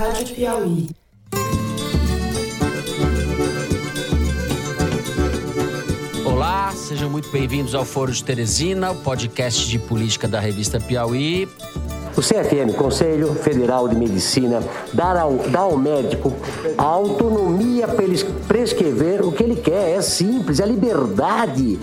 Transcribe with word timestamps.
Rádio 0.00 0.34
Piauí. 0.34 0.88
Olá, 6.24 6.72
sejam 6.74 7.10
muito 7.10 7.30
bem-vindos 7.30 7.74
ao 7.74 7.84
Foro 7.84 8.10
de 8.10 8.24
Teresina, 8.24 8.92
o 8.92 8.94
podcast 8.94 9.68
de 9.68 9.78
política 9.78 10.26
da 10.26 10.40
revista 10.40 10.80
Piauí. 10.80 11.46
O 12.16 12.22
CFM, 12.22 12.74
Conselho 12.78 13.34
Federal 13.34 13.86
de 13.88 13.94
Medicina, 13.94 14.62
dá 14.94 15.20
ao, 15.20 15.34
dá 15.34 15.60
ao 15.60 15.76
médico 15.76 16.32
a 16.78 16.82
autonomia 16.82 17.86
para 17.86 18.02
ele 18.02 18.24
prescrever 18.48 19.20
o 19.20 19.30
que 19.30 19.42
ele 19.42 19.56
quer. 19.56 19.98
É 19.98 20.00
simples, 20.00 20.60
é 20.60 20.66
liberdade. 20.66 21.78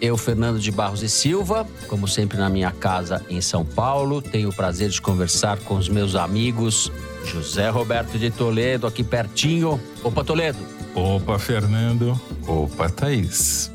Eu, 0.00 0.16
Fernando 0.16 0.58
de 0.58 0.70
Barros 0.70 1.02
e 1.02 1.08
Silva, 1.08 1.66
como 1.88 2.06
sempre 2.06 2.38
na 2.38 2.48
minha 2.48 2.70
casa 2.70 3.24
em 3.28 3.40
São 3.40 3.64
Paulo, 3.64 4.20
tenho 4.20 4.48
o 4.48 4.54
prazer 4.54 4.90
de 4.90 5.00
conversar 5.00 5.58
com 5.58 5.76
os 5.76 5.88
meus 5.88 6.14
amigos 6.14 6.90
José 7.24 7.68
Roberto 7.70 8.18
de 8.18 8.30
Toledo, 8.30 8.86
aqui 8.86 9.02
pertinho. 9.02 9.80
Opa, 10.02 10.22
Toledo. 10.22 10.58
Opa, 10.94 11.38
Fernando. 11.38 12.18
Opa, 12.46 12.88
Thaís. 12.88 13.70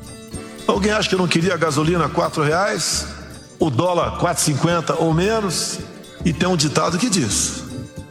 Alguém 0.66 0.92
acha 0.92 1.08
que 1.08 1.14
eu 1.14 1.18
não 1.18 1.28
queria 1.28 1.54
a 1.54 1.56
gasolina 1.56 2.06
a 2.06 2.08
quatro 2.08 2.42
reais? 2.42 3.06
O 3.58 3.68
dólar 3.68 4.18
4,50 4.20 4.96
ou 4.98 5.12
menos? 5.12 5.80
E 6.24 6.32
tem 6.32 6.48
um 6.48 6.56
ditado 6.56 6.98
que 6.98 7.10
diz: 7.10 7.64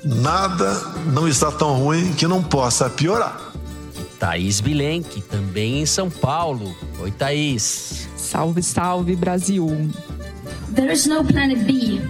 nada 0.03 0.73
não 1.07 1.27
está 1.27 1.51
tão 1.51 1.73
ruim 1.73 2.13
que 2.13 2.27
não 2.27 2.43
possa 2.43 2.89
piorar. 2.89 3.48
Thaís 4.19 4.59
Bilenque, 4.59 5.21
também 5.21 5.81
em 5.81 5.85
São 5.85 6.09
Paulo. 6.09 6.75
Oi, 6.99 7.09
Thaís. 7.09 8.07
Salve, 8.17 8.61
salve, 8.61 9.15
Brasil. 9.15 9.65
There 10.75 10.91
is 10.91 11.07
no 11.07 11.23
planet 11.23 11.65
B. 11.65 12.01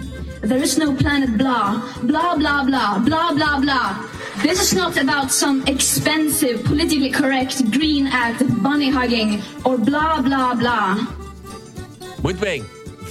There 0.42 0.62
is 0.62 0.76
no 0.76 0.94
planet 0.94 1.38
blah. 1.38 1.82
Blah, 2.02 2.34
blah, 2.34 2.64
blah. 2.64 2.98
Blah, 2.98 3.32
blah, 3.32 3.60
blah. 3.60 4.10
This 4.42 4.60
is 4.60 4.74
not 4.74 4.96
about 4.96 5.30
some 5.30 5.62
expensive, 5.66 6.64
politically 6.64 7.10
correct 7.10 7.70
green 7.70 8.06
act, 8.06 8.42
bunny 8.62 8.90
hugging, 8.90 9.42
or 9.64 9.78
blah, 9.78 10.20
blah, 10.20 10.54
blah. 10.54 10.96
Muito 12.22 12.40
bem. 12.40 12.64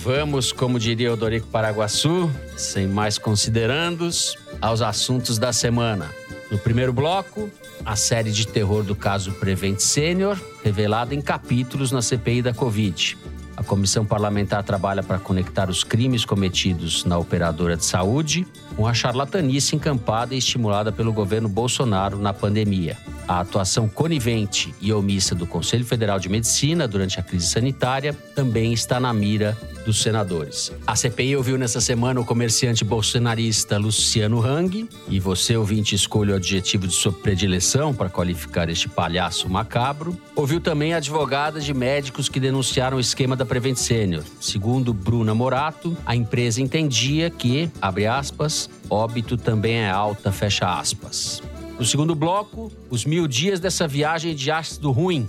Vamos, 0.03 0.51
como 0.51 0.79
diria 0.79 1.13
o 1.13 1.15
Dorico 1.15 1.47
Paraguaçu, 1.47 2.29
sem 2.57 2.87
mais 2.87 3.17
considerandos, 3.17 4.37
aos 4.61 4.81
assuntos 4.81 5.37
da 5.37 5.53
semana. 5.53 6.18
No 6.51 6.57
primeiro 6.57 6.91
bloco, 6.91 7.49
a 7.85 7.95
série 7.95 8.31
de 8.31 8.47
terror 8.47 8.83
do 8.83 8.95
caso 8.95 9.33
Prevent 9.33 9.79
Senior, 9.79 10.39
revelada 10.63 11.13
em 11.13 11.21
capítulos 11.21 11.91
na 11.91 12.01
CPI 12.01 12.41
da 12.41 12.53
Covid. 12.53 13.17
A 13.55 13.63
comissão 13.63 14.05
parlamentar 14.05 14.63
trabalha 14.63 15.03
para 15.03 15.19
conectar 15.19 15.69
os 15.69 15.83
crimes 15.83 16.25
cometidos 16.25 17.03
na 17.05 17.17
operadora 17.17 17.77
de 17.77 17.85
saúde 17.85 18.47
com 18.79 18.87
a 18.87 18.93
charlatanice 18.93 19.75
encampada 19.75 20.33
e 20.33 20.37
estimulada 20.37 20.89
pelo 20.89 21.11
governo 21.11 21.49
Bolsonaro 21.49 22.17
na 22.17 22.31
pandemia. 22.31 22.95
A 23.27 23.41
atuação 23.41 23.89
conivente 23.89 24.73
e 24.79 24.93
omissa 24.93 25.35
do 25.35 25.45
Conselho 25.45 25.83
Federal 25.83 26.17
de 26.17 26.29
Medicina 26.29 26.87
durante 26.87 27.19
a 27.19 27.23
crise 27.23 27.47
sanitária 27.47 28.13
também 28.33 28.71
está 28.71 28.97
na 28.97 29.13
mira 29.13 29.57
dos 29.85 30.01
senadores. 30.01 30.71
A 30.87 30.95
CPI 30.95 31.35
ouviu 31.35 31.57
nessa 31.57 31.81
semana 31.81 32.21
o 32.21 32.25
comerciante 32.25 32.85
bolsonarista 32.85 33.77
Luciano 33.77 34.41
Hang, 34.41 34.87
e 35.07 35.19
você, 35.19 35.57
ouvinte, 35.57 35.93
escolhe 35.95 36.31
o 36.31 36.35
adjetivo 36.35 36.87
de 36.87 36.93
sua 36.93 37.11
predileção 37.11 37.93
para 37.93 38.09
qualificar 38.09 38.69
este 38.69 38.87
palhaço 38.87 39.49
macabro. 39.49 40.17
Ouviu 40.35 40.61
também 40.61 40.93
advogadas 40.93 41.65
de 41.65 41.73
médicos 41.73 42.29
que 42.29 42.39
denunciaram 42.39 42.97
o 42.97 42.99
esquema 42.99 43.35
da 43.35 43.45
Prevent 43.45 43.77
Senior. 43.77 44.23
Segundo 44.39 44.93
Bruna 44.93 45.35
Morato, 45.35 45.97
a 46.05 46.15
empresa 46.15 46.61
entendia 46.61 47.29
que, 47.29 47.69
abre 47.81 48.07
aspas, 48.07 48.68
óbito 48.89 49.37
também 49.37 49.77
é 49.77 49.89
alta, 49.89 50.31
fecha 50.31 50.79
aspas. 50.79 51.41
No 51.79 51.85
segundo 51.85 52.13
bloco, 52.13 52.71
os 52.89 53.05
mil 53.05 53.27
dias 53.27 53.59
dessa 53.59 53.87
viagem 53.87 54.35
de 54.35 54.51
ácido 54.51 54.91
ruim. 54.91 55.27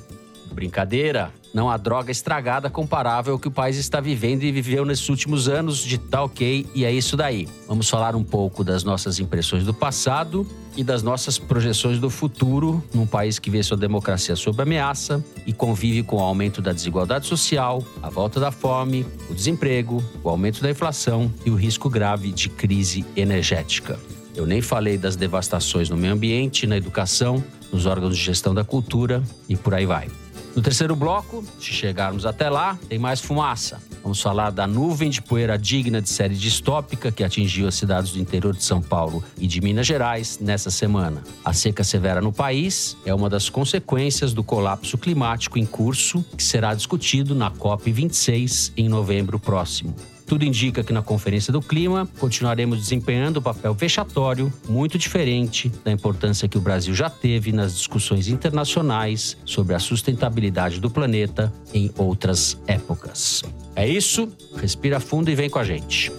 Brincadeira, 0.52 1.32
não 1.52 1.68
há 1.68 1.76
droga 1.76 2.10
estragada 2.10 2.70
comparável 2.70 3.34
ao 3.34 3.38
que 3.38 3.48
o 3.48 3.50
país 3.50 3.76
está 3.76 4.00
vivendo 4.00 4.44
e 4.44 4.52
viveu 4.52 4.84
nesses 4.84 5.08
últimos 5.08 5.48
anos 5.48 5.78
de 5.78 5.98
tá 5.98 6.22
ok 6.22 6.66
e 6.74 6.84
é 6.84 6.92
isso 6.92 7.16
daí. 7.16 7.48
Vamos 7.66 7.88
falar 7.88 8.14
um 8.14 8.22
pouco 8.22 8.62
das 8.62 8.84
nossas 8.84 9.18
impressões 9.18 9.64
do 9.64 9.74
passado 9.74 10.46
e 10.76 10.84
das 10.84 11.02
nossas 11.02 11.38
projeções 11.38 11.98
do 11.98 12.08
futuro 12.08 12.82
num 12.94 13.06
país 13.06 13.38
que 13.38 13.50
vê 13.50 13.62
sua 13.62 13.76
democracia 13.76 14.36
sob 14.36 14.62
ameaça 14.62 15.24
e 15.44 15.52
convive 15.52 16.02
com 16.02 16.16
o 16.16 16.20
aumento 16.20 16.62
da 16.62 16.72
desigualdade 16.72 17.26
social, 17.26 17.82
a 18.02 18.08
volta 18.08 18.38
da 18.38 18.52
fome, 18.52 19.04
o 19.28 19.34
desemprego, 19.34 20.02
o 20.22 20.28
aumento 20.28 20.62
da 20.62 20.70
inflação 20.70 21.32
e 21.44 21.50
o 21.50 21.56
risco 21.56 21.90
grave 21.90 22.30
de 22.30 22.48
crise 22.48 23.04
energética. 23.16 23.98
Eu 24.34 24.46
nem 24.46 24.62
falei 24.62 24.96
das 24.96 25.16
devastações 25.16 25.90
no 25.90 25.96
meio 25.96 26.12
ambiente, 26.12 26.66
na 26.66 26.76
educação, 26.76 27.42
nos 27.72 27.86
órgãos 27.86 28.16
de 28.16 28.22
gestão 28.22 28.54
da 28.54 28.64
cultura 28.64 29.22
e 29.48 29.56
por 29.56 29.74
aí 29.74 29.86
vai. 29.86 30.08
No 30.54 30.60
terceiro 30.60 30.96
bloco, 30.96 31.44
se 31.60 31.72
chegarmos 31.72 32.26
até 32.26 32.50
lá, 32.50 32.76
tem 32.88 32.98
mais 32.98 33.20
fumaça. 33.20 33.80
Vamos 34.02 34.20
falar 34.20 34.50
da 34.50 34.66
nuvem 34.66 35.08
de 35.08 35.22
poeira 35.22 35.56
digna 35.56 36.02
de 36.02 36.08
série 36.08 36.34
distópica 36.34 37.12
que 37.12 37.22
atingiu 37.22 37.68
as 37.68 37.74
cidades 37.74 38.12
do 38.12 38.18
interior 38.18 38.54
de 38.54 38.64
São 38.64 38.82
Paulo 38.82 39.22
e 39.38 39.46
de 39.46 39.60
Minas 39.60 39.86
Gerais 39.86 40.38
nessa 40.40 40.70
semana. 40.70 41.22
A 41.44 41.52
seca 41.52 41.84
severa 41.84 42.20
no 42.20 42.32
país 42.32 42.96
é 43.04 43.14
uma 43.14 43.28
das 43.28 43.48
consequências 43.48 44.32
do 44.32 44.42
colapso 44.42 44.98
climático 44.98 45.58
em 45.58 45.66
curso 45.66 46.24
que 46.36 46.42
será 46.42 46.74
discutido 46.74 47.34
na 47.34 47.50
COP26 47.50 48.72
em 48.76 48.88
novembro 48.88 49.38
próximo. 49.38 49.94
Tudo 50.30 50.44
indica 50.44 50.84
que 50.84 50.92
na 50.92 51.02
Conferência 51.02 51.52
do 51.52 51.60
Clima 51.60 52.08
continuaremos 52.20 52.78
desempenhando 52.78 53.40
um 53.40 53.42
papel 53.42 53.74
vexatório, 53.74 54.52
muito 54.68 54.96
diferente 54.96 55.68
da 55.84 55.90
importância 55.90 56.48
que 56.48 56.56
o 56.56 56.60
Brasil 56.60 56.94
já 56.94 57.10
teve 57.10 57.50
nas 57.50 57.74
discussões 57.74 58.28
internacionais 58.28 59.36
sobre 59.44 59.74
a 59.74 59.80
sustentabilidade 59.80 60.78
do 60.78 60.88
planeta 60.88 61.52
em 61.74 61.90
outras 61.98 62.56
épocas. 62.68 63.42
É 63.74 63.88
isso, 63.88 64.32
respira 64.54 65.00
fundo 65.00 65.32
e 65.32 65.34
vem 65.34 65.50
com 65.50 65.58
a 65.58 65.64
gente. 65.64 66.12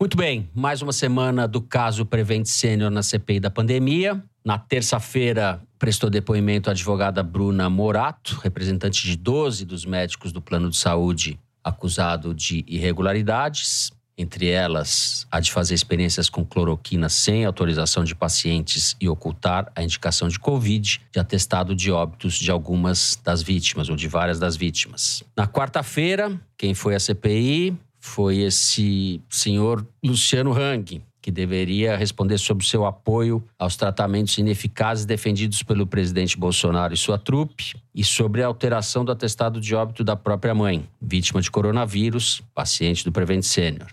Muito 0.00 0.16
bem, 0.16 0.48
mais 0.54 0.80
uma 0.80 0.92
semana 0.92 1.46
do 1.46 1.60
caso 1.60 2.06
Prevent 2.06 2.46
Sênior 2.46 2.90
na 2.90 3.02
CPI 3.02 3.40
da 3.40 3.50
pandemia. 3.50 4.22
Na 4.46 4.56
terça-feira, 4.56 5.60
prestou 5.76 6.08
depoimento 6.08 6.70
a 6.70 6.72
advogada 6.72 7.20
Bruna 7.20 7.68
Morato, 7.68 8.36
representante 8.36 9.04
de 9.04 9.16
12 9.16 9.64
dos 9.64 9.84
médicos 9.84 10.30
do 10.30 10.40
plano 10.40 10.70
de 10.70 10.76
saúde 10.76 11.36
acusado 11.64 12.32
de 12.32 12.64
irregularidades, 12.68 13.90
entre 14.16 14.48
elas 14.48 15.26
a 15.32 15.40
de 15.40 15.50
fazer 15.50 15.74
experiências 15.74 16.30
com 16.30 16.46
cloroquina 16.46 17.08
sem 17.08 17.44
autorização 17.44 18.04
de 18.04 18.14
pacientes 18.14 18.94
e 19.00 19.08
ocultar 19.08 19.66
a 19.74 19.82
indicação 19.82 20.28
de 20.28 20.38
Covid, 20.38 21.00
de 21.10 21.18
atestado 21.18 21.74
de 21.74 21.90
óbitos 21.90 22.34
de 22.34 22.48
algumas 22.48 23.18
das 23.24 23.42
vítimas 23.42 23.88
ou 23.88 23.96
de 23.96 24.06
várias 24.06 24.38
das 24.38 24.54
vítimas. 24.54 25.24
Na 25.36 25.48
quarta-feira, 25.48 26.40
quem 26.56 26.72
foi 26.72 26.94
à 26.94 27.00
CPI 27.00 27.76
foi 27.98 28.42
esse 28.42 29.20
senhor 29.28 29.84
Luciano 30.04 30.52
Hang, 30.52 31.02
que 31.26 31.32
deveria 31.32 31.96
responder 31.96 32.38
sobre 32.38 32.64
seu 32.64 32.86
apoio 32.86 33.42
aos 33.58 33.74
tratamentos 33.76 34.38
ineficazes 34.38 35.04
defendidos 35.04 35.60
pelo 35.60 35.84
presidente 35.84 36.38
Bolsonaro 36.38 36.94
e 36.94 36.96
sua 36.96 37.18
trupe, 37.18 37.74
e 37.92 38.04
sobre 38.04 38.44
a 38.44 38.46
alteração 38.46 39.04
do 39.04 39.10
atestado 39.10 39.60
de 39.60 39.74
óbito 39.74 40.04
da 40.04 40.14
própria 40.14 40.54
mãe, 40.54 40.88
vítima 41.02 41.42
de 41.42 41.50
coronavírus, 41.50 42.44
paciente 42.54 43.04
do 43.04 43.10
Prevent 43.10 43.42
Senior. 43.42 43.88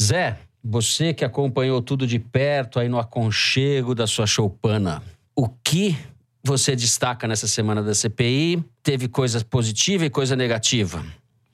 Zé, 0.00 0.38
você 0.62 1.12
que 1.12 1.24
acompanhou 1.24 1.82
tudo 1.82 2.06
de 2.06 2.20
perto 2.20 2.78
aí 2.78 2.88
no 2.88 3.00
aconchego 3.00 3.92
da 3.92 4.06
sua 4.06 4.24
choupana, 4.24 5.02
o 5.34 5.48
que 5.48 5.98
você 6.44 6.76
destaca 6.76 7.26
nessa 7.26 7.48
semana 7.48 7.82
da 7.82 7.92
CPI? 7.92 8.62
Teve 8.84 9.08
coisa 9.08 9.44
positiva 9.44 10.06
e 10.06 10.10
coisa 10.10 10.36
negativa? 10.36 11.04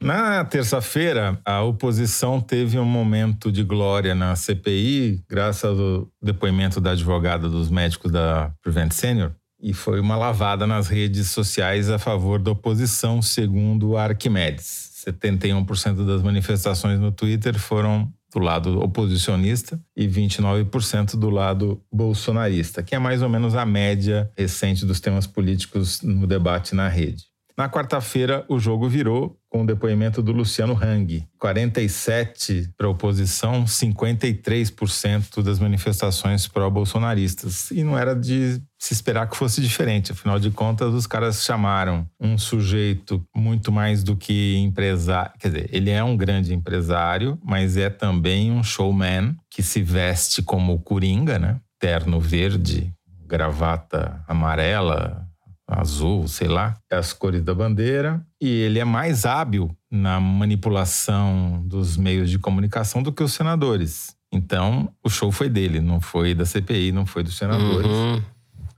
Na 0.05 0.45
terça-feira, 0.45 1.41
a 1.47 1.63
oposição 1.63 2.39
teve 2.39 2.79
um 2.79 2.85
momento 2.85 3.51
de 3.51 3.65
glória 3.65 4.15
na 4.15 4.37
CPI, 4.37 5.25
graças 5.27 5.81
ao 5.81 6.07
depoimento 6.23 6.79
da 6.79 6.91
advogada 6.91 7.49
dos 7.49 7.71
médicos 7.71 8.13
da 8.13 8.53
Prevent 8.61 8.93
Senior, 8.93 9.33
e 9.59 9.73
foi 9.73 9.99
uma 10.01 10.15
lavada 10.15 10.67
nas 10.67 10.89
redes 10.89 11.31
sociais 11.31 11.89
a 11.89 11.99
favor 11.99 12.39
da 12.39 12.51
oposição, 12.51 13.23
segundo 13.23 13.97
a 13.97 14.05
Arquimedes. 14.05 14.91
71% 15.07 16.07
das 16.07 16.23
manifestações 16.23 17.01
no 17.01 17.11
Twitter 17.11 17.59
foram 17.59 18.13
do 18.31 18.41
lado 18.41 18.81
oposicionista 18.81 19.81
e 19.97 20.07
29% 20.07 21.17
do 21.17 21.31
lado 21.31 21.83
bolsonarista, 21.91 22.83
que 22.83 22.95
é 22.95 22.99
mais 22.99 23.23
ou 23.23 23.31
menos 23.31 23.55
a 23.55 23.65
média 23.65 24.31
recente 24.37 24.85
dos 24.85 25.01
temas 25.01 25.27
políticos 25.27 26.03
no 26.03 26.27
debate 26.27 26.75
na 26.75 26.89
rede. 26.89 27.33
Na 27.57 27.69
quarta-feira, 27.69 28.45
o 28.49 28.59
jogo 28.59 28.89
virou 28.89 29.39
com 29.49 29.63
o 29.63 29.67
depoimento 29.67 30.21
do 30.21 30.33
Luciano 30.33 30.77
Hang. 30.83 31.25
47 31.39 32.73
para 32.77 32.89
a 32.89 32.91
oposição, 32.91 33.65
53% 33.65 35.41
das 35.41 35.61
manifestações 35.61 36.49
pró-bolsonaristas. 36.49 37.71
E 37.71 37.85
não 37.85 37.97
era 37.97 38.13
de 38.13 38.61
se 38.77 38.93
esperar 38.93 39.31
que 39.31 39.37
fosse 39.37 39.61
diferente. 39.61 40.11
Afinal 40.11 40.41
de 40.41 40.51
contas, 40.51 40.93
os 40.93 41.07
caras 41.07 41.45
chamaram 41.45 42.05
um 42.21 42.37
sujeito 42.37 43.25
muito 43.33 43.71
mais 43.71 44.03
do 44.03 44.17
que 44.17 44.57
empresário. 44.57 45.31
Quer 45.39 45.49
dizer, 45.49 45.71
ele 45.73 45.91
é 45.91 46.03
um 46.03 46.17
grande 46.17 46.53
empresário, 46.53 47.39
mas 47.45 47.77
é 47.77 47.89
também 47.89 48.51
um 48.51 48.65
showman 48.65 49.37
que 49.49 49.63
se 49.63 49.81
veste 49.81 50.43
como 50.43 50.81
coringa, 50.81 51.39
né? 51.39 51.61
Terno 51.79 52.19
verde, 52.19 52.93
gravata 53.27 54.25
amarela, 54.27 55.24
azul, 55.67 56.29
sei 56.29 56.49
lá, 56.49 56.77
as 56.91 57.13
cores 57.13 57.43
da 57.43 57.55
bandeira. 57.55 58.25
E 58.41 58.49
ele 58.49 58.79
é 58.79 58.85
mais 58.85 59.25
hábil 59.25 59.75
na 59.91 60.21
manipulação 60.21 61.63
dos 61.65 61.97
meios 61.97 62.31
de 62.31 62.39
comunicação 62.39 63.03
do 63.03 63.13
que 63.13 63.23
os 63.23 63.33
senadores. 63.33 64.15
Então, 64.33 64.91
o 65.03 65.09
show 65.09 65.31
foi 65.31 65.49
dele, 65.49 65.81
não 65.81 66.01
foi 66.01 66.35
da 66.35 66.45
CPI, 66.45 66.93
não 66.93 67.07
foi 67.07 67.23
dos 67.23 67.37
senadores. 67.37 67.91
Uhum. 67.91 68.23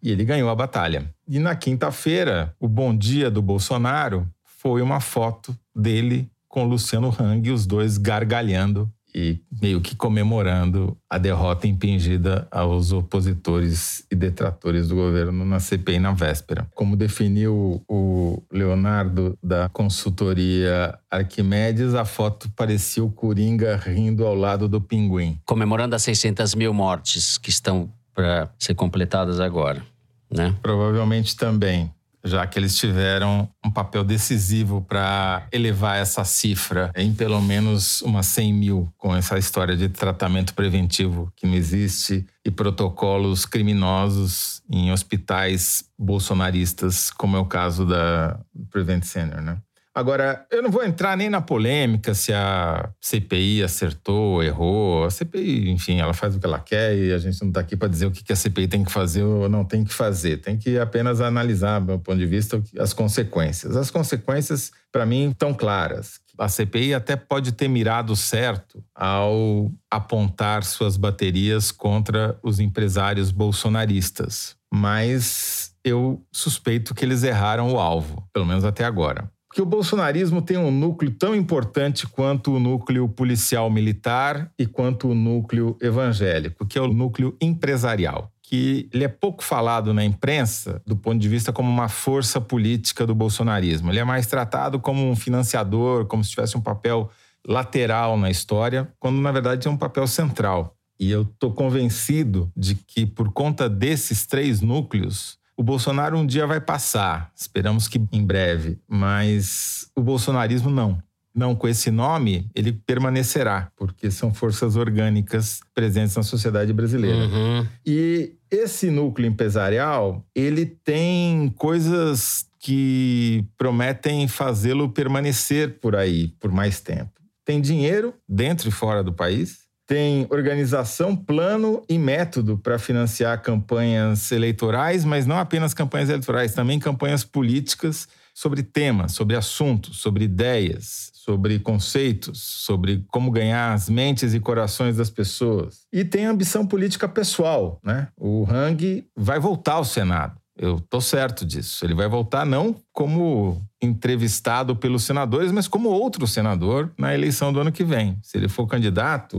E 0.02 0.10
ele 0.10 0.24
ganhou 0.24 0.50
a 0.50 0.54
batalha. 0.54 1.10
E 1.26 1.38
na 1.38 1.56
quinta-feira, 1.56 2.54
o 2.60 2.68
bom 2.68 2.96
dia 2.96 3.30
do 3.30 3.40
Bolsonaro 3.40 4.28
foi 4.44 4.82
uma 4.82 5.00
foto 5.00 5.56
dele 5.74 6.30
com 6.48 6.64
Luciano 6.64 7.14
Hang, 7.18 7.50
os 7.50 7.66
dois 7.66 7.98
gargalhando 7.98 8.90
e 9.16 9.40
meio 9.62 9.80
que 9.80 9.96
comemorando 9.96 10.94
a 11.08 11.16
derrota 11.16 11.66
impingida 11.66 12.46
aos 12.50 12.92
opositores 12.92 14.04
e 14.10 14.14
detratores 14.14 14.88
do 14.88 14.94
governo 14.94 15.42
na 15.42 15.58
CPI 15.58 15.98
na 15.98 16.12
véspera. 16.12 16.68
Como 16.74 16.94
definiu 16.94 17.82
o 17.88 18.42
Leonardo 18.52 19.38
da 19.42 19.70
consultoria 19.70 20.98
Arquimedes, 21.10 21.94
a 21.94 22.04
foto 22.04 22.50
parecia 22.54 23.02
o 23.02 23.10
Coringa 23.10 23.74
rindo 23.76 24.26
ao 24.26 24.34
lado 24.34 24.68
do 24.68 24.82
pinguim. 24.82 25.40
Comemorando 25.46 25.96
as 25.96 26.02
600 26.02 26.54
mil 26.54 26.74
mortes 26.74 27.38
que 27.38 27.48
estão 27.48 27.90
para 28.14 28.50
ser 28.58 28.74
completadas 28.74 29.40
agora, 29.40 29.82
né? 30.30 30.54
Provavelmente 30.60 31.34
também 31.34 31.90
já 32.26 32.46
que 32.46 32.58
eles 32.58 32.76
tiveram 32.76 33.48
um 33.64 33.70
papel 33.70 34.04
decisivo 34.04 34.82
para 34.82 35.46
elevar 35.52 35.96
essa 35.96 36.24
cifra 36.24 36.90
em 36.94 37.14
pelo 37.14 37.40
menos 37.40 38.02
umas 38.02 38.26
100 38.26 38.52
mil, 38.52 38.92
com 38.96 39.14
essa 39.14 39.38
história 39.38 39.76
de 39.76 39.88
tratamento 39.88 40.54
preventivo 40.54 41.32
que 41.36 41.46
não 41.46 41.54
existe 41.54 42.26
e 42.44 42.50
protocolos 42.50 43.44
criminosos 43.46 44.62
em 44.70 44.92
hospitais 44.92 45.84
bolsonaristas, 45.98 47.10
como 47.10 47.36
é 47.36 47.40
o 47.40 47.46
caso 47.46 47.86
da 47.86 48.38
Prevent 48.70 49.04
Center, 49.04 49.40
né? 49.40 49.58
Agora, 49.96 50.46
eu 50.50 50.62
não 50.62 50.70
vou 50.70 50.84
entrar 50.84 51.16
nem 51.16 51.30
na 51.30 51.40
polêmica 51.40 52.12
se 52.12 52.30
a 52.30 52.90
CPI 53.00 53.62
acertou, 53.62 54.42
errou. 54.42 55.06
A 55.06 55.10
CPI, 55.10 55.70
enfim, 55.70 56.00
ela 56.00 56.12
faz 56.12 56.36
o 56.36 56.38
que 56.38 56.44
ela 56.44 56.58
quer 56.58 56.94
e 56.94 57.14
a 57.14 57.16
gente 57.16 57.40
não 57.40 57.48
está 57.48 57.60
aqui 57.60 57.74
para 57.74 57.88
dizer 57.88 58.04
o 58.04 58.10
que 58.10 58.30
a 58.30 58.36
CPI 58.36 58.68
tem 58.68 58.84
que 58.84 58.92
fazer 58.92 59.22
ou 59.22 59.48
não 59.48 59.64
tem 59.64 59.84
que 59.84 59.94
fazer. 59.94 60.36
Tem 60.36 60.58
que 60.58 60.78
apenas 60.78 61.22
analisar, 61.22 61.78
do 61.78 61.86
meu 61.86 61.98
ponto 61.98 62.18
de 62.18 62.26
vista, 62.26 62.62
as 62.78 62.92
consequências. 62.92 63.74
As 63.74 63.90
consequências, 63.90 64.70
para 64.92 65.06
mim, 65.06 65.30
estão 65.30 65.54
claras. 65.54 66.20
A 66.36 66.46
CPI 66.46 66.92
até 66.92 67.16
pode 67.16 67.52
ter 67.52 67.66
mirado 67.66 68.14
certo 68.14 68.84
ao 68.94 69.72
apontar 69.90 70.62
suas 70.62 70.98
baterias 70.98 71.72
contra 71.72 72.38
os 72.42 72.60
empresários 72.60 73.30
bolsonaristas, 73.30 74.56
mas 74.70 75.74
eu 75.82 76.22
suspeito 76.30 76.94
que 76.94 77.02
eles 77.02 77.22
erraram 77.22 77.72
o 77.72 77.78
alvo, 77.78 78.28
pelo 78.34 78.44
menos 78.44 78.62
até 78.62 78.84
agora 78.84 79.34
que 79.56 79.62
o 79.62 79.64
bolsonarismo 79.64 80.42
tem 80.42 80.58
um 80.58 80.70
núcleo 80.70 81.10
tão 81.10 81.34
importante 81.34 82.06
quanto 82.06 82.52
o 82.52 82.60
núcleo 82.60 83.08
policial 83.08 83.70
militar 83.70 84.52
e 84.58 84.66
quanto 84.66 85.08
o 85.08 85.14
núcleo 85.14 85.78
evangélico, 85.80 86.66
que 86.66 86.78
é 86.78 86.82
o 86.82 86.86
núcleo 86.86 87.34
empresarial 87.40 88.30
que 88.42 88.86
ele 88.92 89.02
é 89.02 89.08
pouco 89.08 89.42
falado 89.42 89.94
na 89.94 90.04
imprensa 90.04 90.80
do 90.86 90.94
ponto 90.94 91.18
de 91.18 91.28
vista 91.28 91.54
como 91.54 91.70
uma 91.70 91.88
força 91.88 92.38
política 92.38 93.06
do 93.06 93.14
bolsonarismo. 93.14 93.90
Ele 93.90 93.98
é 93.98 94.04
mais 94.04 94.26
tratado 94.26 94.78
como 94.78 95.10
um 95.10 95.16
financiador, 95.16 96.04
como 96.04 96.22
se 96.22 96.30
tivesse 96.30 96.56
um 96.56 96.60
papel 96.60 97.10
lateral 97.44 98.18
na 98.18 98.30
história, 98.30 98.92
quando 99.00 99.16
na 99.22 99.32
verdade 99.32 99.66
é 99.66 99.70
um 99.70 99.76
papel 99.76 100.06
central. 100.06 100.76
E 101.00 101.10
eu 101.10 101.22
estou 101.22 101.52
convencido 101.54 102.52
de 102.54 102.74
que 102.74 103.06
por 103.06 103.32
conta 103.32 103.70
desses 103.70 104.26
três 104.26 104.60
núcleos, 104.60 105.38
o 105.56 105.62
Bolsonaro 105.62 106.18
um 106.18 106.26
dia 106.26 106.46
vai 106.46 106.60
passar, 106.60 107.30
esperamos 107.34 107.88
que 107.88 108.00
em 108.12 108.24
breve, 108.24 108.78
mas 108.86 109.90
o 109.96 110.02
bolsonarismo 110.02 110.70
não. 110.70 111.02
Não, 111.34 111.54
com 111.54 111.68
esse 111.68 111.90
nome, 111.90 112.48
ele 112.54 112.72
permanecerá, 112.72 113.70
porque 113.76 114.10
são 114.10 114.32
forças 114.32 114.74
orgânicas 114.74 115.60
presentes 115.74 116.16
na 116.16 116.22
sociedade 116.22 116.72
brasileira. 116.72 117.26
Uhum. 117.26 117.66
E 117.84 118.32
esse 118.50 118.90
núcleo 118.90 119.28
empresarial, 119.28 120.24
ele 120.34 120.64
tem 120.64 121.52
coisas 121.56 122.46
que 122.58 123.44
prometem 123.58 124.26
fazê-lo 124.26 124.88
permanecer 124.88 125.78
por 125.78 125.94
aí 125.94 126.28
por 126.40 126.50
mais 126.50 126.80
tempo. 126.80 127.12
Tem 127.44 127.60
dinheiro 127.60 128.14
dentro 128.26 128.70
e 128.70 128.72
fora 128.72 129.04
do 129.04 129.12
país, 129.12 129.65
tem 129.86 130.26
organização, 130.30 131.14
plano 131.14 131.82
e 131.88 131.96
método 131.96 132.58
para 132.58 132.78
financiar 132.78 133.40
campanhas 133.40 134.32
eleitorais, 134.32 135.04
mas 135.04 135.26
não 135.26 135.38
apenas 135.38 135.72
campanhas 135.72 136.08
eleitorais, 136.08 136.54
também 136.54 136.78
campanhas 136.78 137.22
políticas 137.22 138.08
sobre 138.34 138.62
temas, 138.62 139.12
sobre 139.12 139.36
assuntos, 139.36 139.98
sobre 139.98 140.24
ideias, 140.24 141.10
sobre 141.14 141.58
conceitos, 141.58 142.42
sobre 142.42 143.04
como 143.08 143.30
ganhar 143.30 143.72
as 143.72 143.88
mentes 143.88 144.34
e 144.34 144.40
corações 144.40 144.96
das 144.96 145.08
pessoas. 145.08 145.86
E 145.92 146.04
tem 146.04 146.26
ambição 146.26 146.66
política 146.66 147.08
pessoal, 147.08 147.80
né? 147.82 148.08
O 148.16 148.44
Hang 148.44 149.08
vai 149.16 149.38
voltar 149.38 149.74
ao 149.74 149.84
Senado. 149.84 150.38
Eu 150.58 150.80
tô 150.80 151.00
certo 151.00 151.44
disso. 151.44 151.84
Ele 151.84 151.94
vai 151.94 152.08
voltar 152.08 152.46
não 152.46 152.74
como 152.92 153.62
entrevistado 153.82 154.74
pelos 154.74 155.04
senadores, 155.04 155.52
mas 155.52 155.68
como 155.68 155.90
outro 155.90 156.26
senador 156.26 156.90
na 156.98 157.14
eleição 157.14 157.52
do 157.52 157.60
ano 157.60 157.70
que 157.70 157.84
vem. 157.84 158.18
Se 158.22 158.38
ele 158.38 158.48
for 158.48 158.66
candidato, 158.66 159.38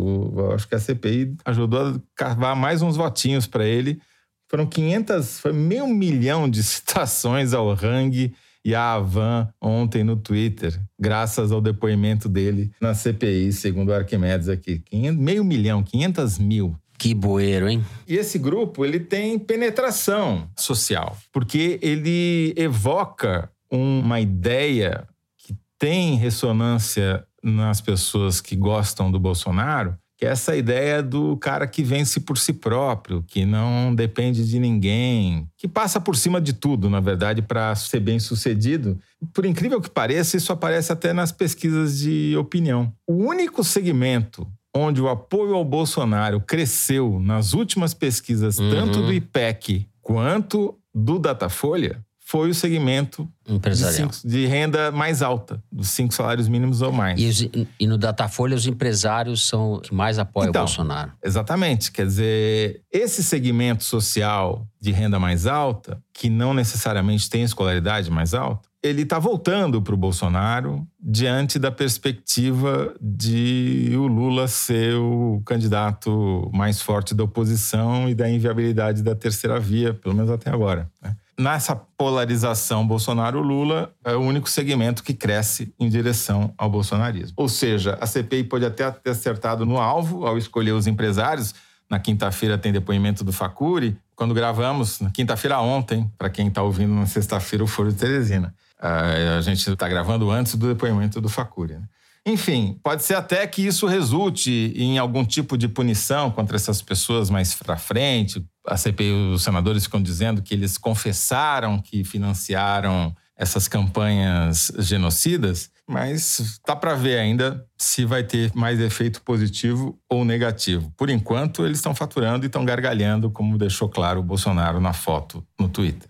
acho 0.53 0.67
que 0.67 0.75
a 0.75 0.79
CPI 0.79 1.35
ajudou 1.43 1.87
a 1.87 1.99
cavar 2.15 2.55
mais 2.55 2.81
uns 2.81 2.95
votinhos 2.95 3.47
para 3.47 3.65
ele. 3.65 3.99
Foram 4.47 4.65
500, 4.65 5.39
foi 5.39 5.53
meio 5.53 5.87
milhão 5.87 6.47
de 6.49 6.61
citações 6.63 7.53
ao 7.53 7.71
Hang 7.71 8.33
e 8.63 8.75
à 8.75 8.95
Avan 8.95 9.47
ontem 9.61 10.03
no 10.03 10.17
Twitter, 10.17 10.77
graças 10.99 11.53
ao 11.53 11.61
depoimento 11.61 12.27
dele 12.27 12.69
na 12.81 12.93
CPI, 12.93 13.53
segundo 13.53 13.89
o 13.89 13.93
Arquimedes 13.93 14.49
aqui. 14.49 14.79
500, 14.79 15.17
meio 15.17 15.43
milhão, 15.43 15.81
500 15.81 16.37
mil. 16.37 16.75
Que 16.97 17.13
bueiro, 17.13 17.69
hein? 17.69 17.85
E 18.07 18.15
esse 18.15 18.39
grupo, 18.39 18.83
ele 18.83 18.99
tem 18.99 19.37
penetração 19.37 20.49
social, 20.57 21.15
porque 21.31 21.79
ele 21.81 22.53
evoca 22.57 23.51
uma 23.69 24.19
ideia 24.19 25.07
que 25.37 25.55
tem 25.77 26.15
ressonância 26.15 27.23
nas 27.43 27.79
pessoas 27.79 28.41
que 28.41 28.55
gostam 28.55 29.11
do 29.11 29.19
Bolsonaro, 29.19 29.95
que 30.17 30.25
é 30.25 30.29
essa 30.29 30.55
ideia 30.55 31.03
do 31.03 31.37
cara 31.37 31.67
que 31.67 31.83
vence 31.83 32.19
por 32.19 32.39
si 32.39 32.51
próprio, 32.51 33.23
que 33.27 33.45
não 33.45 33.93
depende 33.93 34.49
de 34.49 34.57
ninguém, 34.57 35.47
que 35.55 35.67
passa 35.67 36.01
por 36.01 36.15
cima 36.15 36.41
de 36.41 36.53
tudo, 36.53 36.89
na 36.89 36.99
verdade, 36.99 37.43
para 37.43 37.75
ser 37.75 37.99
bem 37.99 38.19
sucedido. 38.19 38.99
Por 39.31 39.45
incrível 39.45 39.79
que 39.79 39.89
pareça, 39.89 40.35
isso 40.35 40.51
aparece 40.51 40.91
até 40.91 41.13
nas 41.13 41.31
pesquisas 41.31 41.99
de 41.99 42.35
opinião. 42.35 42.91
O 43.05 43.13
único 43.13 43.63
segmento 43.63 44.47
onde 44.77 45.01
o 45.01 45.09
apoio 45.09 45.55
ao 45.55 45.65
Bolsonaro 45.65 46.39
cresceu 46.41 47.19
nas 47.19 47.53
últimas 47.53 47.93
pesquisas, 47.93 48.57
uhum. 48.57 48.69
tanto 48.69 49.01
do 49.01 49.13
IPEC 49.13 49.87
quanto 50.01 50.77
do 50.93 51.19
Datafolha, 51.19 52.03
foi 52.27 52.49
o 52.49 52.53
segmento 52.53 53.25
empresarial 53.47 54.09
de, 54.09 54.15
cinco, 54.17 54.27
de, 54.27 54.45
renda 54.45 54.91
mais 54.91 55.21
alta, 55.21 55.63
dos 55.71 55.91
cinco 55.91 56.13
salários 56.13 56.49
mínimos 56.49 56.81
ou 56.81 56.91
mais. 56.91 57.17
E, 57.17 57.25
os, 57.25 57.67
e, 57.79 57.87
no 57.87 57.97
Datafolha, 57.97 58.53
os 58.53 58.67
empresários 58.67 59.47
são 59.47 59.75
os 59.75 59.87
que 59.87 59.95
mais 59.95 60.19
apoiam 60.19 60.49
então, 60.49 60.63
o 60.63 60.65
Bolsonaro. 60.65 61.13
Exatamente. 61.23 61.89
Quer 61.89 62.05
dizer, 62.05 62.81
esse 62.91 63.23
segmento 63.23 63.85
social 63.85 64.67
de 64.77 64.91
renda 64.91 65.17
mais 65.17 65.47
alta, 65.47 66.03
que 66.13 66.29
não 66.29 66.53
necessariamente 66.53 67.29
tem 67.29 67.43
escolaridade 67.43 68.11
mais 68.11 68.33
alta, 68.33 68.67
ele 68.87 69.03
está 69.03 69.19
voltando 69.19 69.81
para 69.81 69.93
o 69.93 69.97
Bolsonaro 69.97 70.87
diante 70.99 71.59
da 71.59 71.71
perspectiva 71.71 72.95
de 73.01 73.91
o 73.95 74.07
Lula 74.07 74.47
ser 74.47 74.95
o 74.95 75.41
candidato 75.45 76.49
mais 76.53 76.81
forte 76.81 77.13
da 77.13 77.23
oposição 77.23 78.09
e 78.09 78.15
da 78.15 78.29
inviabilidade 78.29 79.03
da 79.03 79.15
terceira 79.15 79.59
via, 79.59 79.93
pelo 79.93 80.15
menos 80.15 80.31
até 80.31 80.49
agora. 80.49 80.89
Né? 81.01 81.15
nessa 81.39 81.75
polarização 81.75 82.85
Bolsonaro-Lula, 82.87 83.93
é 84.03 84.15
o 84.15 84.19
único 84.19 84.49
segmento 84.49 85.03
que 85.03 85.13
cresce 85.13 85.71
em 85.79 85.87
direção 85.87 86.53
ao 86.57 86.69
bolsonarismo. 86.69 87.33
Ou 87.37 87.47
seja, 87.47 87.97
a 88.01 88.07
CPI 88.07 88.45
pode 88.45 88.65
até 88.65 88.89
ter 88.89 89.11
acertado 89.11 89.65
no 89.65 89.77
alvo 89.77 90.25
ao 90.25 90.37
escolher 90.37 90.71
os 90.71 90.87
empresários. 90.87 91.53
Na 91.89 91.99
quinta-feira 91.99 92.57
tem 92.57 92.73
depoimento 92.73 93.23
do 93.23 93.31
Facuri. 93.31 93.95
Quando 94.17 94.33
gravamos, 94.33 94.99
na 94.99 95.11
quinta-feira 95.11 95.61
ontem, 95.61 96.11
para 96.17 96.27
quem 96.27 96.47
está 96.47 96.63
ouvindo 96.63 96.93
na 96.93 97.05
sexta-feira, 97.05 97.63
o 97.63 97.67
Foro 97.67 97.93
de 97.93 97.99
Teresina. 97.99 98.53
Uh, 98.79 99.37
a 99.37 99.41
gente 99.41 99.69
está 99.69 99.87
gravando 99.87 100.31
antes 100.31 100.55
do 100.55 100.67
depoimento 100.67 101.21
do 101.21 101.29
Facuri. 101.29 101.75
Né? 101.75 101.83
Enfim, 102.25 102.79
pode 102.83 103.03
ser 103.03 103.13
até 103.13 103.45
que 103.45 103.61
isso 103.61 103.85
resulte 103.85 104.73
em 104.75 104.97
algum 104.97 105.23
tipo 105.23 105.55
de 105.55 105.67
punição 105.67 106.31
contra 106.31 106.57
essas 106.57 106.81
pessoas 106.81 107.29
mais 107.29 107.53
para 107.53 107.77
frente. 107.77 108.43
A 108.65 108.75
CPI, 108.75 109.11
os 109.35 109.43
senadores 109.43 109.83
ficam 109.83 110.01
dizendo 110.01 110.41
que 110.41 110.55
eles 110.55 110.79
confessaram 110.79 111.79
que 111.79 112.03
financiaram 112.03 113.15
essas 113.37 113.67
campanhas 113.67 114.71
genocidas, 114.79 115.69
mas 115.87 116.39
está 116.39 116.75
para 116.75 116.93
ver 116.95 117.17
ainda 117.17 117.65
se 117.77 118.03
vai 118.03 118.23
ter 118.23 118.51
mais 118.53 118.79
efeito 118.79 119.21
positivo 119.21 119.97
ou 120.09 120.25
negativo. 120.25 120.91
Por 120.97 121.09
enquanto, 121.09 121.65
eles 121.65 121.77
estão 121.77 121.95
faturando 121.95 122.45
e 122.45 122.47
estão 122.47 122.65
gargalhando, 122.65 123.31
como 123.31 123.57
deixou 123.57 123.87
claro 123.87 124.19
o 124.19 124.23
Bolsonaro 124.23 124.81
na 124.81 124.91
foto 124.91 125.45
no 125.57 125.69
Twitter. 125.69 126.09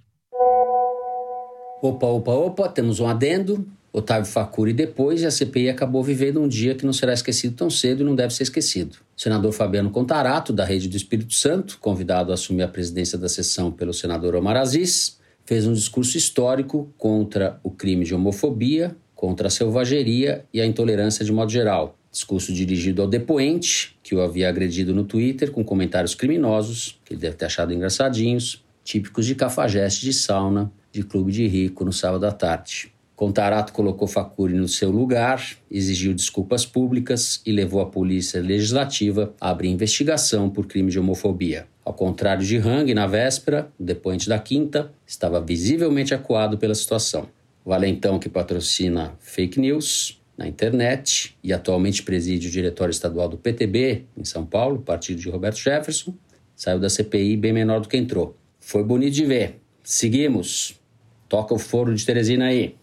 Opa, 1.81 2.07
opa, 2.07 2.31
opa, 2.31 2.69
temos 2.69 2.99
um 2.99 3.07
adendo. 3.07 3.67
Otávio 3.93 4.29
Facuri 4.29 4.73
depois 4.73 5.21
e 5.21 5.25
a 5.25 5.31
CPI 5.31 5.69
acabou 5.69 6.03
vivendo 6.03 6.41
um 6.41 6.47
dia 6.47 6.75
que 6.75 6.85
não 6.85 6.93
será 6.93 7.13
esquecido 7.13 7.55
tão 7.55 7.69
cedo 7.69 8.01
e 8.01 8.03
não 8.03 8.15
deve 8.15 8.33
ser 8.33 8.43
esquecido. 8.43 8.97
O 9.15 9.21
senador 9.21 9.51
Fabiano 9.51 9.89
Contarato, 9.89 10.53
da 10.53 10.65
Rede 10.65 10.87
do 10.87 10.97
Espírito 10.97 11.33
Santo, 11.33 11.79
convidado 11.79 12.31
a 12.31 12.35
assumir 12.35 12.63
a 12.63 12.67
presidência 12.67 13.17
da 13.17 13.29
sessão 13.29 13.71
pelo 13.71 13.93
senador 13.93 14.35
Omar 14.35 14.57
Aziz, 14.57 15.17
fez 15.45 15.65
um 15.65 15.73
discurso 15.73 16.17
histórico 16.17 16.93
contra 16.97 17.59
o 17.63 17.71
crime 17.71 18.05
de 18.05 18.13
homofobia, 18.13 18.95
contra 19.17 19.47
a 19.47 19.51
selvageria 19.51 20.45
e 20.53 20.61
a 20.61 20.65
intolerância 20.65 21.25
de 21.25 21.31
modo 21.33 21.51
geral. 21.51 21.97
Discurso 22.09 22.53
dirigido 22.53 23.01
ao 23.01 23.07
depoente, 23.07 23.97
que 24.01 24.15
o 24.15 24.21
havia 24.21 24.47
agredido 24.47 24.93
no 24.93 25.03
Twitter 25.03 25.51
com 25.51 25.63
comentários 25.63 26.15
criminosos, 26.15 26.99
que 27.03 27.13
ele 27.13 27.19
deve 27.19 27.35
ter 27.35 27.45
achado 27.45 27.73
engraçadinhos, 27.73 28.63
típicos 28.83 29.25
de 29.25 29.35
cafajeste 29.35 30.05
de 30.05 30.13
sauna, 30.13 30.71
de 30.91 31.03
clube 31.03 31.31
de 31.31 31.45
rico 31.47 31.83
no 31.83 31.91
sábado 31.91 32.25
à 32.25 32.31
tarde. 32.31 32.93
Contarato 33.15 33.73
colocou 33.73 34.07
Facuri 34.07 34.53
no 34.53 34.67
seu 34.67 34.91
lugar, 34.91 35.43
exigiu 35.71 36.13
desculpas 36.13 36.67
públicas 36.67 37.41
e 37.43 37.51
levou 37.51 37.81
a 37.81 37.87
polícia 37.87 38.39
legislativa 38.39 39.33
a 39.41 39.49
abrir 39.49 39.69
investigação 39.69 40.51
por 40.51 40.67
crime 40.67 40.91
de 40.91 40.99
homofobia. 40.99 41.65
Ao 41.83 41.93
contrário 41.93 42.45
de 42.45 42.57
Hang, 42.57 42.93
na 42.93 43.07
véspera, 43.07 43.71
o 43.79 43.83
depoente 43.83 44.29
da 44.29 44.37
quinta 44.37 44.91
estava 45.07 45.41
visivelmente 45.41 46.13
acuado 46.13 46.59
pela 46.59 46.75
situação. 46.75 47.27
Valentão 47.67 48.17
que 48.17 48.29
patrocina 48.29 49.17
fake 49.19 49.59
news 49.59 50.21
na 50.37 50.47
internet 50.47 51.35
e 51.43 51.51
atualmente 51.51 52.01
preside 52.01 52.47
o 52.47 52.51
diretório 52.51 52.91
estadual 52.91 53.27
do 53.27 53.37
PTB 53.37 54.05
em 54.15 54.23
São 54.23 54.45
Paulo, 54.45 54.79
partido 54.79 55.19
de 55.19 55.29
Roberto 55.29 55.57
Jefferson, 55.57 56.13
saiu 56.55 56.79
da 56.79 56.89
CPI 56.89 57.35
bem 57.35 57.51
menor 57.51 57.81
do 57.81 57.89
que 57.89 57.97
entrou. 57.97 58.37
Foi 58.61 58.85
bonito 58.85 59.13
de 59.15 59.25
ver. 59.25 59.59
Seguimos. 59.83 60.79
Toca 61.27 61.53
o 61.53 61.59
foro 61.59 61.93
de 61.93 62.05
Teresina 62.05 62.45
aí. 62.45 62.73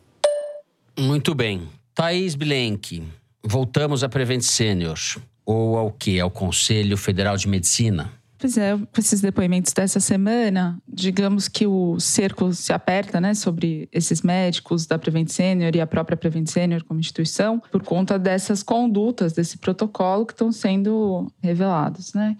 Muito 0.99 1.35
bem. 1.35 1.67
Thaís 1.95 2.35
Bilenque, 2.35 3.03
voltamos 3.43 4.05
a 4.05 4.09
Prevent 4.11 4.43
Senior. 4.43 4.99
Ou 5.47 5.79
ao 5.79 5.91
que? 5.91 6.21
Ao 6.21 6.31
Conselho 6.31 6.99
Federal 6.99 7.39
de 7.39 7.49
Medicina? 7.49 8.13
É, 8.45 8.77
com 8.77 9.01
esses 9.01 9.21
depoimentos 9.21 9.73
dessa 9.73 9.99
semana, 10.01 10.79
digamos 10.87 11.49
que 11.49 11.67
o 11.67 11.99
cerco 11.99 12.53
se 12.53 12.73
aperta, 12.73 13.21
né, 13.21 13.33
sobre 13.33 13.89
esses 13.91 14.21
médicos 14.21 14.87
da 14.87 14.99
Prevent 14.99 15.29
Senior 15.29 15.75
e 15.75 15.81
a 15.81 15.87
própria 15.87 16.17
Prevent 16.17 16.49
Senior 16.49 16.85
como 16.85 17.01
instituição, 17.01 17.59
por 17.73 17.83
conta 17.83 18.19
dessas 18.19 18.63
condutas, 18.63 19.33
desse 19.33 19.57
protocolo 19.57 20.27
que 20.27 20.35
estão 20.35 20.53
sendo 20.53 21.33
revelados, 21.43 22.13
né? 22.13 22.37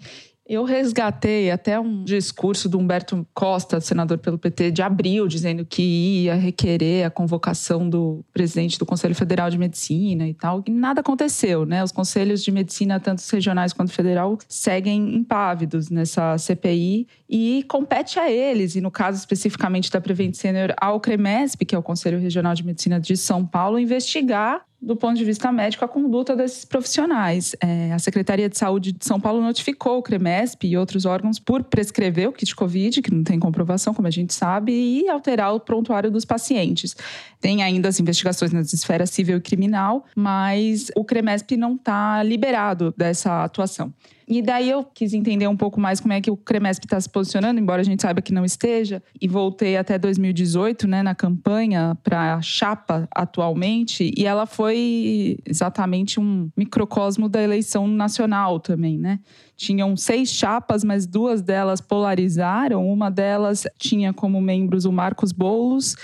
Eu 0.47 0.63
resgatei 0.63 1.49
até 1.49 1.79
um 1.79 2.03
discurso 2.03 2.69
do 2.69 2.77
Humberto 2.77 3.25
Costa, 3.33 3.81
senador 3.81 4.19
pelo 4.19 4.37
PT, 4.37 4.69
de 4.69 4.83
abril, 4.83 5.27
dizendo 5.27 5.65
que 5.65 5.81
ia 5.81 6.35
requerer 6.35 7.03
a 7.03 7.09
convocação 7.09 7.89
do 7.89 8.23
presidente 8.31 8.77
do 8.77 8.85
Conselho 8.85 9.15
Federal 9.15 9.49
de 9.49 9.57
Medicina 9.57 10.27
e 10.27 10.35
tal, 10.35 10.63
e 10.67 10.69
nada 10.69 11.01
aconteceu, 11.01 11.65
né? 11.65 11.83
Os 11.83 11.91
conselhos 11.91 12.43
de 12.43 12.51
medicina, 12.51 12.99
tanto 12.99 13.23
regionais 13.27 13.73
quanto 13.73 13.91
federal, 13.91 14.37
seguem 14.47 15.15
impávidos 15.15 15.89
nessa 15.89 16.37
CPI 16.37 17.07
e 17.27 17.65
compete 17.67 18.19
a 18.19 18.29
eles, 18.29 18.75
e 18.75 18.81
no 18.81 18.91
caso 18.91 19.17
especificamente 19.17 19.89
da 19.89 19.99
Prevent 19.99 20.35
Senior, 20.35 20.75
ao 20.79 20.99
CREMESP, 20.99 21.65
que 21.65 21.73
é 21.73 21.77
o 21.77 21.81
Conselho 21.83 22.19
Regional 22.19 22.53
de 22.53 22.63
Medicina 22.63 22.99
de 22.99 23.17
São 23.17 23.43
Paulo, 23.43 23.79
investigar 23.79 24.61
do 24.85 24.95
ponto 24.95 25.17
de 25.17 25.25
vista 25.25 25.51
médico, 25.51 25.83
a 25.83 25.87
conduta 25.87 26.35
desses 26.35 26.63
profissionais. 26.63 27.55
É, 27.59 27.91
a 27.91 27.97
Secretaria 27.97 28.47
de 28.47 28.55
Saúde 28.55 28.91
de 28.91 29.03
São 29.03 29.19
Paulo 29.19 29.41
notificou 29.41 29.97
o 29.97 30.03
CREMESP 30.03 30.67
e 30.67 30.77
outros 30.77 31.05
órgãos 31.05 31.39
por 31.39 31.63
prescrever 31.63 32.29
o 32.29 32.31
kit 32.31 32.55
Covid, 32.55 33.01
que 33.01 33.11
não 33.11 33.23
tem 33.23 33.39
comprovação, 33.39 33.95
como 33.95 34.07
a 34.07 34.11
gente 34.11 34.31
sabe, 34.31 34.71
e 34.71 35.09
alterar 35.09 35.55
o 35.55 35.59
prontuário 35.59 36.11
dos 36.11 36.23
pacientes. 36.23 36.95
Tem 37.41 37.63
ainda 37.63 37.89
as 37.89 37.99
investigações 37.99 38.53
nas 38.53 38.71
esferas 38.73 39.09
civil 39.09 39.37
e 39.37 39.41
criminal, 39.41 40.05
mas 40.15 40.91
o 40.95 41.03
CREMESP 41.03 41.57
não 41.57 41.73
está 41.73 42.21
liberado 42.21 42.93
dessa 42.95 43.43
atuação. 43.43 43.91
E 44.27 44.41
daí 44.41 44.69
eu 44.69 44.83
quis 44.83 45.13
entender 45.13 45.47
um 45.47 45.55
pouco 45.55 45.79
mais 45.79 45.99
como 45.99 46.13
é 46.13 46.19
que 46.19 46.31
o 46.31 46.37
Cremesp 46.37 46.83
está 46.85 46.99
se 46.99 47.07
posicionando, 47.07 47.59
embora 47.59 47.81
a 47.81 47.85
gente 47.85 48.01
saiba 48.01 48.21
que 48.21 48.33
não 48.33 48.43
esteja. 48.43 49.01
E 49.21 49.27
voltei 49.27 49.77
até 49.77 49.99
2018, 49.99 50.87
né, 50.87 51.03
na 51.03 51.13
campanha 51.13 51.95
para 52.03 52.35
a 52.35 52.41
chapa 52.41 53.07
atualmente, 53.11 54.11
e 54.17 54.25
ela 54.25 54.45
foi 54.45 55.37
exatamente 55.45 56.19
um 56.19 56.49
microcosmo 56.57 57.29
da 57.29 57.41
eleição 57.41 57.87
nacional 57.87 58.59
também, 58.59 58.97
né? 58.97 59.19
Tinham 59.55 59.95
seis 59.95 60.29
chapas, 60.29 60.83
mas 60.83 61.05
duas 61.05 61.41
delas 61.41 61.79
polarizaram. 61.79 62.85
Uma 62.85 63.09
delas 63.09 63.63
tinha 63.77 64.11
como 64.11 64.41
membros 64.41 64.85
o 64.85 64.91
Marcos 64.91 65.31
Boulos 65.31 65.95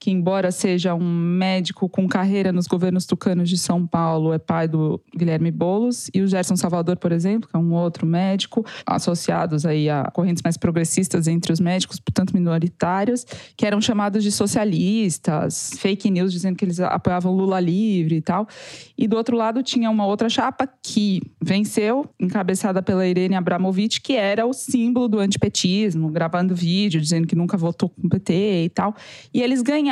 que, 0.00 0.10
embora 0.10 0.50
seja 0.50 0.94
um 0.94 1.04
médico 1.04 1.86
com 1.86 2.08
carreira 2.08 2.50
nos 2.50 2.66
governos 2.66 3.04
tucanos 3.04 3.50
de 3.50 3.58
São 3.58 3.86
Paulo, 3.86 4.32
é 4.32 4.38
pai 4.38 4.66
do 4.66 4.98
Guilherme 5.14 5.50
Boulos, 5.50 6.08
e 6.14 6.22
o 6.22 6.26
Gerson 6.26 6.56
Salvador, 6.56 6.96
por 6.96 7.12
exemplo, 7.12 7.46
que 7.46 7.54
é 7.54 7.58
um 7.58 7.74
outro 7.74 8.06
médico, 8.06 8.64
associados 8.86 9.66
aí 9.66 9.90
a 9.90 10.04
correntes 10.04 10.42
mais 10.42 10.56
progressistas 10.56 11.28
entre 11.28 11.52
os 11.52 11.60
médicos, 11.60 12.00
portanto 12.00 12.32
minoritários, 12.32 13.26
que 13.54 13.66
eram 13.66 13.78
chamados 13.78 14.24
de 14.24 14.32
socialistas, 14.32 15.72
fake 15.78 16.10
news 16.10 16.32
dizendo 16.32 16.56
que 16.56 16.64
eles 16.64 16.80
apoiavam 16.80 17.34
Lula 17.34 17.60
livre 17.60 18.16
e 18.16 18.22
tal. 18.22 18.48
E 18.96 19.06
do 19.06 19.18
outro 19.18 19.36
lado 19.36 19.62
tinha 19.62 19.90
uma 19.90 20.06
outra 20.06 20.30
chapa 20.30 20.66
que 20.82 21.20
venceu, 21.42 22.08
encabeçada 22.18 22.82
pela 22.82 23.06
Irene 23.06 23.34
Abramovic, 23.34 24.00
que 24.00 24.14
era 24.14 24.46
o 24.46 24.54
símbolo 24.54 25.08
do 25.08 25.18
antipetismo, 25.18 26.08
gravando 26.08 26.54
vídeo 26.54 26.98
dizendo 26.98 27.26
que 27.26 27.36
nunca 27.36 27.58
votou 27.58 27.90
com 27.90 28.06
o 28.06 28.08
PT 28.08 28.64
e 28.64 28.68
tal. 28.70 28.94
E 29.34 29.42
eles 29.42 29.60
ganharam 29.60 29.89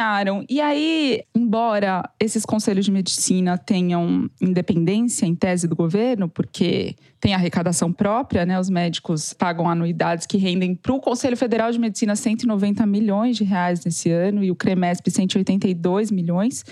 E 0.49 0.61
aí, 0.61 1.23
embora 1.35 2.09
esses 2.21 2.45
conselhos 2.45 2.85
de 2.85 2.93
medicina 2.93 3.59
tenham 3.59 4.31
independência 4.41 5.27
em 5.27 5.35
tese 5.35 5.67
do 5.67 5.75
governo, 5.75 6.29
porque 6.29 6.95
tem 7.21 7.35
arrecadação 7.35 7.93
própria, 7.93 8.47
né? 8.47 8.59
Os 8.59 8.71
médicos 8.71 9.33
pagam 9.33 9.69
anuidades 9.69 10.27
que 10.27 10.39
rendem 10.39 10.75
para 10.75 10.93
o 10.93 11.01
Conselho 11.01 11.37
Federal 11.37 11.71
de 11.71 11.79
Medicina 11.79 12.15
190 12.15 12.87
milhões 12.87 13.37
de 13.37 13.45
reais 13.45 13.85
nesse 13.85 14.11
ano 14.11 14.45
e 14.45 14.51
o 14.51 14.57
CREMESP 14.57 15.11
182 15.11 16.11
milhões 16.11 16.65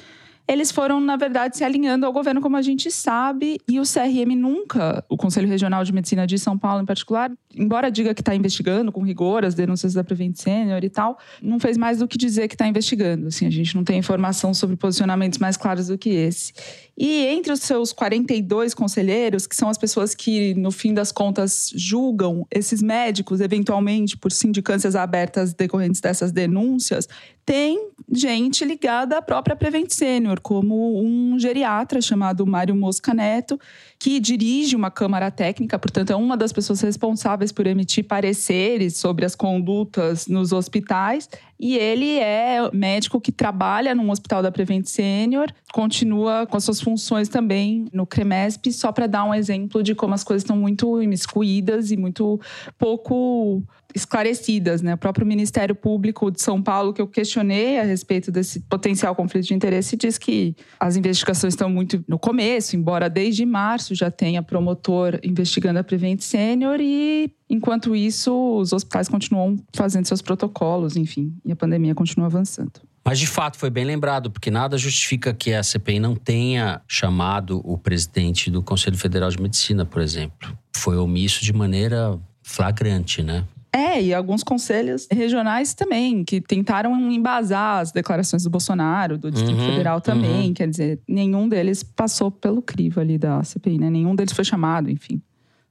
eles 0.48 0.70
foram, 0.70 1.00
na 1.00 1.16
verdade, 1.16 1.56
se 1.56 1.64
alinhando 1.64 2.06
ao 2.06 2.12
governo, 2.12 2.40
como 2.40 2.56
a 2.56 2.62
gente 2.62 2.90
sabe, 2.90 3.58
e 3.68 3.80
o 3.80 3.82
CRM 3.82 4.36
nunca, 4.36 5.04
o 5.08 5.16
Conselho 5.16 5.48
Regional 5.48 5.82
de 5.82 5.92
Medicina 5.92 6.26
de 6.26 6.38
São 6.38 6.56
Paulo 6.56 6.82
em 6.82 6.86
particular, 6.86 7.32
embora 7.54 7.90
diga 7.90 8.14
que 8.14 8.20
está 8.20 8.34
investigando 8.34 8.92
com 8.92 9.02
rigor 9.02 9.44
as 9.44 9.54
denúncias 9.54 9.94
da 9.94 10.04
Prevent 10.04 10.36
Senior 10.36 10.84
e 10.84 10.88
tal, 10.88 11.18
não 11.42 11.58
fez 11.58 11.76
mais 11.76 11.98
do 11.98 12.06
que 12.06 12.16
dizer 12.16 12.46
que 12.46 12.54
está 12.54 12.66
investigando. 12.66 13.26
Assim, 13.26 13.46
a 13.46 13.50
gente 13.50 13.74
não 13.74 13.82
tem 13.82 13.98
informação 13.98 14.54
sobre 14.54 14.76
posicionamentos 14.76 15.38
mais 15.38 15.56
claros 15.56 15.88
do 15.88 15.98
que 15.98 16.10
esse. 16.10 16.52
E 16.98 17.26
entre 17.26 17.52
os 17.52 17.60
seus 17.60 17.92
42 17.92 18.72
conselheiros, 18.72 19.46
que 19.46 19.54
são 19.54 19.68
as 19.68 19.76
pessoas 19.76 20.14
que, 20.14 20.54
no 20.54 20.70
fim 20.70 20.94
das 20.94 21.12
contas, 21.12 21.70
julgam 21.74 22.46
esses 22.50 22.80
médicos, 22.80 23.40
eventualmente 23.40 24.16
por 24.16 24.32
sindicâncias 24.32 24.96
abertas 24.96 25.52
decorrentes 25.52 26.00
dessas 26.00 26.32
denúncias, 26.32 27.06
tem 27.44 27.90
gente 28.10 28.64
ligada 28.64 29.18
à 29.18 29.22
própria 29.22 29.54
Prevent 29.54 29.90
Senior, 29.90 30.40
como 30.40 31.00
um 31.00 31.38
geriatra 31.38 32.00
chamado 32.00 32.46
Mário 32.46 32.74
Mosca 32.74 33.12
Neto, 33.12 33.60
que 33.98 34.20
dirige 34.20 34.76
uma 34.76 34.90
câmara 34.90 35.30
técnica, 35.30 35.78
portanto, 35.78 36.10
é 36.10 36.16
uma 36.16 36.36
das 36.36 36.52
pessoas 36.52 36.80
responsáveis 36.80 37.50
por 37.50 37.66
emitir 37.66 38.04
pareceres 38.04 38.96
sobre 38.96 39.24
as 39.24 39.34
condutas 39.34 40.26
nos 40.26 40.52
hospitais. 40.52 41.28
E 41.58 41.76
ele 41.76 42.18
é 42.18 42.58
médico 42.72 43.18
que 43.18 43.32
trabalha 43.32 43.94
num 43.94 44.10
hospital 44.10 44.42
da 44.42 44.52
Prevent 44.52 44.84
Senior, 44.84 45.46
continua 45.72 46.46
com 46.46 46.56
as 46.58 46.64
suas 46.64 46.80
funções 46.80 47.28
também 47.28 47.86
no 47.92 48.06
CREMESP, 48.06 48.70
só 48.72 48.92
para 48.92 49.06
dar 49.06 49.24
um 49.24 49.32
exemplo 49.32 49.82
de 49.82 49.94
como 49.94 50.12
as 50.12 50.22
coisas 50.22 50.42
estão 50.42 50.56
muito 50.56 51.02
imiscuídas 51.02 51.90
e 51.90 51.96
muito 51.96 52.38
pouco 52.78 53.62
esclarecidas, 53.96 54.82
né? 54.82 54.94
O 54.94 54.98
próprio 54.98 55.26
Ministério 55.26 55.74
Público 55.74 56.30
de 56.30 56.40
São 56.42 56.62
Paulo, 56.62 56.92
que 56.92 57.00
eu 57.00 57.06
questionei 57.08 57.80
a 57.80 57.82
respeito 57.82 58.30
desse 58.30 58.60
potencial 58.60 59.14
conflito 59.16 59.46
de 59.46 59.54
interesse, 59.54 59.96
diz 59.96 60.18
que 60.18 60.54
as 60.78 60.96
investigações 60.96 61.54
estão 61.54 61.70
muito 61.70 62.04
no 62.06 62.18
começo, 62.18 62.76
embora 62.76 63.08
desde 63.08 63.46
março 63.46 63.94
já 63.94 64.10
tenha 64.10 64.42
promotor 64.42 65.18
investigando 65.24 65.78
a 65.78 65.84
Prevent 65.84 66.20
Senior 66.20 66.78
e 66.80 67.32
Enquanto 67.48 67.94
isso, 67.94 68.58
os 68.58 68.72
hospitais 68.72 69.08
continuam 69.08 69.56
fazendo 69.72 70.04
seus 70.04 70.20
protocolos, 70.20 70.96
enfim, 70.96 71.32
e 71.44 71.52
a 71.52 71.56
pandemia 71.56 71.94
continua 71.94 72.26
avançando. 72.26 72.72
Mas 73.04 73.20
de 73.20 73.26
fato 73.28 73.56
foi 73.56 73.70
bem 73.70 73.84
lembrado, 73.84 74.32
porque 74.32 74.50
nada 74.50 74.76
justifica 74.76 75.32
que 75.32 75.54
a 75.54 75.62
CPI 75.62 76.00
não 76.00 76.16
tenha 76.16 76.82
chamado 76.88 77.60
o 77.64 77.78
presidente 77.78 78.50
do 78.50 78.64
Conselho 78.64 78.98
Federal 78.98 79.30
de 79.30 79.40
Medicina, 79.40 79.86
por 79.86 80.02
exemplo. 80.02 80.58
Foi 80.74 80.96
omisso 80.96 81.44
de 81.44 81.52
maneira 81.52 82.18
flagrante, 82.42 83.22
né? 83.22 83.44
É, 83.76 84.02
e 84.02 84.14
alguns 84.14 84.42
conselhos 84.42 85.06
regionais 85.12 85.74
também, 85.74 86.24
que 86.24 86.40
tentaram 86.40 86.98
embasar 87.12 87.80
as 87.80 87.92
declarações 87.92 88.42
do 88.42 88.48
Bolsonaro, 88.48 89.18
do 89.18 89.30
Distrito 89.30 89.60
uhum, 89.60 89.68
Federal 89.68 90.00
também. 90.00 90.46
Uhum. 90.46 90.54
Quer 90.54 90.70
dizer, 90.70 90.98
nenhum 91.06 91.46
deles 91.46 91.82
passou 91.82 92.30
pelo 92.30 92.62
crivo 92.62 93.00
ali 93.00 93.18
da 93.18 93.44
CPI, 93.44 93.78
né? 93.78 93.90
Nenhum 93.90 94.16
deles 94.16 94.32
foi 94.32 94.46
chamado, 94.46 94.90
enfim. 94.90 95.20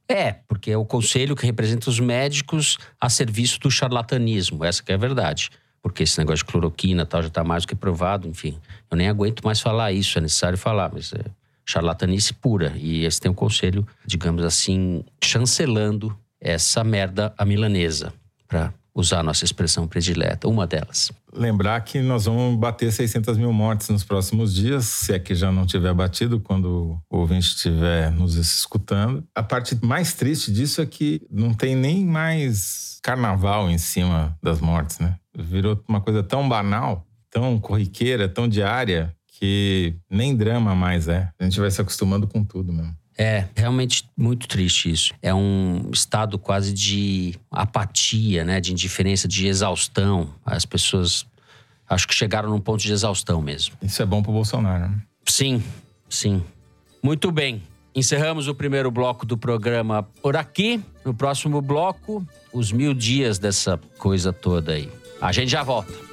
É, 0.08 0.36
porque 0.46 0.70
é 0.70 0.76
o 0.76 0.84
conselho 0.84 1.34
que 1.34 1.44
representa 1.44 1.90
os 1.90 1.98
médicos 1.98 2.78
a 3.00 3.10
serviço 3.10 3.58
do 3.58 3.72
charlatanismo, 3.72 4.64
essa 4.64 4.80
que 4.84 4.92
é 4.92 4.94
a 4.94 4.98
verdade. 4.98 5.50
Porque 5.82 6.04
esse 6.04 6.16
negócio 6.16 6.46
de 6.46 6.52
cloroquina 6.52 7.04
tal 7.04 7.22
já 7.22 7.28
está 7.28 7.42
mais 7.42 7.64
do 7.64 7.68
que 7.68 7.74
provado, 7.74 8.28
enfim. 8.28 8.56
Eu 8.88 8.96
nem 8.96 9.08
aguento 9.08 9.42
mais 9.44 9.60
falar 9.60 9.90
isso, 9.90 10.16
é 10.16 10.20
necessário 10.20 10.56
falar, 10.56 10.92
mas 10.94 11.12
é 11.12 11.24
charlatanice 11.64 12.32
pura. 12.34 12.72
E 12.76 13.04
esse 13.04 13.20
tem 13.20 13.32
um 13.32 13.34
conselho, 13.34 13.84
digamos 14.06 14.44
assim, 14.44 15.02
chancelando 15.20 16.16
essa 16.40 16.84
merda 16.84 17.34
a 17.36 17.44
milanesa, 17.44 18.12
para 18.46 18.72
usar 18.96 19.20
a 19.20 19.22
nossa 19.22 19.44
expressão 19.44 19.86
predileta, 19.86 20.48
uma 20.48 20.66
delas. 20.66 21.12
Lembrar 21.32 21.78
que 21.82 22.00
nós 22.00 22.24
vamos 22.24 22.58
bater 22.58 22.90
600 22.90 23.36
mil 23.36 23.52
mortes 23.52 23.90
nos 23.90 24.02
próximos 24.02 24.54
dias, 24.54 24.86
se 24.86 25.12
é 25.12 25.18
que 25.18 25.34
já 25.34 25.52
não 25.52 25.66
tiver 25.66 25.92
batido, 25.92 26.40
quando 26.40 26.98
o 27.10 27.18
ouvinte 27.18 27.48
estiver 27.48 28.10
nos 28.10 28.36
escutando. 28.36 29.22
A 29.34 29.42
parte 29.42 29.76
mais 29.84 30.14
triste 30.14 30.50
disso 30.50 30.80
é 30.80 30.86
que 30.86 31.20
não 31.30 31.52
tem 31.52 31.76
nem 31.76 32.06
mais 32.06 32.98
carnaval 33.02 33.70
em 33.70 33.76
cima 33.76 34.36
das 34.42 34.60
mortes, 34.60 34.98
né? 34.98 35.16
Virou 35.36 35.78
uma 35.86 36.00
coisa 36.00 36.22
tão 36.22 36.48
banal, 36.48 37.06
tão 37.30 37.60
corriqueira, 37.60 38.28
tão 38.28 38.48
diária, 38.48 39.14
que 39.38 39.94
nem 40.10 40.34
drama 40.34 40.74
mais 40.74 41.06
é. 41.06 41.28
A 41.38 41.44
gente 41.44 41.60
vai 41.60 41.70
se 41.70 41.80
acostumando 41.80 42.26
com 42.26 42.42
tudo 42.42 42.72
mesmo. 42.72 42.96
É, 43.18 43.46
realmente 43.54 44.08
muito 44.16 44.46
triste 44.46 44.90
isso. 44.90 45.14
É 45.22 45.34
um 45.34 45.90
estado 45.92 46.38
quase 46.38 46.72
de 46.72 47.34
apatia, 47.50 48.44
né? 48.44 48.60
De 48.60 48.72
indiferença, 48.72 49.26
de 49.26 49.46
exaustão. 49.46 50.34
As 50.44 50.66
pessoas 50.66 51.26
acho 51.88 52.06
que 52.06 52.14
chegaram 52.14 52.50
num 52.50 52.60
ponto 52.60 52.82
de 52.82 52.92
exaustão 52.92 53.40
mesmo. 53.40 53.74
Isso 53.80 54.02
é 54.02 54.06
bom 54.06 54.22
pro 54.22 54.32
Bolsonaro, 54.32 54.90
né? 54.90 55.02
Sim, 55.26 55.62
sim. 56.08 56.42
Muito 57.02 57.30
bem. 57.30 57.62
Encerramos 57.94 58.46
o 58.48 58.54
primeiro 58.54 58.90
bloco 58.90 59.24
do 59.24 59.38
programa 59.38 60.02
por 60.20 60.36
aqui. 60.36 60.82
No 61.04 61.14
próximo 61.14 61.62
bloco, 61.62 62.26
os 62.52 62.70
mil 62.70 62.92
dias 62.92 63.38
dessa 63.38 63.78
coisa 63.96 64.32
toda 64.32 64.72
aí. 64.72 64.90
A 65.20 65.32
gente 65.32 65.50
já 65.50 65.62
volta. 65.62 66.05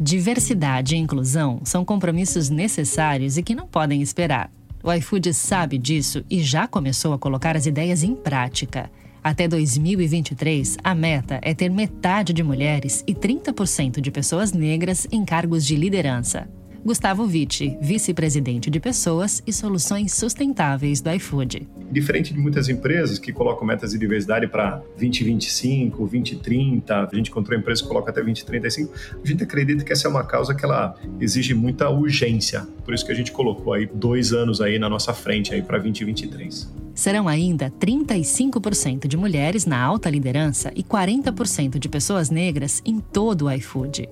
Diversidade 0.00 0.94
e 0.94 0.98
inclusão 0.98 1.60
são 1.64 1.84
compromissos 1.84 2.48
necessários 2.48 3.36
e 3.36 3.42
que 3.42 3.52
não 3.52 3.66
podem 3.66 4.00
esperar. 4.00 4.48
O 4.80 4.92
iFood 4.92 5.34
sabe 5.34 5.76
disso 5.76 6.24
e 6.30 6.40
já 6.40 6.68
começou 6.68 7.12
a 7.12 7.18
colocar 7.18 7.56
as 7.56 7.66
ideias 7.66 8.04
em 8.04 8.14
prática. 8.14 8.88
Até 9.24 9.48
2023, 9.48 10.76
a 10.84 10.94
meta 10.94 11.40
é 11.42 11.52
ter 11.52 11.68
metade 11.68 12.32
de 12.32 12.44
mulheres 12.44 13.02
e 13.08 13.12
30% 13.12 14.00
de 14.00 14.10
pessoas 14.12 14.52
negras 14.52 15.04
em 15.10 15.24
cargos 15.24 15.66
de 15.66 15.74
liderança. 15.74 16.48
Gustavo 16.88 17.26
Vitti, 17.26 17.76
vice-presidente 17.82 18.70
de 18.70 18.80
Pessoas 18.80 19.42
e 19.46 19.52
Soluções 19.52 20.14
Sustentáveis 20.14 21.02
do 21.02 21.10
iFood. 21.10 21.68
Diferente 21.92 22.32
de 22.32 22.40
muitas 22.40 22.70
empresas 22.70 23.18
que 23.18 23.30
colocam 23.30 23.66
metas 23.66 23.90
de 23.90 23.98
diversidade 23.98 24.46
para 24.46 24.82
2025, 24.96 25.98
2030, 25.98 26.94
a 27.12 27.14
gente 27.14 27.28
encontrou 27.28 27.58
empresas 27.58 27.82
que 27.82 27.88
colocam 27.88 28.08
até 28.08 28.22
2035, 28.22 28.90
a 29.22 29.26
gente 29.28 29.42
acredita 29.42 29.84
que 29.84 29.92
essa 29.92 30.08
é 30.08 30.10
uma 30.10 30.24
causa 30.24 30.54
que 30.54 30.64
ela 30.64 30.94
exige 31.20 31.52
muita 31.52 31.90
urgência. 31.90 32.66
Por 32.86 32.94
isso 32.94 33.04
que 33.04 33.12
a 33.12 33.14
gente 33.14 33.32
colocou 33.32 33.74
aí 33.74 33.84
dois 33.84 34.32
anos 34.32 34.62
aí 34.62 34.78
na 34.78 34.88
nossa 34.88 35.12
frente 35.12 35.52
aí 35.52 35.60
para 35.60 35.76
2023. 35.76 36.72
Serão 36.94 37.28
ainda 37.28 37.70
35% 37.70 39.06
de 39.06 39.16
mulheres 39.18 39.66
na 39.66 39.78
alta 39.78 40.08
liderança 40.08 40.72
e 40.74 40.82
40% 40.82 41.78
de 41.78 41.86
pessoas 41.86 42.30
negras 42.30 42.80
em 42.82 42.98
todo 42.98 43.44
o 43.44 43.52
iFood. 43.52 44.08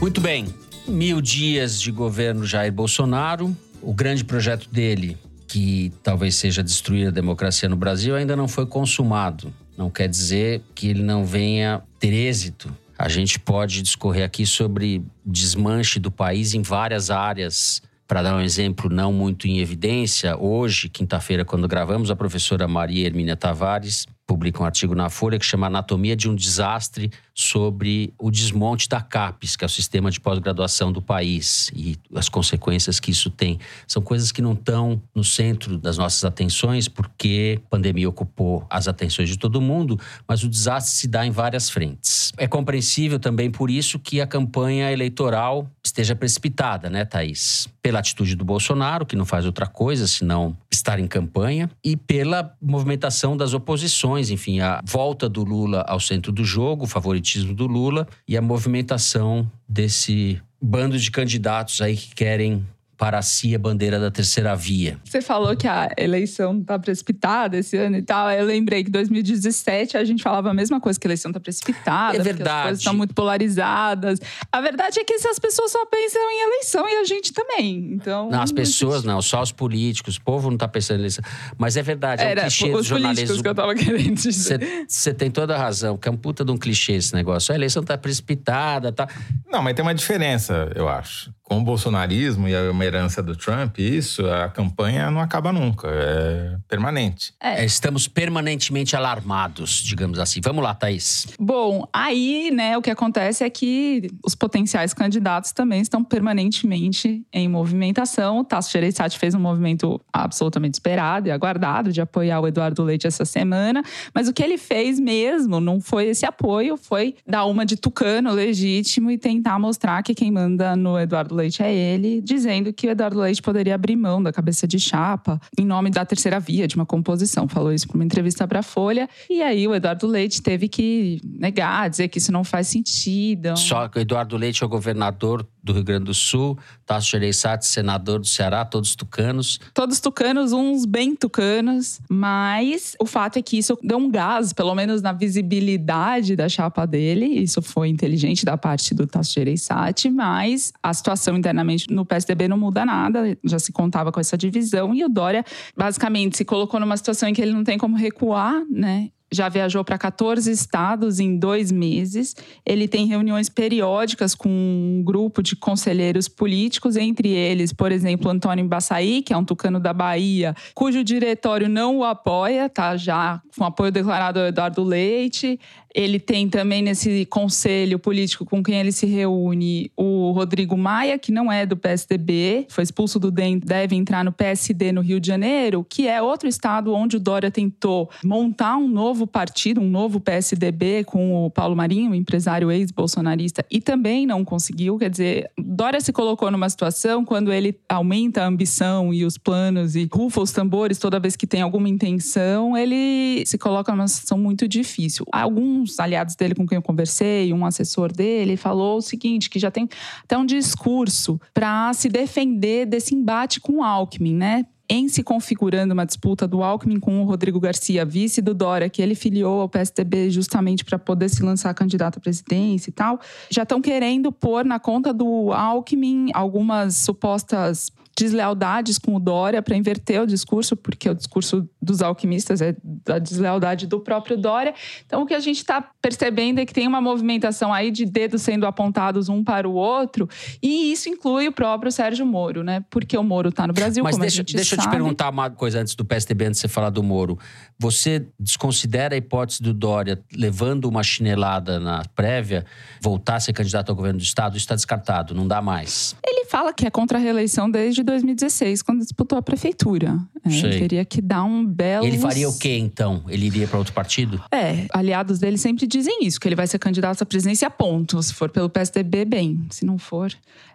Muito 0.02 0.20
bem. 0.20 0.48
Mil 0.86 1.22
dias 1.22 1.80
de 1.80 1.90
governo 1.90 2.46
Jair 2.46 2.74
Bolsonaro. 2.74 3.56
O 3.82 3.94
grande 3.94 4.26
projeto 4.26 4.68
dele, 4.70 5.18
que 5.54 5.94
talvez 6.02 6.36
seja 6.36 6.64
destruir 6.64 7.10
a 7.10 7.12
democracia 7.12 7.70
no 7.70 7.76
Brasil, 7.76 8.16
ainda 8.16 8.36
não 8.36 8.48
foi 8.48 8.66
consumado. 8.66 9.54
Não 9.78 9.90
quer 9.90 10.08
dizer 10.08 10.64
que 10.74 10.88
ele 10.88 11.04
não 11.04 11.24
venha 11.26 11.84
ter 12.00 12.12
êxito 12.12 12.74
a 12.98 13.10
gente 13.10 13.40
pode 13.40 13.82
discorrer 13.82 14.24
aqui 14.24 14.46
sobre 14.46 15.04
desmanche 15.26 16.00
do 16.00 16.10
país 16.10 16.54
em 16.54 16.62
várias 16.62 17.10
áreas. 17.10 17.82
Para 18.08 18.22
dar 18.22 18.36
um 18.36 18.42
exemplo 18.42 18.90
não 18.90 19.12
muito 19.12 19.48
em 19.48 19.60
evidência, 19.60 20.38
hoje, 20.38 20.88
quinta-feira, 20.88 21.44
quando 21.44 21.68
gravamos, 21.68 22.12
a 22.12 22.16
professora 22.16 22.68
Maria 22.68 23.06
Hermínia 23.06 23.36
Tavares 23.36 24.06
publica 24.26 24.62
um 24.62 24.66
artigo 24.66 24.96
na 24.96 25.10
Folha 25.10 25.38
que 25.38 25.46
chama 25.46 25.68
Anatomia 25.68 26.16
de 26.16 26.30
um 26.30 26.36
Desastre 26.36 27.12
sobre 27.36 28.14
o 28.20 28.32
desmonte 28.32 28.88
da 28.88 29.02
CAPES, 29.02 29.56
que 29.56 29.64
é 29.64 29.68
o 29.68 29.70
sistema 29.70 30.10
de 30.10 30.20
pós-graduação 30.20 30.92
do 30.92 31.02
país, 31.02 31.70
e 31.76 31.98
as 32.16 32.30
consequências 32.30 33.00
que 33.00 33.12
isso 33.12 33.30
tem. 33.30 33.60
São 33.88 34.02
coisas 34.02 34.32
que 34.32 34.42
não 34.42 34.54
estão 34.54 35.02
no 35.16 35.24
centro 35.24 35.78
das 35.78 35.98
nossas 35.98 36.24
atenções, 36.24 36.88
porque 36.88 37.60
a 37.66 37.70
pandemia 37.70 38.08
ocupou 38.08 38.66
as 38.70 38.88
atenções 38.88 39.30
de 39.30 39.38
todo 39.38 39.60
mundo, 39.60 40.00
mas 40.28 40.44
o 40.44 40.50
desastre 40.50 40.96
se 40.96 41.08
dá 41.08 41.26
em 41.26 41.32
várias 41.32 41.70
frentes. 41.70 42.32
É 42.38 42.48
compreensível 42.48 43.20
também 43.20 43.50
por 43.50 43.70
isso 43.70 44.00
que 44.00 44.22
a 44.22 44.28
campanha 44.28 44.92
eleitoral 44.92 45.70
esteja 45.84 46.16
precipitada, 46.16 46.90
né, 46.90 47.04
Thaís? 47.04 47.68
Pela 47.82 48.00
atitude 48.00 48.36
do 48.36 48.46
Bolsonaro, 48.46 49.06
que 49.06 49.16
não 49.16 49.26
faz 49.26 49.46
outra 49.46 49.66
coisa 49.66 50.08
senão 50.08 50.56
estar 50.74 51.00
em 51.00 51.08
campanha, 51.08 51.70
e 51.84 51.96
pela 51.96 52.56
movimentação 52.62 53.38
das 53.38 53.54
oposições, 53.54 54.30
enfim, 54.30 54.60
a 54.60 54.82
volta 54.84 55.30
do 55.30 55.44
Lula 55.44 55.86
ao 55.88 56.00
centro 56.00 56.32
do 56.32 56.44
jogo, 56.44 56.86
o 56.86 56.88
favoritismo 56.88 57.54
do 57.54 57.68
Lula 57.68 58.08
e 58.28 58.36
a 58.36 58.42
movimentação 58.42 59.50
desse 59.68 60.42
bando 60.62 60.98
de 60.98 61.12
candidatos 61.12 61.82
aí 61.82 61.96
que 61.98 62.16
querem 62.16 62.66
para 63.04 63.22
si 63.22 63.54
a 63.54 63.60
bandeira 63.60 64.00
da 64.00 64.10
terceira 64.10 64.56
via. 64.56 64.98
Você 65.04 65.22
falou 65.22 65.58
que 65.58 65.68
a 65.68 65.90
eleição 65.98 66.58
está 66.58 66.80
precipitada 66.80 67.58
esse 67.58 67.76
ano 67.76 67.98
e 67.98 68.02
tal. 68.02 68.32
Eu 68.32 68.46
lembrei 68.46 68.82
que 68.82 68.88
em 68.88 68.94
2017 68.94 69.98
a 69.98 70.06
gente 70.06 70.24
falava 70.24 70.52
a 70.52 70.54
mesma 70.54 70.80
coisa, 70.80 70.98
que 70.98 71.06
a 71.06 71.10
eleição 71.10 71.30
está 71.30 71.40
precipitada. 71.42 72.16
É 72.16 72.22
verdade. 72.22 72.50
as 72.50 72.64
coisas 72.64 72.80
estão 72.80 72.94
muito 72.94 73.14
polarizadas. 73.14 74.22
A 74.50 74.62
verdade 74.62 75.02
é 75.02 75.04
que 75.04 75.16
essas 75.16 75.38
pessoas 75.38 75.70
só 75.74 75.86
pensam 75.86 76.22
em 76.32 76.44
eleição 76.48 76.88
e 76.88 76.94
a 76.94 77.04
gente 77.04 77.34
também. 77.34 77.92
Então, 77.92 78.30
não, 78.30 78.42
as 78.42 78.54
pessoas 78.54 79.04
não, 79.04 79.22
só 79.22 79.42
os 79.42 79.52
políticos. 79.52 80.16
O 80.16 80.22
povo 80.22 80.48
não 80.48 80.56
está 80.56 80.70
pensando 80.70 81.00
em 81.00 81.02
eleição. 81.02 81.26
Mas 81.58 81.76
é 81.76 81.82
verdade, 81.82 82.22
é 82.22 82.32
Era, 82.32 82.40
um 82.40 82.44
clichê 82.46 82.72
do 82.72 82.78
os 82.78 82.88
políticos 82.88 82.88
jornalismo. 82.88 83.44
que 83.44 83.50
eu 83.50 83.56
tava 83.56 83.76
querendo 83.76 84.16
dizer. 84.16 84.86
Você 84.88 85.14
tem 85.14 85.30
toda 85.30 85.56
a 85.56 85.58
razão, 85.58 85.98
que 85.98 86.08
é 86.08 86.12
um 86.12 86.16
puta 86.16 86.46
de 86.46 86.52
um 86.54 86.58
clichê 86.58 86.94
esse 86.94 87.14
negócio. 87.14 87.52
A 87.52 87.56
eleição 87.56 87.84
tá 87.84 87.98
precipitada, 87.98 88.94
tá. 88.94 89.10
Não, 89.52 89.62
mas 89.62 89.74
tem 89.74 89.84
uma 89.84 89.94
diferença, 89.94 90.72
eu 90.74 90.88
acho. 90.88 91.34
Com 91.44 91.60
o 91.60 91.64
bolsonarismo 91.64 92.48
e 92.48 92.70
uma 92.70 92.86
herança 92.86 93.22
do 93.22 93.36
Trump, 93.36 93.78
isso, 93.78 94.26
a 94.28 94.48
campanha 94.48 95.12
não 95.12 95.20
acaba 95.20 95.52
nunca, 95.52 95.90
é 95.92 96.58
permanente. 96.68 97.34
É, 97.40 97.64
Estamos 97.66 98.08
permanentemente 98.08 98.96
alarmados, 98.96 99.84
digamos 99.84 100.20
assim. 100.20 100.40
Vamos 100.42 100.64
lá, 100.64 100.74
Thaís. 100.74 101.28
Bom, 101.38 101.86
aí, 101.92 102.50
né, 102.52 102.78
o 102.78 102.82
que 102.82 102.90
acontece 102.90 103.44
é 103.44 103.50
que 103.50 104.10
os 104.24 104.36
potenciais 104.36 104.94
candidatos 104.94 105.52
também 105.52 105.82
estão 105.82 106.04
permanentemente 106.04 107.26
em 107.32 107.48
movimentação. 107.50 108.40
O 108.40 108.44
Tasso 108.44 108.72
Gereissati 108.72 109.20
fez 109.20 109.36
um 109.36 109.40
movimento 109.40 110.00
absolutamente 110.14 110.76
esperado 110.76 111.28
e 111.28 111.32
aguardado 111.32 111.92
de 111.92 112.00
apoiar 112.00 112.40
o 112.40 112.48
Eduardo 112.48 112.84
Leite 112.84 113.06
essa 113.06 113.26
semana, 113.26 113.84
mas 114.14 114.28
o 114.28 114.34
que 114.34 114.42
ele 114.42 114.58
fez 114.58 115.00
mesmo 115.00 115.60
não 115.60 115.82
foi 115.82 116.08
esse 116.08 116.26
apoio, 116.26 116.78
foi 116.78 117.16
dar 117.28 117.46
uma 117.46 117.66
de 117.66 117.76
tucano 117.76 118.32
legítimo 118.32 119.12
e 119.12 119.18
tentar 119.18 119.60
mostrar 119.60 120.02
que 120.04 120.16
quem 120.16 120.32
manda 120.32 120.76
no 120.76 120.98
Eduardo 120.98 121.33
Leite 121.34 121.62
é 121.62 121.74
ele, 121.74 122.22
dizendo 122.22 122.72
que 122.72 122.88
o 122.88 122.90
Eduardo 122.90 123.20
Leite 123.20 123.42
poderia 123.42 123.76
abrir 123.76 123.96
mão 123.96 124.22
da 124.22 124.32
cabeça 124.32 124.68
de 124.68 124.80
chapa 124.80 125.40
em 125.58 125.66
nome 125.66 125.90
da 125.90 126.06
terceira 126.06 126.40
via 126.40 126.68
de 126.68 126.76
uma 126.76 126.86
composição. 126.86 127.48
Falou 127.48 127.74
isso 127.74 127.88
para 127.88 127.96
uma 127.96 128.06
entrevista 128.06 128.48
para 128.48 128.60
a 128.60 128.64
Folha. 128.64 129.10
E 129.30 129.42
aí 129.42 129.68
o 129.68 129.76
Eduardo 129.76 130.08
Leite 130.08 130.42
teve 130.42 130.68
que 130.68 131.20
negar, 131.24 131.90
dizer 131.90 132.08
que 132.08 132.18
isso 132.18 132.32
não 132.32 132.44
faz 132.44 132.68
sentido. 132.68 133.58
Só 133.58 133.88
que 133.88 134.00
o 134.00 134.02
Eduardo 134.02 134.38
Leite 134.38 134.64
é 134.64 134.66
o 134.66 134.70
governador 134.70 135.48
do 135.64 135.74
Rio 135.74 135.84
Grande 135.84 136.06
do 136.06 136.14
Sul, 136.14 136.58
Tasso 136.86 137.10
Gereissati, 137.10 137.66
senador 137.66 138.20
do 138.20 138.28
Ceará, 138.28 138.66
todos 138.66 138.96
tucanos. 138.96 139.60
Todos 139.74 140.00
tucanos, 140.00 140.52
uns 140.52 140.86
bem 140.86 141.16
tucanos, 141.16 142.02
mas 142.10 142.96
o 143.00 143.06
fato 143.06 143.38
é 143.38 143.42
que 143.42 143.58
isso 143.58 143.78
deu 143.82 143.98
um 143.98 144.10
gás, 144.10 144.52
pelo 144.52 144.76
menos 144.76 145.02
na 145.02 145.14
visibilidade 145.14 146.36
da 146.36 146.50
chapa 146.50 146.86
dele. 146.86 147.26
Isso 147.26 147.62
foi 147.62 147.88
inteligente 147.88 148.44
da 148.44 148.58
parte 148.58 148.94
do 148.94 149.08
Tasso 149.08 149.34
Gereissati, 149.34 150.10
mas 150.10 150.74
a 150.84 150.94
situação 150.94 151.38
internamente 151.38 151.92
no 151.92 152.06
PSDB 152.06 152.48
não 152.48 152.58
muda 152.58 152.86
nada, 152.86 153.38
já 153.44 153.58
se 153.58 153.72
contava 153.72 154.12
com 154.12 154.20
essa 154.20 154.38
divisão 154.38 154.94
e 154.94 155.04
o 155.04 155.10
Dória 155.10 155.46
basicamente 155.78 156.38
se 156.38 156.44
colocou 156.44 156.80
numa 156.80 156.98
situação 156.98 157.30
em 157.30 157.34
que 157.34 157.42
ele 157.42 157.54
não 157.54 157.64
tem 157.64 157.78
como 157.78 157.96
recuar, 157.96 158.64
né? 158.70 159.10
Já 159.34 159.50
viajou 159.50 159.84
para 159.84 159.98
14 159.98 160.50
estados 160.52 161.20
em 161.20 161.38
dois 161.38 161.72
meses. 161.72 162.36
Ele 162.66 162.88
tem 162.88 163.06
reuniões 163.06 163.50
periódicas 163.50 164.36
com 164.36 164.50
um 164.50 165.04
grupo 165.04 165.42
de 165.42 165.56
conselheiros 165.56 166.28
políticos, 166.28 166.96
entre 166.96 167.30
eles, 167.30 167.74
por 167.74 167.92
exemplo, 167.92 168.30
Antônio 168.30 168.64
Embaçaí, 168.64 169.22
que 169.22 169.34
é 169.34 169.38
um 169.38 169.44
tucano 169.44 169.80
da 169.80 169.94
Bahia, 169.94 170.56
cujo 170.74 171.04
diretório 171.04 171.68
não 171.68 171.98
o 171.98 172.04
apoia, 172.04 172.70
tá 172.70 172.96
já 172.96 173.42
com 173.58 173.66
apoio 173.66 173.92
declarado 173.92 174.40
ao 174.40 174.48
Eduardo 174.48 174.84
Leite. 174.84 175.60
Ele 175.94 176.20
tem 176.20 176.50
também 176.50 176.82
nesse 176.82 177.26
conselho 177.26 178.00
político 178.00 178.46
com 178.46 178.64
quem 178.64 178.80
ele 178.80 178.92
se 178.92 179.06
reúne 179.06 179.92
o 179.96 180.32
Rodrigo 180.32 180.78
Maia, 180.78 181.20
que 181.20 181.32
não 181.32 181.52
é 181.52 181.66
do 181.66 181.78
PSDB, 181.78 182.66
foi 182.70 182.84
expulso 182.84 183.20
do 183.20 183.30
DEM, 183.30 183.60
deve 183.60 183.96
entrar 183.96 184.24
no 184.24 184.32
PSD 184.32 184.92
no 184.92 185.02
Rio 185.02 185.20
de 185.20 185.28
Janeiro, 185.28 185.86
que 185.88 186.08
é 186.08 186.22
outro 186.22 186.48
estado 186.48 186.94
onde 186.94 187.18
o 187.18 187.20
Dória 187.20 187.52
tentou 187.52 188.10
montar 188.24 188.78
um 188.78 188.88
novo 188.88 189.28
partido, 189.28 189.82
um 189.82 189.90
novo 189.90 190.20
PSDB 190.20 191.04
com 191.04 191.46
o 191.46 191.50
Paulo 191.50 191.76
Marinho, 191.76 192.16
empresário 192.16 192.72
ex-bolsonarista, 192.72 193.66
e 193.70 193.80
também 193.80 194.26
não 194.26 194.44
conseguiu. 194.44 194.98
Quer 194.98 195.10
dizer, 195.10 195.52
Dória 195.58 196.02
se 196.02 196.12
colocou 196.12 196.50
numa 196.50 196.70
situação 196.70 197.24
quando 197.24 197.52
ele 197.52 197.78
aumenta 197.88 198.44
a 198.44 198.48
ambição 198.48 199.14
e 199.14 199.26
os 199.26 199.38
planos 199.38 199.96
e 199.96 200.08
rufa 200.12 200.42
os 200.42 200.52
tambores 200.52 200.98
toda 200.98 201.20
vez 201.20 201.36
que 201.36 201.46
tem 201.46 201.62
alguma 201.62 201.90
intenção, 201.90 202.78
ele 202.78 203.44
se 203.46 203.58
coloca 203.58 203.92
numa 203.92 204.08
situação 204.08 204.38
muito 204.38 204.68
difícil. 204.68 205.26
Alguns 205.32 205.83
alguns 205.84 206.00
aliados 206.00 206.36
dele 206.36 206.56
com 206.56 206.66
quem 206.66 206.78
eu 206.78 206.82
conversei, 206.82 207.54
um 207.54 207.66
assessor 207.66 208.12
dele, 208.12 208.58
falou 208.58 208.98
o 208.98 209.02
seguinte: 209.02 209.50
que 209.50 209.60
já 209.60 209.70
tem 209.70 209.88
até 210.24 210.38
um 210.38 210.46
discurso 210.46 211.40
para 211.54 211.94
se 211.94 212.10
defender 212.10 212.86
desse 212.86 213.14
embate 213.14 213.60
com 213.60 213.78
o 213.78 213.84
Alckmin, 213.84 214.36
né? 214.36 214.66
em 214.90 215.08
se 215.08 215.24
configurando 215.24 215.94
uma 215.94 216.06
disputa 216.06 216.46
do 216.46 216.62
Alckmin 216.62 217.00
com 217.00 217.22
o 217.22 217.26
Rodrigo 217.26 217.60
Garcia, 217.60 218.04
vice 218.04 218.42
do 218.42 218.54
Dória, 218.54 218.90
que 218.90 219.02
ele 219.02 219.16
filiou 219.16 219.62
ao 219.62 219.70
PSDB 219.70 220.30
justamente 220.30 220.84
para 220.84 221.00
poder 221.00 221.30
se 221.30 221.42
lançar 221.42 221.74
candidato 221.74 222.18
à 222.18 222.20
presidência 222.20 222.90
e 222.90 222.94
tal, 222.94 223.20
já 223.50 223.64
estão 223.64 223.82
querendo 223.82 224.30
pôr 224.32 224.66
na 224.66 224.80
conta 224.80 225.14
do 225.14 225.54
Alckmin 225.54 226.30
algumas 226.34 226.98
supostas 226.98 227.90
deslealdades 228.16 228.98
com 228.98 229.16
o 229.16 229.20
Dória 229.20 229.62
para 229.62 229.76
inverter 229.76 230.22
o 230.22 230.28
discurso, 230.28 230.76
porque 230.76 231.10
o 231.10 231.16
discurso 231.16 231.68
dos 231.82 232.02
alquimistas 232.02 232.62
é 232.62 232.76
da 232.84 233.18
deslealdade 233.18 233.88
do 233.88 234.00
próprio 234.00 234.38
Dória. 234.38 234.74
Então, 235.06 235.24
o 235.24 235.26
que 235.26 235.34
a 235.34 235.40
gente 235.40 235.58
está 235.58 235.82
percebendo 236.02 236.60
é 236.60 236.66
que 236.66 236.74
tem 236.74 236.88
uma 236.88 237.02
movimentação 237.02 237.74
aí 237.74 237.90
de 237.92 238.06
dedos 238.06 238.42
sendo 238.42 238.66
apontados 238.66 239.30
um 239.30 239.44
para 239.44 239.68
o 239.68 239.74
outro, 239.74 240.30
e 240.62 240.92
isso 240.92 241.10
inclui 241.10 241.48
o 241.48 241.52
próprio 241.52 241.92
Sérgio 241.92 242.26
Moro, 242.26 242.64
né? 242.64 242.84
Porque 242.90 243.18
o 243.18 243.24
Moro 243.24 243.50
está 243.50 243.66
no 243.66 243.74
Brasil, 243.74 244.04
Mas 244.04 244.18
deixa, 244.18 244.44
deixa 244.44 244.76
eu 244.76 244.80
te 244.80 244.90
perguntar 244.90 245.30
uma 245.30 245.50
coisa 245.50 245.80
antes 245.80 245.96
do 245.96 246.06
PSDB, 246.06 246.46
antes 246.46 246.62
de 246.62 246.68
você 246.68 246.68
falar 246.68 246.90
do 246.90 247.02
Moro. 247.02 247.38
Você 247.80 248.28
desconsidera 248.40 249.16
a 249.16 249.18
hipótese 249.18 249.62
do 249.62 249.74
Dória 249.74 250.22
levando 250.36 250.86
uma 250.86 251.04
chinelada 251.04 251.80
na 251.80 252.04
prévia, 252.16 252.66
voltar 253.02 253.36
a 253.36 253.40
ser 253.40 253.54
candidato 253.54 253.90
ao 253.90 253.96
governo 253.96 254.20
do 254.20 254.24
Estado? 254.24 254.56
Isso 254.56 254.66
está 254.66 254.76
descartado, 254.76 255.34
não 255.34 255.48
dá 255.48 255.62
mais. 255.62 256.16
Ele 256.26 256.46
fala 256.46 256.74
que 256.74 256.86
é 256.86 256.92
contra 256.92 257.18
a 257.18 257.22
reeleição 257.22 257.70
desde 257.70 258.03
2016, 258.04 258.82
quando 258.82 259.00
disputou 259.00 259.38
a 259.38 259.42
prefeitura. 259.42 260.18
É, 260.46 260.50
ele 260.50 260.80
teria 260.80 261.06
que 261.06 261.22
dar 261.22 261.44
um 261.44 261.66
belo. 261.66 262.06
Ele 262.06 262.18
faria 262.18 262.50
o 262.50 262.58
quê, 262.58 262.78
então? 262.78 263.24
Ele 263.28 263.46
iria 263.46 263.68
para 263.68 263.78
outro 263.78 263.94
partido? 263.94 264.44
É, 264.52 264.86
aliados 264.94 265.40
dele 265.40 265.58
sempre 265.58 265.88
dizem 265.88 266.26
isso, 266.26 266.40
que 266.40 266.48
ele 266.48 266.56
vai 266.56 266.68
ser 266.68 266.80
candidato 266.80 267.22
à 267.22 267.26
presidência, 267.26 267.70
ponto. 267.70 268.22
Se 268.22 268.34
for 268.34 268.50
pelo 268.50 268.70
PSDB, 268.70 269.26
bem. 269.26 269.66
Se 269.70 269.86
não 269.86 269.98
for. 269.98 270.34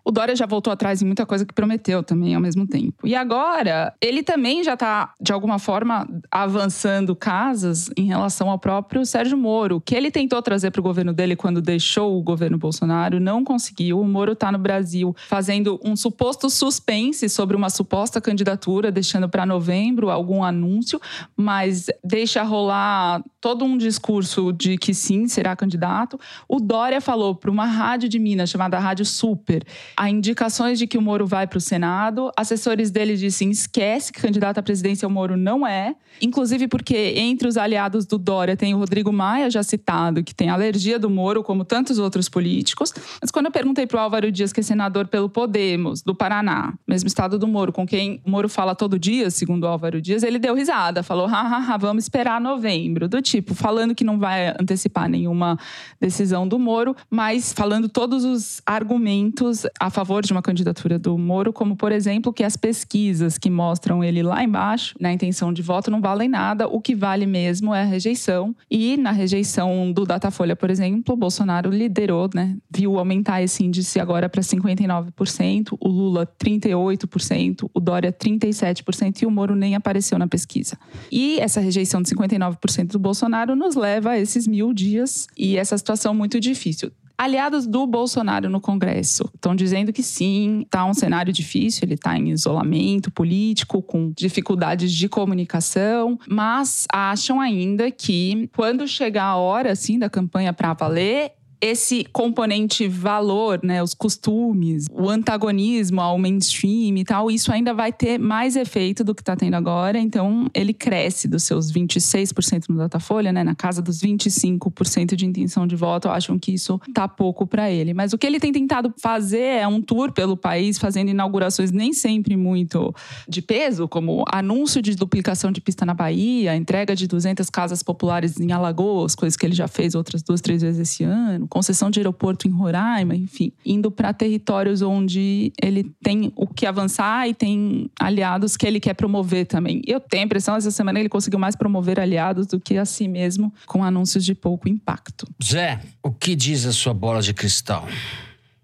O 0.08 0.10
Dória 0.10 0.34
já 0.34 0.46
voltou 0.46 0.72
atrás 0.72 1.02
em 1.02 1.04
muita 1.04 1.26
coisa 1.26 1.44
que 1.44 1.52
prometeu 1.52 2.02
também 2.02 2.34
ao 2.34 2.40
mesmo 2.40 2.66
tempo. 2.66 3.06
E 3.06 3.14
agora, 3.14 3.92
ele 4.00 4.22
também 4.22 4.64
já 4.64 4.72
está, 4.72 5.12
de 5.20 5.34
alguma 5.34 5.58
forma, 5.58 6.08
avançando 6.30 7.14
casas 7.14 7.90
em 7.94 8.06
relação 8.06 8.48
ao 8.48 8.58
próprio 8.58 9.04
Sérgio 9.04 9.36
Moro, 9.36 9.82
que 9.82 9.94
ele 9.94 10.10
tentou 10.10 10.40
trazer 10.40 10.70
para 10.70 10.80
o 10.80 10.82
governo 10.82 11.12
dele 11.12 11.36
quando 11.36 11.60
deixou 11.60 12.18
o 12.18 12.22
governo 12.22 12.56
Bolsonaro, 12.56 13.20
não 13.20 13.44
conseguiu. 13.44 14.00
O 14.00 14.08
Moro 14.08 14.32
está 14.32 14.50
no 14.50 14.56
Brasil 14.56 15.14
fazendo 15.28 15.78
um 15.84 15.94
suposto 15.94 16.48
suspense 16.48 17.28
sobre 17.28 17.54
uma 17.54 17.68
suposta 17.68 18.18
candidatura, 18.18 18.90
deixando 18.90 19.28
para 19.28 19.44
novembro 19.44 20.08
algum 20.08 20.42
anúncio, 20.42 20.98
mas 21.36 21.88
deixa 22.02 22.42
rolar 22.42 23.22
todo 23.42 23.62
um 23.62 23.76
discurso 23.76 24.54
de 24.54 24.78
que 24.78 24.94
sim, 24.94 25.28
será 25.28 25.54
candidato. 25.54 26.18
O 26.48 26.58
Dória 26.60 26.98
falou 27.02 27.34
para 27.34 27.50
uma 27.50 27.66
rádio 27.66 28.08
de 28.08 28.18
Minas 28.18 28.48
chamada 28.48 28.78
Rádio 28.78 29.04
Super, 29.04 29.62
há 29.98 30.08
indicações 30.08 30.78
de 30.78 30.86
que 30.86 30.96
o 30.96 31.02
Moro 31.02 31.26
vai 31.26 31.46
para 31.48 31.58
o 31.58 31.60
Senado. 31.60 32.30
Assessores 32.36 32.90
dele 32.90 33.16
dizem: 33.16 33.50
esquece 33.50 34.12
que 34.12 34.20
candidato 34.20 34.58
à 34.58 34.62
presidência 34.62 35.08
o 35.08 35.10
Moro 35.10 35.36
não 35.36 35.66
é. 35.66 35.96
Inclusive 36.22 36.68
porque 36.68 37.14
entre 37.16 37.46
os 37.46 37.56
aliados 37.56 38.06
do 38.06 38.16
Dória 38.16 38.56
tem 38.56 38.74
o 38.74 38.78
Rodrigo 38.78 39.12
Maia, 39.12 39.50
já 39.50 39.62
citado, 39.62 40.22
que 40.22 40.34
tem 40.34 40.48
alergia 40.48 40.98
do 40.98 41.10
Moro, 41.10 41.42
como 41.42 41.64
tantos 41.64 41.98
outros 41.98 42.28
políticos. 42.28 42.94
Mas 43.20 43.30
quando 43.30 43.46
eu 43.46 43.52
perguntei 43.52 43.86
para 43.86 43.98
o 43.98 44.00
Álvaro 44.00 44.30
Dias, 44.30 44.52
que 44.52 44.60
é 44.60 44.62
senador 44.62 45.08
pelo 45.08 45.28
Podemos, 45.28 46.02
do 46.02 46.14
Paraná, 46.14 46.74
mesmo 46.86 47.06
estado 47.06 47.38
do 47.38 47.46
Moro, 47.46 47.72
com 47.72 47.86
quem 47.86 48.20
o 48.24 48.30
Moro 48.30 48.48
fala 48.48 48.74
todo 48.74 48.98
dia, 48.98 49.30
segundo 49.30 49.64
o 49.64 49.66
Álvaro 49.66 50.00
Dias, 50.00 50.22
ele 50.22 50.38
deu 50.38 50.54
risada, 50.54 51.02
falou: 51.02 51.26
hahaha, 51.26 51.76
vamos 51.76 52.04
esperar 52.04 52.40
novembro. 52.40 53.08
Do 53.08 53.20
tipo, 53.20 53.54
falando 53.54 53.94
que 53.94 54.04
não 54.04 54.18
vai 54.18 54.48
antecipar 54.60 55.08
nenhuma 55.08 55.58
decisão 56.00 56.46
do 56.46 56.58
Moro, 56.58 56.96
mas 57.10 57.52
falando 57.52 57.88
todos 57.88 58.24
os 58.24 58.60
argumentos 58.66 59.66
a 59.78 59.87
favor 59.90 60.22
de 60.22 60.32
uma 60.32 60.42
candidatura 60.42 60.98
do 60.98 61.16
Moro, 61.16 61.52
como, 61.52 61.76
por 61.76 61.92
exemplo, 61.92 62.32
que 62.32 62.44
as 62.44 62.56
pesquisas 62.56 63.38
que 63.38 63.50
mostram 63.50 64.02
ele 64.02 64.22
lá 64.22 64.42
embaixo, 64.42 64.94
na 65.00 65.12
intenção 65.12 65.52
de 65.52 65.62
voto, 65.62 65.90
não 65.90 66.00
valem 66.00 66.28
nada. 66.28 66.68
O 66.68 66.80
que 66.80 66.94
vale 66.94 67.26
mesmo 67.26 67.74
é 67.74 67.82
a 67.82 67.84
rejeição. 67.84 68.54
E 68.70 68.96
na 68.96 69.10
rejeição 69.10 69.92
do 69.92 70.04
Datafolha, 70.04 70.56
por 70.56 70.70
exemplo, 70.70 71.16
Bolsonaro 71.16 71.70
liderou, 71.70 72.28
né? 72.34 72.56
Viu 72.70 72.98
aumentar 72.98 73.42
esse 73.42 73.64
índice 73.64 74.00
agora 74.00 74.28
para 74.28 74.42
59%, 74.42 75.76
o 75.80 75.88
Lula 75.88 76.26
38%, 76.26 77.70
o 77.72 77.80
Dória 77.80 78.12
37% 78.12 79.22
e 79.22 79.26
o 79.26 79.30
Moro 79.30 79.54
nem 79.54 79.74
apareceu 79.74 80.18
na 80.18 80.26
pesquisa. 80.26 80.78
E 81.10 81.38
essa 81.40 81.60
rejeição 81.60 82.02
de 82.02 82.10
59% 82.10 82.88
do 82.88 82.98
Bolsonaro 82.98 83.54
nos 83.54 83.74
leva 83.74 84.10
a 84.10 84.18
esses 84.18 84.46
mil 84.46 84.72
dias 84.72 85.26
e 85.36 85.56
essa 85.56 85.76
situação 85.76 86.14
muito 86.14 86.40
difícil. 86.40 86.90
Aliados 87.18 87.66
do 87.66 87.84
Bolsonaro 87.84 88.48
no 88.48 88.60
Congresso. 88.60 89.28
Estão 89.34 89.56
dizendo 89.56 89.92
que 89.92 90.04
sim, 90.04 90.62
está 90.62 90.84
um 90.84 90.94
cenário 90.94 91.32
difícil, 91.32 91.80
ele 91.84 91.94
está 91.94 92.16
em 92.16 92.30
isolamento 92.30 93.10
político, 93.10 93.82
com 93.82 94.12
dificuldades 94.16 94.92
de 94.92 95.08
comunicação, 95.08 96.16
mas 96.28 96.86
acham 96.92 97.40
ainda 97.40 97.90
que 97.90 98.48
quando 98.54 98.86
chegar 98.86 99.24
a 99.24 99.36
hora 99.36 99.72
assim 99.72 99.98
da 99.98 100.08
campanha 100.08 100.52
para 100.52 100.72
valer, 100.74 101.32
esse 101.60 102.04
componente 102.12 102.86
valor, 102.86 103.60
né, 103.62 103.82
os 103.82 103.94
costumes, 103.94 104.86
o 104.90 105.08
antagonismo 105.08 106.00
ao 106.00 106.18
mainstream 106.18 106.96
e 106.96 107.04
tal, 107.04 107.30
isso 107.30 107.52
ainda 107.52 107.74
vai 107.74 107.92
ter 107.92 108.18
mais 108.18 108.56
efeito 108.56 109.02
do 109.02 109.14
que 109.14 109.22
está 109.22 109.34
tendo 109.34 109.54
agora. 109.54 109.98
Então, 109.98 110.46
ele 110.54 110.72
cresce 110.72 111.26
dos 111.26 111.42
seus 111.42 111.72
26% 111.72 112.64
no 112.68 112.76
Datafolha, 112.76 113.32
né, 113.32 113.42
na 113.42 113.54
casa 113.54 113.82
dos 113.82 114.00
25% 114.00 115.16
de 115.16 115.26
intenção 115.26 115.66
de 115.66 115.74
voto. 115.74 116.08
Acham 116.08 116.38
que 116.38 116.52
isso 116.52 116.80
tá 116.94 117.08
pouco 117.08 117.46
para 117.46 117.70
ele. 117.70 117.92
Mas 117.92 118.12
o 118.12 118.18
que 118.18 118.26
ele 118.26 118.38
tem 118.38 118.52
tentado 118.52 118.92
fazer 119.00 119.38
é 119.38 119.66
um 119.66 119.82
tour 119.82 120.12
pelo 120.12 120.36
país, 120.36 120.78
fazendo 120.78 121.10
inaugurações 121.10 121.72
nem 121.72 121.92
sempre 121.92 122.36
muito 122.36 122.94
de 123.28 123.42
peso, 123.42 123.88
como 123.88 124.24
anúncio 124.30 124.80
de 124.80 124.94
duplicação 124.94 125.50
de 125.50 125.60
pista 125.60 125.84
na 125.84 125.94
Bahia, 125.94 126.54
entrega 126.54 126.94
de 126.94 127.06
200 127.06 127.50
casas 127.50 127.82
populares 127.82 128.38
em 128.38 128.52
Alagoas, 128.52 129.14
coisas 129.14 129.36
que 129.36 129.44
ele 129.44 129.54
já 129.54 129.66
fez 129.66 129.94
outras 129.94 130.22
duas, 130.22 130.40
três 130.40 130.62
vezes 130.62 130.80
esse 130.80 131.04
ano 131.04 131.47
concessão 131.48 131.90
de 131.90 132.00
aeroporto 132.00 132.46
em 132.46 132.50
Roraima, 132.50 133.16
enfim, 133.16 133.52
indo 133.64 133.90
para 133.90 134.12
territórios 134.12 134.82
onde 134.82 135.52
ele 135.62 135.90
tem 136.02 136.32
o 136.36 136.46
que 136.46 136.66
avançar 136.66 137.28
e 137.28 137.34
tem 137.34 137.90
aliados 137.98 138.56
que 138.56 138.66
ele 138.66 138.80
quer 138.80 138.94
promover 138.94 139.46
também. 139.46 139.82
Eu 139.86 140.00
tenho 140.00 140.22
a 140.22 140.26
impressão 140.26 140.56
essa 140.56 140.70
semana 140.70 141.00
ele 141.00 141.08
conseguiu 141.08 141.38
mais 141.38 141.56
promover 141.56 141.98
aliados 141.98 142.46
do 142.46 142.60
que 142.60 142.76
a 142.76 142.84
si 142.84 143.08
mesmo 143.08 143.52
com 143.66 143.82
anúncios 143.82 144.24
de 144.24 144.34
pouco 144.34 144.68
impacto. 144.68 145.26
Zé, 145.42 145.80
o 146.02 146.10
que 146.10 146.34
diz 146.34 146.66
a 146.66 146.72
sua 146.72 146.94
bola 146.94 147.22
de 147.22 147.32
cristal? 147.34 147.86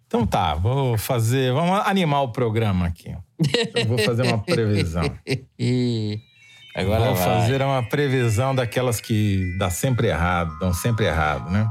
Então 0.06 0.26
tá, 0.26 0.54
vou 0.54 0.96
fazer, 0.96 1.52
vamos 1.52 1.80
animar 1.86 2.22
o 2.22 2.28
programa 2.28 2.86
aqui. 2.86 3.16
Eu 3.74 3.86
vou 3.86 3.98
fazer 3.98 4.22
uma 4.22 4.38
previsão. 4.38 5.02
e 5.58 6.20
agora 6.74 7.06
vou 7.06 7.14
vai. 7.16 7.24
fazer 7.24 7.60
uma 7.62 7.82
previsão 7.82 8.54
daquelas 8.54 9.00
que 9.00 9.56
dá 9.58 9.70
sempre 9.70 10.08
errado, 10.08 10.56
dão 10.60 10.72
sempre 10.72 11.06
errado, 11.06 11.50
né? 11.50 11.68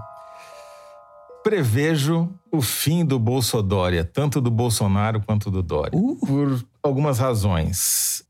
Prevejo 1.43 2.29
o 2.51 2.61
fim 2.61 3.03
do 3.03 3.19
Bolsodória, 3.19 4.05
tanto 4.05 4.39
do 4.39 4.49
Bolsonaro 4.49 5.21
quanto 5.21 5.51
do 5.51 5.61
Dória, 5.61 5.91
uh. 5.93 6.17
por 6.25 6.63
algumas 6.81 7.19
razões. 7.19 8.23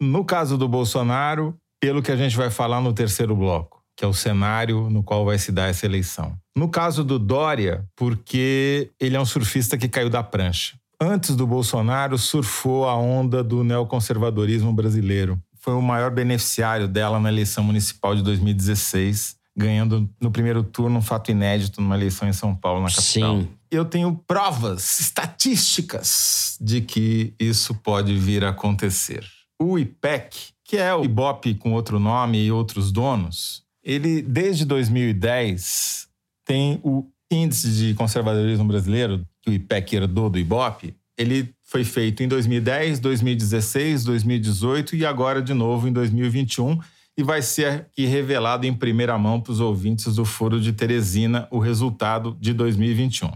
No 0.00 0.24
caso 0.24 0.56
do 0.56 0.68
Bolsonaro, 0.68 1.54
pelo 1.80 2.00
que 2.00 2.12
a 2.12 2.16
gente 2.16 2.36
vai 2.36 2.50
falar 2.50 2.80
no 2.80 2.92
terceiro 2.92 3.34
bloco, 3.34 3.82
que 3.96 4.04
é 4.04 4.08
o 4.08 4.14
cenário 4.14 4.88
no 4.88 5.02
qual 5.02 5.24
vai 5.24 5.38
se 5.38 5.50
dar 5.50 5.68
essa 5.68 5.84
eleição. 5.84 6.34
No 6.56 6.68
caso 6.68 7.02
do 7.02 7.18
Dória, 7.18 7.84
porque 7.96 8.90
ele 9.00 9.16
é 9.16 9.20
um 9.20 9.26
surfista 9.26 9.76
que 9.76 9.88
caiu 9.88 10.08
da 10.08 10.22
prancha. 10.22 10.78
Antes 11.00 11.34
do 11.34 11.46
Bolsonaro, 11.46 12.18
surfou 12.18 12.86
a 12.86 12.94
onda 12.94 13.42
do 13.42 13.64
neoconservadorismo 13.64 14.72
brasileiro. 14.72 15.38
Foi 15.58 15.74
o 15.74 15.82
maior 15.82 16.10
beneficiário 16.10 16.86
dela 16.86 17.18
na 17.18 17.30
eleição 17.30 17.64
municipal 17.64 18.14
de 18.14 18.22
2016 18.22 19.39
ganhando 19.56 20.08
no 20.20 20.30
primeiro 20.30 20.62
turno 20.62 20.98
um 20.98 21.02
fato 21.02 21.30
inédito 21.30 21.80
numa 21.80 21.96
eleição 21.96 22.28
em 22.28 22.32
São 22.32 22.54
Paulo, 22.54 22.82
na 22.82 22.88
capital. 22.88 23.40
Sim. 23.40 23.48
Eu 23.70 23.84
tenho 23.84 24.14
provas 24.26 25.00
estatísticas 25.00 26.56
de 26.60 26.80
que 26.80 27.34
isso 27.38 27.74
pode 27.74 28.16
vir 28.16 28.44
a 28.44 28.50
acontecer. 28.50 29.24
O 29.60 29.78
IPEC, 29.78 30.52
que 30.64 30.76
é 30.76 30.94
o 30.94 31.04
IBOP 31.04 31.54
com 31.54 31.72
outro 31.72 31.98
nome 31.98 32.42
e 32.42 32.50
outros 32.50 32.90
donos, 32.90 33.62
ele 33.82 34.22
desde 34.22 34.64
2010 34.64 36.08
tem 36.44 36.80
o 36.82 37.06
índice 37.30 37.70
de 37.70 37.94
conservadorismo 37.94 38.64
brasileiro, 38.66 39.24
que 39.42 39.50
o 39.50 39.52
IPEC 39.52 39.96
herdou 39.96 40.28
do 40.28 40.38
IBOP, 40.38 40.94
ele 41.16 41.54
foi 41.62 41.84
feito 41.84 42.22
em 42.22 42.28
2010, 42.28 42.98
2016, 42.98 44.04
2018 44.04 44.96
e 44.96 45.06
agora 45.06 45.40
de 45.40 45.54
novo 45.54 45.86
em 45.86 45.92
2021 45.92 46.80
e 47.20 47.22
vai 47.22 47.42
ser 47.42 47.66
aqui 47.66 48.06
revelado 48.06 48.66
em 48.66 48.72
primeira 48.72 49.18
mão 49.18 49.38
para 49.38 49.52
os 49.52 49.60
ouvintes 49.60 50.14
do 50.14 50.24
Foro 50.24 50.58
de 50.58 50.72
Teresina 50.72 51.46
o 51.50 51.58
resultado 51.58 52.34
de 52.40 52.54
2021. 52.54 53.30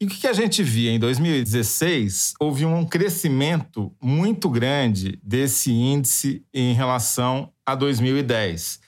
E 0.00 0.06
o 0.06 0.08
que 0.08 0.26
a 0.26 0.32
gente 0.32 0.62
via 0.62 0.90
em 0.90 0.98
2016? 0.98 2.32
Houve 2.40 2.64
um 2.64 2.86
crescimento 2.86 3.92
muito 4.02 4.48
grande 4.48 5.20
desse 5.22 5.70
índice 5.70 6.42
em 6.54 6.72
relação 6.72 7.52
a 7.66 7.74
2010. 7.74 8.80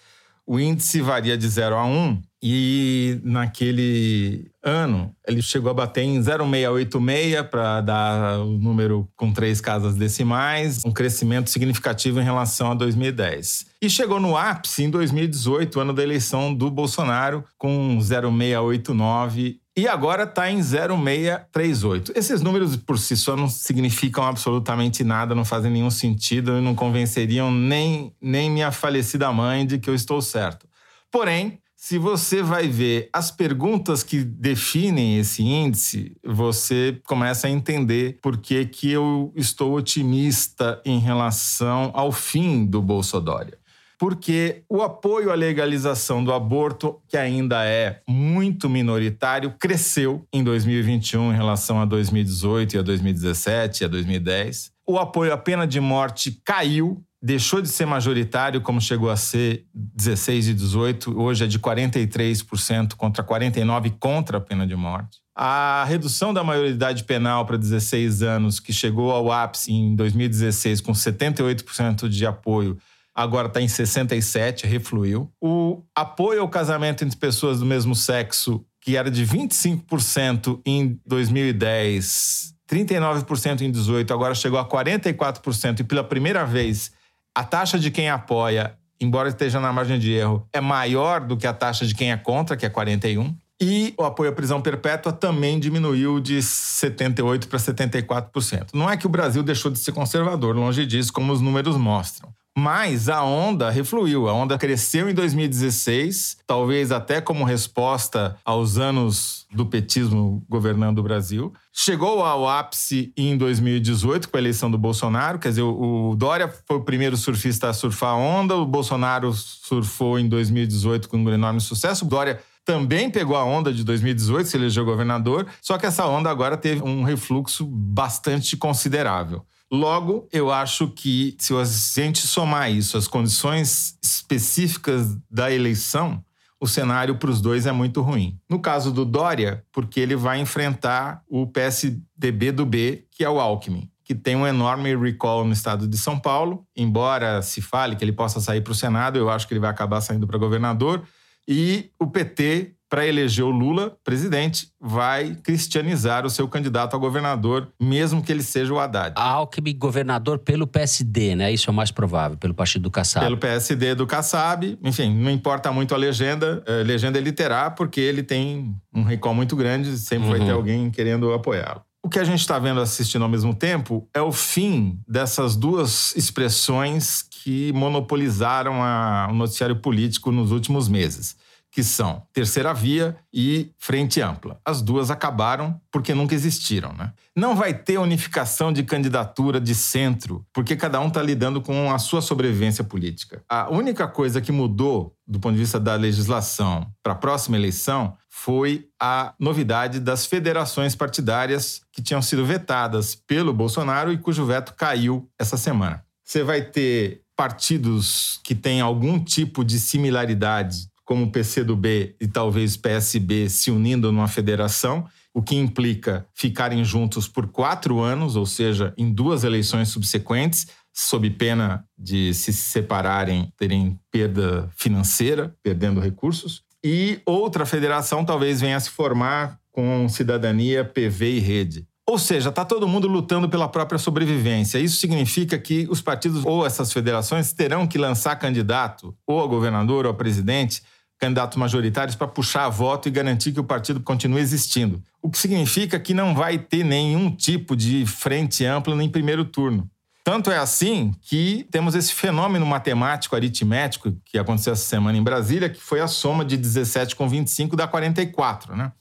O 0.47 0.59
índice 0.59 1.03
varia 1.03 1.37
de 1.37 1.47
0 1.47 1.77
a 1.77 1.85
1 1.85 2.23
e 2.43 3.21
naquele 3.23 4.50
ano 4.63 5.15
ele 5.27 5.43
chegou 5.43 5.71
a 5.71 5.75
bater 5.75 6.03
em 6.03 6.21
0,686 6.21 7.43
para 7.51 7.81
dar 7.81 8.41
o 8.41 8.59
número 8.59 9.09
com 9.17 9.33
três 9.33 9.61
casas 9.61 9.95
decimais, 9.95 10.85
um 10.85 10.93
crescimento 10.93 11.51
significativo 11.51 12.21
em 12.21 12.25
relação 12.25 12.73
a 12.73 12.75
2010. 12.75 13.67
E 13.81 13.89
chegou 13.89 14.21
no 14.21 14.37
ápice 14.37 14.85
em 14.85 14.91
2018, 14.91 15.81
ano 15.81 15.93
da 15.93 16.03
eleição 16.03 16.55
do 16.55 16.71
Bolsonaro, 16.71 17.45
com 17.57 17.99
0,689 18.01 19.61
e 19.77 19.89
agora 19.89 20.25
está 20.25 20.51
em 20.51 20.61
0,638. 20.61 22.13
Esses 22.15 22.43
números 22.43 22.77
por 22.77 22.99
si 22.99 23.17
só 23.17 23.37
não 23.37 23.49
significam 23.49 24.25
absolutamente 24.25 25.05
nada, 25.05 25.35
não 25.35 25.45
fazem 25.45 25.71
nenhum 25.71 25.91
sentido 25.91 26.59
e 26.59 26.61
não 26.61 26.75
convenceriam 26.75 27.51
nem, 27.51 28.13
nem 28.21 28.51
minha 28.51 28.73
falecida 28.73 29.33
mãe 29.33 29.65
de 29.65 29.79
que 29.79 29.89
eu 29.89 29.95
estou 29.95 30.21
certo. 30.21 30.69
Porém, 31.11 31.60
se 31.83 31.97
você 31.97 32.43
vai 32.43 32.69
ver 32.69 33.09
as 33.11 33.31
perguntas 33.31 34.03
que 34.03 34.23
definem 34.23 35.19
esse 35.19 35.43
índice, 35.43 36.15
você 36.23 37.01
começa 37.07 37.47
a 37.47 37.51
entender 37.51 38.19
por 38.21 38.37
que, 38.37 38.67
que 38.67 38.91
eu 38.93 39.33
estou 39.35 39.73
otimista 39.75 40.79
em 40.85 40.99
relação 40.99 41.91
ao 41.95 42.13
fim 42.13 42.67
do 42.67 42.83
Bolsonaro 42.83 43.59
porque 44.01 44.63
o 44.67 44.81
apoio 44.81 45.31
à 45.31 45.35
legalização 45.35 46.25
do 46.25 46.33
aborto, 46.33 46.99
que 47.07 47.19
ainda 47.19 47.67
é 47.67 48.01
muito 48.09 48.67
minoritário, 48.67 49.55
cresceu 49.59 50.27
em 50.33 50.43
2021 50.43 51.35
em 51.35 51.37
relação 51.37 51.79
a 51.79 51.85
2018 51.85 52.77
e 52.77 52.79
a 52.79 52.83
2017 52.83 53.83
e 53.83 53.85
a 53.85 53.89
2010. 53.89 54.73
O 54.87 54.99
apoio 54.99 55.35
à 55.35 55.37
pena 55.37 55.67
de 55.67 55.81
morte 55.81 56.41
caiu, 56.43 57.05
deixou 57.23 57.61
de 57.61 57.69
ser 57.69 57.87
majoritário, 57.87 58.61
como 58.61 58.81
chegou 58.81 59.11
a 59.11 59.17
ser 59.17 59.67
16 59.75 60.49
e 60.49 60.55
18, 60.55 61.21
hoje 61.21 61.45
é 61.45 61.47
de 61.47 61.59
43% 61.59 62.95
contra 62.95 63.23
49% 63.23 63.97
contra 63.99 64.39
a 64.39 64.41
pena 64.41 64.67
de 64.67 64.75
morte. 64.75 65.19
A 65.37 65.85
redução 65.87 66.33
da 66.33 66.43
maioridade 66.43 67.05
penal 67.05 67.45
para 67.45 67.57
16 67.57 68.23
anos, 68.23 68.59
que 68.59 68.73
chegou 68.73 69.11
ao 69.11 69.31
ápice 69.31 69.73
em 69.73 69.95
2016 69.95 70.81
com 70.81 70.93
78% 70.93 72.09
de 72.09 72.27
apoio, 72.27 72.79
agora 73.15 73.49
está 73.49 73.61
em 73.61 73.69
67, 73.69 74.67
refluiu. 74.67 75.31
O 75.41 75.83
apoio 75.95 76.41
ao 76.41 76.49
casamento 76.49 77.05
entre 77.05 77.19
pessoas 77.19 77.61
do 77.61 77.67
mesmo 77.67 77.95
sexo, 77.95 78.65
que 78.81 78.97
era 78.97 79.11
de 79.11 79.27
25% 79.27 80.61
em 80.65 80.99
2010, 81.07 82.55
39% 82.71 83.61
em 83.61 83.71
18, 83.71 84.13
agora 84.13 84.35
chegou 84.35 84.59
a 84.59 84.67
44% 84.67 85.81
e 85.81 85.85
pela 85.85 86.05
primeira 86.05 86.45
vez 86.45 86.93
a 87.35 87.45
taxa 87.45 87.79
de 87.79 87.91
quem 87.91 88.09
apoia, 88.09 88.75
embora 89.01 89.29
esteja 89.29 89.61
na 89.61 89.73
margem 89.73 89.99
de 89.99 90.13
erro, 90.13 90.47
é 90.53 90.61
maior 90.61 91.21
do 91.21 91.37
que 91.37 91.47
a 91.47 91.53
taxa 91.53 91.87
de 91.87 91.95
quem 91.95 92.13
é 92.13 92.17
contra, 92.17 92.57
que 92.57 92.67
é 92.67 92.69
41. 92.69 93.35
E 93.63 93.93
o 93.99 94.05
apoio 94.05 94.31
à 94.31 94.33
prisão 94.33 94.63
perpétua 94.63 95.13
também 95.13 95.61
diminuiu 95.61 96.19
de 96.19 96.39
78% 96.39 97.47
para 97.47 97.59
74%. 97.59 98.69
Não 98.73 98.89
é 98.89 98.97
que 98.97 99.07
o 99.07 99.11
Brasil 99.11 99.43
deixou 99.43 99.71
de 99.71 99.79
ser 99.79 99.93
conservador, 99.93 100.57
longe 100.57 100.87
disso, 100.87 101.13
como 101.13 101.31
os 101.31 101.43
números 101.43 101.77
mostram. 101.77 102.31
Mas 102.57 103.09
a 103.09 103.23
onda 103.23 103.71
refluiu, 103.71 104.29
a 104.29 104.33
onda 104.33 104.59
cresceu 104.59 105.09
em 105.09 105.15
2016, 105.15 106.39
talvez 106.47 106.91
até 106.91 107.21
como 107.21 107.45
resposta 107.45 108.37
aos 108.45 108.77
anos 108.77 109.47
do 109.53 109.67
petismo 109.67 110.43
governando 110.49 110.99
o 110.99 111.03
Brasil. 111.03 111.53
Chegou 111.73 112.25
ao 112.25 112.49
ápice 112.49 113.13
em 113.17 113.37
2018 113.37 114.29
com 114.29 114.37
a 114.37 114.41
eleição 114.41 114.71
do 114.71 114.77
Bolsonaro, 114.77 115.39
quer 115.39 115.51
dizer, 115.51 115.63
o 115.63 116.15
Dória 116.17 116.53
foi 116.67 116.77
o 116.77 116.85
primeiro 116.85 117.17
surfista 117.17 117.69
a 117.69 117.73
surfar 117.73 118.11
a 118.11 118.17
onda, 118.17 118.57
o 118.57 118.67
Bolsonaro 118.67 119.33
surfou 119.33 120.19
em 120.19 120.29
2018 120.29 121.09
com 121.09 121.17
um 121.17 121.31
enorme 121.31 121.61
sucesso. 121.61 122.05
O 122.05 122.09
Dória 122.09 122.41
também 122.65 123.09
pegou 123.09 123.37
a 123.37 123.45
onda 123.45 123.73
de 123.73 123.85
2018, 123.85 124.49
se 124.49 124.57
elegeu 124.57 124.85
governador, 124.85 125.47
só 125.63 125.79
que 125.79 125.87
essa 125.87 126.07
onda 126.07 126.29
agora 126.29 126.57
teve 126.57 126.83
um 126.83 127.05
refluxo 127.05 127.65
bastante 127.65 128.57
considerável. 128.57 129.45
Logo, 129.73 130.29
eu 130.33 130.51
acho 130.51 130.89
que 130.89 131.37
se 131.39 131.55
a 131.55 131.65
gente 131.65 132.27
somar 132.27 132.73
isso, 132.73 132.99
as 132.99 133.07
condições 133.07 133.97
específicas 134.03 135.17
da 135.31 135.53
eleição, 135.53 136.23
o 136.61 136.67
cenário 136.67 137.17
para 137.17 137.31
os 137.31 137.41
dois 137.41 137.67
é 137.67 137.73
muito 137.73 138.03
ruim. 138.03 138.39
No 138.49 138.61
caso 138.61 138.93
do 138.93 139.05
Dória, 139.05 139.65
porque 139.73 139.99
ele 139.99 140.15
vai 140.15 140.39
enfrentar 140.39 141.23
o 141.27 141.47
PSDB 141.47 142.53
do 142.53 142.67
B, 142.67 143.07
que 143.11 143.25
é 143.25 143.31
o 143.31 143.41
Alckmin, 143.41 143.91
que 144.05 144.15
tem 144.15 144.37
um 144.37 144.47
enorme 144.47 144.95
recall 144.95 145.45
no 145.45 145.53
estado 145.53 145.89
de 145.89 145.97
São 145.97 146.19
Paulo. 146.19 146.67
Embora 146.77 147.41
se 147.41 147.63
fale 147.63 147.97
que 147.97 148.05
ele 148.05 148.13
possa 148.13 148.41
sair 148.41 148.61
para 148.61 148.73
o 148.73 148.75
Senado, 148.75 149.19
eu 149.19 149.31
acho 149.31 149.49
que 149.49 149.55
ele 149.55 149.61
vai 149.61 149.71
acabar 149.71 150.03
saindo 150.03 150.27
para 150.27 150.37
governador. 150.37 151.03
E 151.49 151.91
o 151.99 152.07
PT 152.07 152.75
para 152.91 153.07
eleger 153.07 153.45
o 153.45 153.51
Lula 153.51 153.97
presidente, 154.03 154.69
vai 154.81 155.37
cristianizar 155.45 156.27
o 156.27 156.31
seu 156.31 156.49
candidato 156.49 156.97
a 156.97 156.99
governador, 156.99 157.69
mesmo 157.81 158.21
que 158.21 158.33
ele 158.33 158.43
seja 158.43 158.75
o 158.75 158.81
Haddad. 158.81 159.15
A 159.17 159.23
Alckmin 159.23 159.79
governador 159.79 160.41
pelo 160.41 160.67
PSD, 160.67 161.37
né? 161.37 161.53
Isso 161.53 161.71
é 161.71 161.73
o 161.73 161.75
mais 161.75 161.93
provável, 161.93 162.37
pelo 162.37 162.53
partido 162.53 162.83
do 162.83 162.91
Kassab. 162.91 163.25
Pelo 163.25 163.39
PSD 163.39 163.95
do 163.95 164.09
Kassab. 164.09 164.77
Enfim, 164.83 165.15
não 165.15 165.31
importa 165.31 165.71
muito 165.71 165.95
a 165.95 165.97
legenda. 165.97 166.65
A 166.67 166.85
legenda 166.85 167.17
ele 167.17 167.31
terá, 167.31 167.71
porque 167.71 168.01
ele 168.01 168.25
tem 168.25 168.75
um 168.93 169.05
recall 169.05 169.35
muito 169.35 169.55
grande, 169.55 169.97
sempre 169.97 170.29
uhum. 170.29 170.37
vai 170.37 170.45
ter 170.45 170.51
alguém 170.51 170.91
querendo 170.91 171.33
apoiá-lo. 171.33 171.83
O 172.03 172.09
que 172.09 172.19
a 172.19 172.25
gente 172.25 172.41
está 172.41 172.59
vendo 172.59 172.81
assistindo 172.81 173.23
ao 173.23 173.29
mesmo 173.29 173.55
tempo 173.55 174.09
é 174.13 174.23
o 174.23 174.33
fim 174.33 174.99
dessas 175.07 175.55
duas 175.55 176.17
expressões 176.17 177.23
que 177.23 177.73
monopolizaram 177.73 178.83
a, 178.83 179.29
o 179.31 179.35
noticiário 179.35 179.77
político 179.77 180.33
nos 180.33 180.51
últimos 180.51 180.89
meses 180.89 181.37
que 181.71 181.83
são 181.83 182.23
Terceira 182.33 182.75
Via 182.75 183.17
e 183.33 183.73
Frente 183.79 184.21
Ampla. 184.21 184.61
As 184.65 184.83
duas 184.83 185.11
acabaram 185.11 185.81
porque 185.91 186.15
nunca 186.15 186.35
existiram, 186.35 186.93
né? 186.93 187.13
Não 187.37 187.55
vai 187.55 187.73
ter 187.73 187.99
unificação 187.99 188.73
de 188.73 188.83
candidatura 188.83 189.61
de 189.61 189.75
centro, 189.75 190.45
porque 190.53 190.75
cada 190.77 191.01
um 191.01 191.09
está 191.09 191.23
lidando 191.23 191.63
com 191.63 191.93
a 191.93 191.99
sua 191.99 192.21
sobrevivência 192.21 192.83
política. 192.83 193.43
A 193.49 193.71
única 193.71 194.09
coisa 194.09 194.41
que 194.41 194.51
mudou 194.51 195.15
do 195.27 195.39
ponto 195.39 195.55
de 195.55 195.61
vista 195.61 195.79
da 195.79 195.95
legislação 195.95 196.91
para 197.03 197.13
a 197.13 197.17
próxima 197.17 197.57
eleição 197.57 198.17
foi 198.29 198.89
a 199.01 199.33
novidade 199.39 200.01
das 200.01 200.27
federações 200.27 200.97
partidárias 200.97 201.83
que 201.93 202.03
tinham 202.03 202.21
sido 202.21 202.45
vetadas 202.45 203.15
pelo 203.15 203.55
Bolsonaro 203.55 204.13
e 204.13 204.19
cujo 204.19 204.45
veto 204.45 204.75
caiu 204.75 205.31
essa 205.39 205.57
semana. 205.57 206.05
Você 206.25 206.43
vai 206.43 206.63
ter 206.63 207.23
partidos 207.37 208.39
que 208.45 208.55
têm 208.55 208.81
algum 208.81 209.19
tipo 209.19 209.65
de 209.65 209.81
similaridade 209.81 210.90
como 211.11 211.33
PCdoB 211.33 212.15
e 212.21 212.29
talvez 212.29 212.77
PSB 212.77 213.49
se 213.49 213.69
unindo 213.69 214.13
numa 214.13 214.29
federação, 214.29 215.05
o 215.35 215.43
que 215.43 215.57
implica 215.57 216.25
ficarem 216.33 216.85
juntos 216.85 217.27
por 217.27 217.49
quatro 217.49 217.99
anos, 217.99 218.37
ou 218.37 218.47
seja, 218.47 218.95
em 218.97 219.13
duas 219.13 219.43
eleições 219.43 219.89
subsequentes, 219.89 220.69
sob 220.95 221.29
pena 221.31 221.85
de 221.99 222.33
se 222.33 222.53
separarem, 222.53 223.53
terem 223.57 223.99
perda 224.09 224.71
financeira, 224.77 225.53
perdendo 225.65 225.99
recursos. 225.99 226.63
E 226.85 227.21
outra 227.27 227.67
federação 227.67 228.25
talvez 228.25 228.61
venha 228.61 228.77
a 228.77 228.81
se 228.81 228.91
formar 228.91 229.59
com 229.73 230.09
cidadania, 230.09 230.85
PV 230.85 231.33
e 231.33 231.41
rede. 231.41 231.87
Ou 232.09 232.21
seja, 232.21 232.51
está 232.51 232.65
todo 232.65 232.87
mundo 232.87 233.09
lutando 233.09 233.49
pela 233.49 233.69
própria 233.69 233.99
sobrevivência. 233.99 234.79
Isso 234.79 235.01
significa 235.01 235.59
que 235.59 235.89
os 235.91 236.01
partidos 236.01 236.47
ou 236.47 236.65
essas 236.65 236.93
federações 236.93 237.53
terão 237.53 237.85
que 237.85 237.99
lançar 237.99 238.37
candidato, 238.37 239.13
ou 239.27 239.43
a 239.43 239.47
governador 239.49 240.07
ou 240.07 240.13
a 240.13 240.15
presidente, 240.15 240.83
candidatos 241.21 241.59
majoritários 241.59 242.17
para 242.17 242.27
puxar 242.27 242.69
voto 242.71 243.07
e 243.07 243.11
garantir 243.11 243.53
que 243.53 243.61
o 243.61 243.65
partido 243.65 244.01
continue 244.01 244.41
existindo. 244.41 245.03
O 245.21 245.31
que 245.31 245.39
significa 245.39 246.01
que 246.01 246.15
não 246.15 246.35
vai 246.35 246.59
ter 246.59 246.83
nenhum 246.83 247.31
tipo 247.31 247.77
de 247.77 248.07
frente 248.07 248.65
ampla 248.65 248.97
nem 248.97 249.09
primeiro 249.09 249.45
turno. 249.45 249.89
Tanto 250.25 250.51
é 250.51 250.57
assim 250.57 251.13
que 251.21 251.67
temos 251.71 251.95
esse 251.95 252.15
fenômeno 252.15 252.65
matemático 252.65 253.37
aritmético 253.37 254.17
que 254.25 254.39
aconteceu 254.39 254.73
essa 254.73 254.85
semana 254.85 255.19
em 255.19 255.23
Brasília, 255.23 255.69
que 255.69 255.81
foi 255.81 256.01
a 256.01 256.09
soma 256.09 256.45
de 256.45 256.57
17 256.57 257.15
com 257.15 257.29
25 257.29 257.77
dá 257.77 257.87
44, 257.87 258.75
né? 258.75 258.93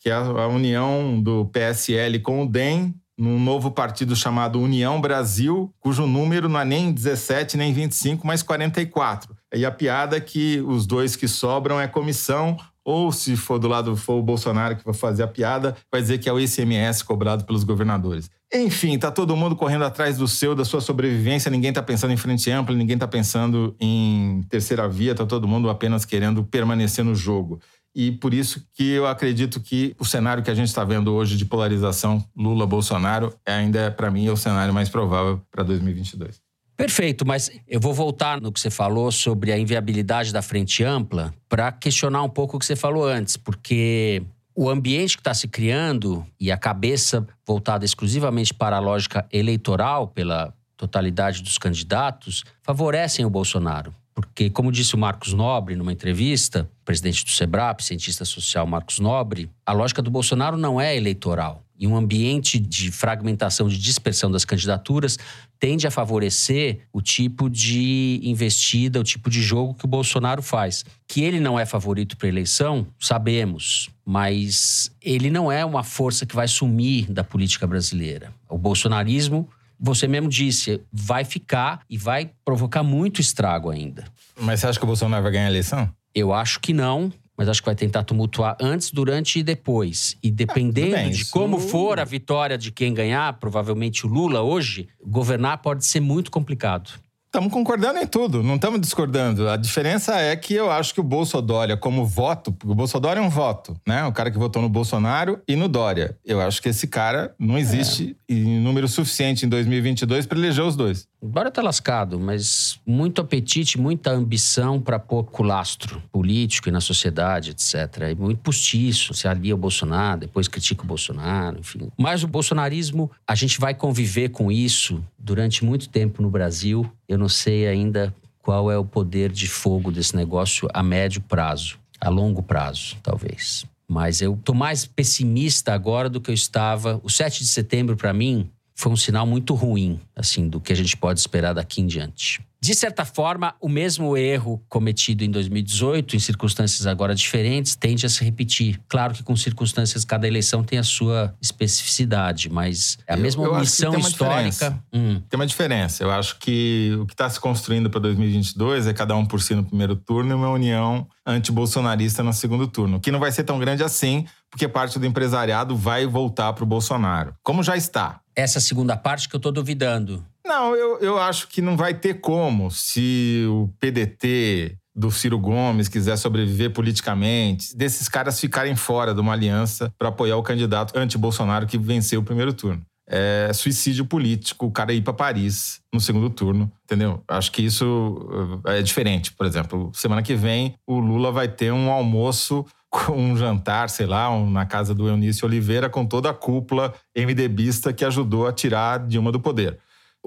Que 0.00 0.08
é 0.08 0.14
a 0.14 0.46
união 0.46 1.20
do 1.20 1.46
PSL 1.46 2.20
com 2.20 2.42
o 2.42 2.48
DEM 2.48 2.94
num 3.18 3.38
novo 3.38 3.70
partido 3.70 4.14
chamado 4.14 4.60
União 4.60 5.00
Brasil, 5.00 5.72
cujo 5.80 6.06
número 6.06 6.48
não 6.48 6.60
é 6.60 6.64
nem 6.64 6.92
17 6.92 7.56
nem 7.56 7.72
25, 7.72 8.26
mas 8.26 8.42
44. 8.42 9.34
E 9.54 9.64
a 9.64 9.70
piada 9.70 10.16
é 10.16 10.20
que 10.20 10.60
os 10.66 10.86
dois 10.86 11.16
que 11.16 11.26
sobram 11.26 11.80
é 11.80 11.88
comissão, 11.88 12.56
ou 12.84 13.10
se 13.10 13.36
for 13.36 13.58
do 13.58 13.66
lado 13.66 13.96
for 13.96 14.14
o 14.14 14.22
Bolsonaro 14.22 14.76
que 14.76 14.84
vai 14.84 14.94
fazer 14.94 15.24
a 15.24 15.26
piada, 15.26 15.76
vai 15.90 16.00
dizer 16.00 16.18
que 16.18 16.28
é 16.28 16.32
o 16.32 16.38
ICMS 16.38 17.04
cobrado 17.04 17.44
pelos 17.44 17.64
governadores. 17.64 18.30
Enfim, 18.54 18.96
tá 18.96 19.10
todo 19.10 19.34
mundo 19.34 19.56
correndo 19.56 19.84
atrás 19.84 20.16
do 20.16 20.28
seu, 20.28 20.54
da 20.54 20.64
sua 20.64 20.80
sobrevivência, 20.80 21.50
ninguém 21.50 21.72
tá 21.72 21.82
pensando 21.82 22.12
em 22.12 22.16
frente 22.16 22.48
ampla, 22.48 22.76
ninguém 22.76 22.96
tá 22.96 23.08
pensando 23.08 23.74
em 23.80 24.40
terceira 24.48 24.88
via, 24.88 25.16
tá 25.16 25.26
todo 25.26 25.48
mundo 25.48 25.68
apenas 25.68 26.04
querendo 26.04 26.44
permanecer 26.44 27.04
no 27.04 27.12
jogo. 27.12 27.60
E 27.96 28.12
por 28.12 28.34
isso 28.34 28.62
que 28.74 28.90
eu 28.90 29.06
acredito 29.06 29.58
que 29.58 29.96
o 29.98 30.04
cenário 30.04 30.42
que 30.42 30.50
a 30.50 30.54
gente 30.54 30.68
está 30.68 30.84
vendo 30.84 31.14
hoje 31.14 31.34
de 31.34 31.46
polarização 31.46 32.22
Lula-Bolsonaro 32.36 33.34
ainda, 33.46 33.80
é, 33.80 33.90
para 33.90 34.10
mim, 34.10 34.26
é 34.26 34.30
o 34.30 34.36
cenário 34.36 34.74
mais 34.74 34.90
provável 34.90 35.40
para 35.50 35.64
2022. 35.64 36.38
Perfeito, 36.76 37.26
mas 37.26 37.50
eu 37.66 37.80
vou 37.80 37.94
voltar 37.94 38.38
no 38.38 38.52
que 38.52 38.60
você 38.60 38.68
falou 38.68 39.10
sobre 39.10 39.50
a 39.50 39.58
inviabilidade 39.58 40.30
da 40.30 40.42
frente 40.42 40.84
ampla 40.84 41.32
para 41.48 41.72
questionar 41.72 42.22
um 42.22 42.28
pouco 42.28 42.58
o 42.58 42.60
que 42.60 42.66
você 42.66 42.76
falou 42.76 43.08
antes, 43.08 43.38
porque 43.38 44.22
o 44.54 44.68
ambiente 44.68 45.16
que 45.16 45.22
está 45.22 45.32
se 45.32 45.48
criando 45.48 46.26
e 46.38 46.52
a 46.52 46.58
cabeça 46.58 47.26
voltada 47.46 47.82
exclusivamente 47.82 48.52
para 48.52 48.76
a 48.76 48.80
lógica 48.80 49.26
eleitoral, 49.32 50.08
pela 50.08 50.52
totalidade 50.76 51.42
dos 51.42 51.56
candidatos, 51.56 52.44
favorecem 52.62 53.24
o 53.24 53.30
Bolsonaro. 53.30 53.94
Porque, 54.16 54.48
como 54.48 54.72
disse 54.72 54.94
o 54.94 54.98
Marcos 54.98 55.34
Nobre 55.34 55.76
numa 55.76 55.92
entrevista, 55.92 56.66
presidente 56.86 57.22
do 57.22 57.30
SEBRAP, 57.30 57.82
cientista 57.82 58.24
social 58.24 58.66
Marcos 58.66 58.98
Nobre, 58.98 59.50
a 59.64 59.74
lógica 59.74 60.00
do 60.00 60.10
Bolsonaro 60.10 60.56
não 60.56 60.80
é 60.80 60.96
eleitoral. 60.96 61.62
E 61.78 61.86
um 61.86 61.94
ambiente 61.94 62.58
de 62.58 62.90
fragmentação, 62.90 63.68
de 63.68 63.76
dispersão 63.76 64.30
das 64.30 64.46
candidaturas 64.46 65.18
tende 65.60 65.86
a 65.86 65.90
favorecer 65.90 66.80
o 66.90 67.02
tipo 67.02 67.50
de 67.50 68.18
investida, 68.22 68.98
o 68.98 69.04
tipo 69.04 69.28
de 69.28 69.42
jogo 69.42 69.74
que 69.74 69.84
o 69.84 69.88
Bolsonaro 69.88 70.40
faz. 70.40 70.82
Que 71.06 71.22
ele 71.22 71.38
não 71.38 71.60
é 71.60 71.66
favorito 71.66 72.16
para 72.16 72.28
a 72.28 72.30
eleição, 72.30 72.86
sabemos, 72.98 73.90
mas 74.02 74.90
ele 75.02 75.28
não 75.28 75.52
é 75.52 75.62
uma 75.62 75.82
força 75.82 76.24
que 76.24 76.34
vai 76.34 76.48
sumir 76.48 77.12
da 77.12 77.22
política 77.22 77.66
brasileira. 77.66 78.32
O 78.48 78.56
bolsonarismo 78.56 79.46
você 79.78 80.06
mesmo 80.06 80.28
disse, 80.28 80.80
vai 80.92 81.24
ficar 81.24 81.80
e 81.88 81.98
vai 81.98 82.30
provocar 82.44 82.82
muito 82.82 83.20
estrago 83.20 83.70
ainda. 83.70 84.04
Mas 84.40 84.60
você 84.60 84.66
acha 84.68 84.78
que 84.78 84.84
o 84.84 84.86
Bolsonaro 84.86 85.22
vai 85.22 85.32
ganhar 85.32 85.46
a 85.46 85.50
eleição? 85.50 85.90
Eu 86.14 86.32
acho 86.32 86.60
que 86.60 86.72
não, 86.72 87.12
mas 87.36 87.48
acho 87.48 87.60
que 87.60 87.66
vai 87.66 87.74
tentar 87.74 88.02
tumultuar 88.02 88.56
antes, 88.60 88.90
durante 88.90 89.38
e 89.38 89.42
depois. 89.42 90.16
E 90.22 90.30
dependendo 90.30 90.94
ah, 90.94 90.98
bem, 90.98 91.10
de 91.10 91.22
isso... 91.22 91.30
como 91.30 91.58
for 91.58 92.00
a 92.00 92.04
vitória 92.04 92.56
de 92.56 92.72
quem 92.72 92.94
ganhar, 92.94 93.34
provavelmente 93.34 94.06
o 94.06 94.08
Lula 94.08 94.40
hoje, 94.40 94.88
governar 95.04 95.58
pode 95.58 95.84
ser 95.84 96.00
muito 96.00 96.30
complicado. 96.30 96.90
Estamos 97.36 97.52
concordando 97.52 97.98
em 97.98 98.06
tudo, 98.06 98.42
não 98.42 98.54
estamos 98.54 98.80
discordando. 98.80 99.46
A 99.46 99.58
diferença 99.58 100.18
é 100.18 100.34
que 100.34 100.54
eu 100.54 100.70
acho 100.70 100.94
que 100.94 101.00
o 101.00 101.02
Bolsonaro, 101.02 101.76
como 101.76 102.02
voto, 102.02 102.50
porque 102.50 102.72
o 102.72 102.74
Bolsonaro 102.74 103.20
é 103.20 103.22
um 103.22 103.28
voto, 103.28 103.78
né? 103.86 104.06
O 104.06 104.12
cara 104.12 104.30
que 104.30 104.38
votou 104.38 104.62
no 104.62 104.70
Bolsonaro 104.70 105.38
e 105.46 105.54
no 105.54 105.68
Dória. 105.68 106.16
Eu 106.24 106.40
acho 106.40 106.62
que 106.62 106.70
esse 106.70 106.86
cara 106.86 107.34
não 107.38 107.58
existe 107.58 108.16
é. 108.26 108.32
em 108.32 108.58
número 108.58 108.88
suficiente 108.88 109.44
em 109.44 109.50
2022 109.50 110.24
para 110.24 110.38
eleger 110.38 110.64
os 110.64 110.76
dois. 110.76 111.06
Dória 111.26 111.50
tá 111.50 111.62
lascado, 111.62 112.18
mas 112.18 112.78
muito 112.86 113.20
apetite, 113.20 113.78
muita 113.78 114.10
ambição 114.10 114.80
para 114.80 114.98
pouco 114.98 115.42
lastro 115.42 116.02
político 116.10 116.68
e 116.68 116.72
na 116.72 116.80
sociedade, 116.80 117.50
etc. 117.50 118.10
E 118.10 118.14
muito 118.14 118.38
postiço. 118.40 119.12
Se 119.14 119.28
alia 119.28 119.54
o 119.54 119.58
Bolsonaro, 119.58 120.20
depois 120.20 120.48
critica 120.48 120.82
o 120.82 120.86
Bolsonaro, 120.86 121.58
enfim. 121.60 121.88
Mas 121.98 122.22
o 122.22 122.28
bolsonarismo, 122.28 123.10
a 123.26 123.34
gente 123.34 123.60
vai 123.60 123.74
conviver 123.74 124.30
com 124.30 124.50
isso 124.50 125.02
durante 125.18 125.64
muito 125.64 125.88
tempo 125.88 126.22
no 126.22 126.30
Brasil. 126.30 126.90
Eu 127.08 127.18
não 127.18 127.28
sei 127.28 127.66
ainda 127.66 128.14
qual 128.40 128.70
é 128.70 128.78
o 128.78 128.84
poder 128.84 129.32
de 129.32 129.48
fogo 129.48 129.90
desse 129.90 130.14
negócio 130.14 130.68
a 130.72 130.82
médio 130.82 131.20
prazo, 131.20 131.78
a 132.00 132.08
longo 132.08 132.42
prazo, 132.42 132.96
talvez. 133.02 133.66
Mas 133.88 134.20
eu 134.20 134.38
tô 134.42 134.52
mais 134.52 134.84
pessimista 134.84 135.72
agora 135.72 136.08
do 136.08 136.20
que 136.20 136.30
eu 136.30 136.34
estava. 136.34 137.00
O 137.02 137.10
7 137.10 137.40
de 137.40 137.48
setembro, 137.48 137.96
para 137.96 138.12
mim, 138.12 138.50
foi 138.76 138.92
um 138.92 138.96
sinal 138.96 139.26
muito 139.26 139.54
ruim, 139.54 139.98
assim, 140.14 140.48
do 140.48 140.60
que 140.60 140.70
a 140.70 140.76
gente 140.76 140.98
pode 140.98 141.18
esperar 141.18 141.54
daqui 141.54 141.80
em 141.80 141.86
diante. 141.86 142.46
De 142.60 142.74
certa 142.74 143.04
forma, 143.04 143.54
o 143.60 143.68
mesmo 143.68 144.16
erro 144.16 144.62
cometido 144.68 145.22
em 145.22 145.30
2018, 145.30 146.16
em 146.16 146.18
circunstâncias 146.18 146.86
agora 146.86 147.14
diferentes, 147.14 147.76
tende 147.76 148.06
a 148.06 148.08
se 148.08 148.24
repetir. 148.24 148.80
Claro 148.88 149.14
que 149.14 149.22
com 149.22 149.36
circunstâncias, 149.36 150.04
cada 150.04 150.26
eleição 150.26 150.64
tem 150.64 150.78
a 150.78 150.82
sua 150.82 151.34
especificidade, 151.40 152.48
mas 152.48 152.98
é 153.06 153.14
a 153.14 153.16
mesma 153.16 153.44
eu, 153.44 153.54
eu 153.54 153.60
missão 153.60 153.92
tem 153.92 154.00
histórica. 154.00 154.82
Hum. 154.92 155.20
Tem 155.28 155.38
uma 155.38 155.46
diferença. 155.46 156.02
Eu 156.02 156.10
acho 156.10 156.38
que 156.38 156.96
o 157.00 157.06
que 157.06 157.14
está 157.14 157.28
se 157.28 157.38
construindo 157.38 157.90
para 157.90 158.00
2022 158.00 158.86
é 158.86 158.94
cada 158.94 159.14
um 159.14 159.24
por 159.24 159.40
si 159.40 159.54
no 159.54 159.64
primeiro 159.64 159.94
turno 159.94 160.30
e 160.30 160.34
uma 160.34 160.50
união 160.50 161.06
anti-bolsonarista 161.26 162.22
no 162.22 162.32
segundo 162.32 162.66
turno, 162.68 163.00
que 163.00 163.10
não 163.10 163.18
vai 163.18 163.32
ser 163.32 163.44
tão 163.44 163.58
grande 163.58 163.82
assim, 163.82 164.24
porque 164.50 164.68
parte 164.68 164.98
do 164.98 165.04
empresariado 165.04 165.76
vai 165.76 166.06
voltar 166.06 166.52
para 166.52 166.64
o 166.64 166.66
Bolsonaro, 166.66 167.34
como 167.42 167.62
já 167.62 167.76
está. 167.76 168.20
Essa 168.34 168.60
segunda 168.60 168.96
parte 168.96 169.28
que 169.28 169.34
eu 169.34 169.38
estou 169.38 169.50
duvidando. 169.50 170.24
Não, 170.46 170.76
eu, 170.76 170.98
eu 171.00 171.18
acho 171.18 171.48
que 171.48 171.60
não 171.60 171.76
vai 171.76 171.92
ter 171.92 172.20
como 172.20 172.70
se 172.70 173.44
o 173.48 173.68
PDT 173.80 174.76
do 174.94 175.10
Ciro 175.10 175.38
Gomes 175.38 175.88
quiser 175.88 176.16
sobreviver 176.16 176.72
politicamente, 176.72 177.76
desses 177.76 178.08
caras 178.08 178.40
ficarem 178.40 178.76
fora 178.76 179.12
de 179.12 179.20
uma 179.20 179.32
aliança 179.32 179.92
para 179.98 180.08
apoiar 180.08 180.36
o 180.36 180.42
candidato 180.42 180.96
anti-Bolsonaro 180.96 181.66
que 181.66 181.76
venceu 181.76 182.20
o 182.20 182.24
primeiro 182.24 182.52
turno. 182.52 182.80
É 183.08 183.52
suicídio 183.52 184.04
político 184.04 184.66
o 184.66 184.70
cara 184.70 184.92
ir 184.92 185.02
para 185.02 185.12
Paris 185.12 185.80
no 185.92 186.00
segundo 186.00 186.30
turno, 186.30 186.70
entendeu? 186.84 187.22
Acho 187.28 187.52
que 187.52 187.62
isso 187.62 188.60
é 188.66 188.82
diferente. 188.82 189.32
Por 189.32 189.46
exemplo, 189.46 189.90
semana 189.94 190.22
que 190.22 190.34
vem 190.34 190.74
o 190.86 190.98
Lula 190.98 191.30
vai 191.30 191.48
ter 191.48 191.72
um 191.72 191.90
almoço 191.90 192.64
um 193.10 193.36
jantar, 193.36 193.90
sei 193.90 194.06
lá, 194.06 194.30
um, 194.30 194.50
na 194.50 194.64
casa 194.64 194.94
do 194.94 195.08
Eunício 195.08 195.46
Oliveira, 195.46 195.88
com 195.88 196.06
toda 196.06 196.30
a 196.30 196.34
cúpula 196.34 196.94
MDBista 197.16 197.92
que 197.92 198.04
ajudou 198.04 198.46
a 198.46 198.52
tirar 198.52 199.06
Dilma 199.06 199.30
do 199.30 199.40
poder. 199.40 199.78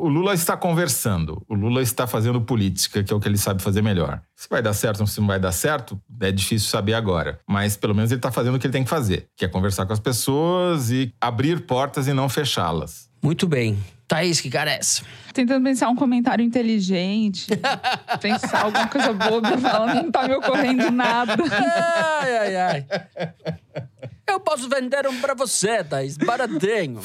O 0.02 0.08
Lula 0.08 0.34
está 0.34 0.56
conversando, 0.56 1.44
o 1.50 1.54
Lula 1.54 1.82
está 1.82 2.08
fazendo 2.08 2.40
política, 2.40 3.04
que 3.04 3.12
é 3.12 3.16
o 3.16 3.20
que 3.20 3.28
ele 3.28 3.38
sabe 3.38 3.62
fazer 3.62 3.82
melhor. 3.82 4.22
Se 4.34 4.48
vai 4.50 4.62
dar 4.62 4.72
certo 4.72 5.02
ou 5.02 5.08
se 5.08 5.20
não 5.20 5.28
vai 5.28 5.38
dar 5.38 5.52
certo, 5.52 6.02
é 6.22 6.32
difícil 6.32 6.70
saber 6.70 6.94
agora. 6.94 7.38
Mas 7.46 7.76
pelo 7.76 7.94
menos 7.94 8.10
ele 8.10 8.20
está 8.20 8.32
fazendo 8.32 8.56
o 8.56 8.60
que 8.60 8.65
ele 8.65 8.71
tem 8.71 8.86
que 8.86 8.90
fazer, 8.90 9.28
que 9.36 9.44
é 9.44 9.48
conversar 9.50 9.86
com 9.86 9.92
as 9.92 10.00
pessoas 10.00 10.90
e 10.90 11.13
abrir 11.19 11.65
portas 11.65 12.08
e 12.08 12.13
não 12.13 12.30
fechá-las. 12.30 13.10
Muito 13.21 13.46
bem. 13.46 13.78
Thaís, 14.10 14.42
que 14.42 14.50
cara 14.50 14.72
é 14.72 14.80
essa? 14.80 15.04
Tentando 15.32 15.64
pensar 15.64 15.88
um 15.88 15.96
comentário 15.96 16.44
inteligente. 16.44 17.46
pensar 18.20 18.64
alguma 18.64 18.88
coisa 18.88 19.14
boa 19.14 19.40
pra 19.40 19.58
falar, 19.60 19.94
não 19.94 20.12
tá 20.12 20.28
me 20.28 20.34
ocorrendo 20.34 20.90
nada. 20.90 21.36
Ai, 22.20 22.38
ai, 22.38 22.56
ai. 22.56 22.86
Eu 24.28 24.40
posso 24.40 24.68
vender 24.68 25.08
um 25.08 25.22
pra 25.22 25.36
você, 25.36 25.84
Thaís. 25.84 26.18
Baratinho. 26.18 27.02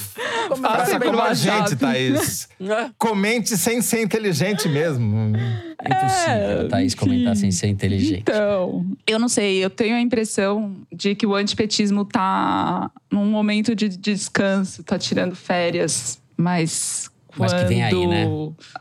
Faça 0.60 0.98
como 0.98 1.20
a 1.20 1.34
gente, 1.34 1.76
Thaís. 1.76 2.48
É. 2.58 2.90
Comente 2.98 3.56
sem 3.58 3.82
ser 3.82 4.02
inteligente 4.02 4.66
mesmo. 4.66 5.32
Impossível, 5.84 6.68
Thaís, 6.70 6.94
comentar 6.94 7.36
sem 7.36 7.50
ser 7.50 7.68
inteligente. 7.68 8.22
Então, 8.22 8.86
eu 9.06 9.18
não 9.18 9.28
sei, 9.28 9.62
eu 9.62 9.68
tenho 9.68 9.94
a 9.94 10.00
impressão 10.00 10.74
de 10.90 11.14
que 11.14 11.26
o 11.26 11.34
antipetismo 11.34 12.06
tá 12.06 12.90
num 13.10 13.26
momento 13.26 13.74
de 13.74 13.88
descanso, 13.90 14.82
tá 14.82 14.98
tirando 14.98 15.34
férias, 15.34 16.18
mas 16.36 17.10
Mas 17.36 17.52
quando 17.52 17.60
que 17.62 17.66
vem 17.68 17.82
aí, 17.82 18.06
né? 18.06 18.26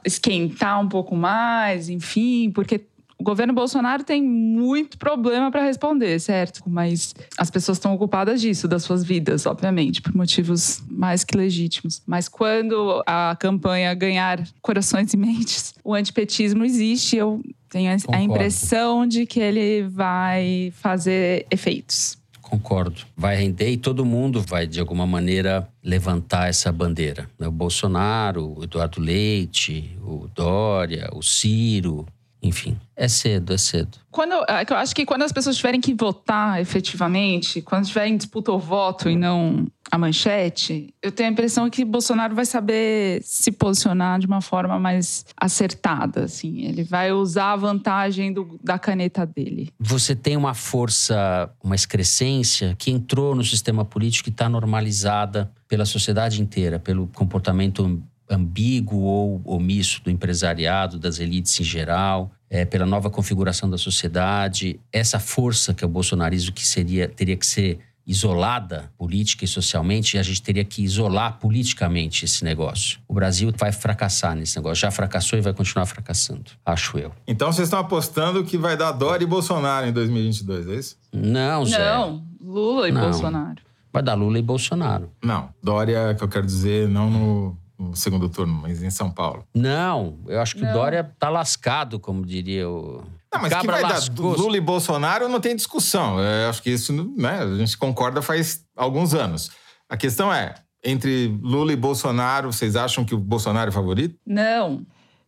esquentar 0.05 0.79
um 0.81 0.87
pouco 0.87 1.15
mais, 1.15 1.89
enfim, 1.89 2.51
porque 2.51 2.81
o 3.17 3.23
governo 3.23 3.53
Bolsonaro 3.53 4.03
tem 4.03 4.21
muito 4.21 4.97
problema 4.97 5.49
para 5.49 5.63
responder, 5.63 6.19
certo? 6.19 6.61
Mas 6.65 7.15
as 7.37 7.49
pessoas 7.49 7.77
estão 7.77 7.93
ocupadas 7.93 8.41
disso, 8.41 8.67
das 8.67 8.83
suas 8.83 9.03
vidas, 9.03 9.45
obviamente, 9.45 10.01
por 10.01 10.13
motivos 10.13 10.83
mais 10.89 11.23
que 11.23 11.37
legítimos. 11.37 12.01
Mas 12.05 12.27
quando 12.27 13.01
a 13.05 13.35
campanha 13.39 13.93
ganhar 13.93 14.43
corações 14.61 15.13
e 15.13 15.17
mentes, 15.17 15.73
o 15.83 15.93
antipetismo 15.93 16.65
existe. 16.65 17.15
Eu 17.15 17.41
tenho 17.69 17.91
a- 17.91 17.93
a 17.93 17.97
Concordo. 18.01 18.23
impressão 18.25 19.07
de 19.07 19.25
que 19.25 19.39
ele 19.39 19.83
vai 19.87 20.73
fazer 20.75 21.45
efeitos. 21.49 22.17
Concordo. 22.53 23.01
Vai 23.17 23.35
render 23.35 23.71
e 23.71 23.77
todo 23.77 24.05
mundo 24.05 24.39
vai, 24.39 24.67
de 24.67 24.79
alguma 24.79 25.07
maneira, 25.07 25.67
levantar 25.83 26.49
essa 26.49 26.71
bandeira. 26.71 27.27
né? 27.39 27.47
O 27.47 27.51
Bolsonaro, 27.51 28.59
o 28.59 28.63
Eduardo 28.63 29.01
Leite, 29.01 29.97
o 30.03 30.27
Dória, 30.35 31.09
o 31.13 31.23
Ciro. 31.23 32.05
Enfim, 32.43 32.77
é 32.95 33.07
cedo, 33.07 33.53
é 33.53 33.57
cedo. 33.57 33.97
Quando, 34.11 34.33
é 34.49 34.65
eu 34.69 34.75
acho 34.75 34.93
que 34.93 35.05
quando 35.05 35.21
as 35.23 35.31
pessoas 35.31 35.55
tiverem 35.55 35.79
que 35.79 35.93
votar 35.93 36.59
efetivamente, 36.61 37.61
quando 37.61 37.85
tiverem 37.87 38.17
disputa 38.17 38.51
o 38.51 38.59
voto 38.59 39.09
e 39.09 39.15
não 39.15 39.65
a 39.89 39.97
manchete, 39.97 40.93
eu 41.01 41.11
tenho 41.11 41.29
a 41.29 41.31
impressão 41.31 41.69
que 41.69 41.85
Bolsonaro 41.85 42.35
vai 42.35 42.45
saber 42.45 43.21
se 43.23 43.51
posicionar 43.51 44.19
de 44.19 44.27
uma 44.27 44.41
forma 44.41 44.77
mais 44.77 45.25
acertada. 45.37 46.25
Assim. 46.25 46.65
Ele 46.65 46.83
vai 46.83 47.13
usar 47.13 47.53
a 47.53 47.55
vantagem 47.55 48.33
do- 48.33 48.59
da 48.61 48.77
caneta 48.77 49.25
dele. 49.25 49.69
Você 49.79 50.13
tem 50.15 50.35
uma 50.35 50.53
força, 50.53 51.49
uma 51.63 51.75
excrescência 51.75 52.75
que 52.77 52.91
entrou 52.91 53.33
no 53.35 53.43
sistema 53.43 53.85
político 53.85 54.27
e 54.29 54.31
está 54.31 54.49
normalizada 54.49 55.49
pela 55.67 55.85
sociedade 55.85 56.41
inteira, 56.41 56.77
pelo 56.77 57.07
comportamento 57.07 58.01
ambíguo 58.29 59.01
ou 59.01 59.41
omisso 59.45 60.01
do 60.03 60.09
empresariado, 60.09 60.97
das 60.97 61.19
elites 61.19 61.59
em 61.59 61.63
geral, 61.63 62.31
é, 62.49 62.65
pela 62.65 62.85
nova 62.85 63.09
configuração 63.09 63.69
da 63.69 63.77
sociedade. 63.77 64.79
Essa 64.91 65.19
força 65.19 65.73
que 65.73 65.83
é 65.83 65.87
o 65.87 65.89
bolsonarismo 65.89 66.51
que 66.51 66.65
seria 66.65 67.07
teria 67.07 67.35
que 67.35 67.45
ser 67.45 67.79
isolada 68.05 68.91
política 68.97 69.45
e 69.45 69.47
socialmente, 69.47 70.17
a 70.17 70.23
gente 70.23 70.41
teria 70.41 70.63
que 70.63 70.83
isolar 70.83 71.39
politicamente 71.39 72.25
esse 72.25 72.43
negócio. 72.43 72.99
O 73.07 73.13
Brasil 73.13 73.51
vai 73.57 73.71
fracassar 73.71 74.35
nesse 74.35 74.57
negócio, 74.57 74.81
já 74.81 74.91
fracassou 74.91 75.39
e 75.39 75.41
vai 75.41 75.53
continuar 75.53 75.85
fracassando, 75.85 76.51
acho 76.65 76.97
eu. 76.97 77.13
Então 77.25 77.51
vocês 77.51 77.67
estão 77.67 77.79
apostando 77.79 78.43
que 78.43 78.57
vai 78.57 78.75
dar 78.75 78.91
Dória 78.91 79.23
e 79.23 79.27
Bolsonaro 79.27 79.87
em 79.87 79.93
2022, 79.93 80.67
é 80.67 80.75
isso? 80.75 80.97
Não, 81.11 81.65
Zé. 81.65 81.77
Não, 81.77 82.23
Lula 82.41 82.89
e 82.89 82.91
Não. 82.91 83.01
Bolsonaro. 83.01 83.61
Vai 83.91 84.03
dar 84.03 84.15
Lula 84.15 84.39
e 84.39 84.41
Bolsonaro. 84.41 85.09
Não, 85.23 85.49
Dória, 85.61 86.15
que 86.15 86.23
eu 86.23 86.27
quero 86.27 86.45
dizer, 86.45 86.89
não 86.89 87.09
no, 87.09 87.57
no 87.77 87.95
segundo 87.95 88.29
turno, 88.29 88.53
mas 88.53 88.81
em 88.83 88.89
São 88.89 89.09
Paulo. 89.09 89.45
Não, 89.53 90.19
eu 90.27 90.39
acho 90.41 90.55
que 90.55 90.61
Não. 90.61 90.69
o 90.69 90.73
Dória 90.73 91.11
tá 91.19 91.29
lascado, 91.29 91.99
como 91.99 92.25
diria 92.25 92.69
o. 92.69 93.03
Não, 93.33 93.41
mas 93.41 93.51
Cabra 93.51 93.75
que 93.77 93.81
vai 93.81 93.91
lascou. 93.91 94.35
dar 94.35 94.41
Lula 94.41 94.57
e 94.57 94.61
Bolsonaro 94.61 95.27
não 95.27 95.39
tem 95.39 95.55
discussão. 95.55 96.19
Eu 96.19 96.49
acho 96.49 96.61
que 96.61 96.69
isso, 96.69 96.93
né, 97.17 97.39
a 97.41 97.57
gente 97.57 97.77
concorda 97.77 98.21
faz 98.21 98.63
alguns 98.75 99.13
anos. 99.13 99.49
A 99.89 99.97
questão 99.97 100.31
é, 100.31 100.53
entre 100.83 101.27
Lula 101.41 101.73
e 101.73 101.75
Bolsonaro, 101.75 102.51
vocês 102.53 102.75
acham 102.75 103.03
que 103.03 103.15
o 103.15 103.17
Bolsonaro 103.17 103.69
é 103.69 103.71
favorito? 103.71 104.15
Não, 104.25 104.85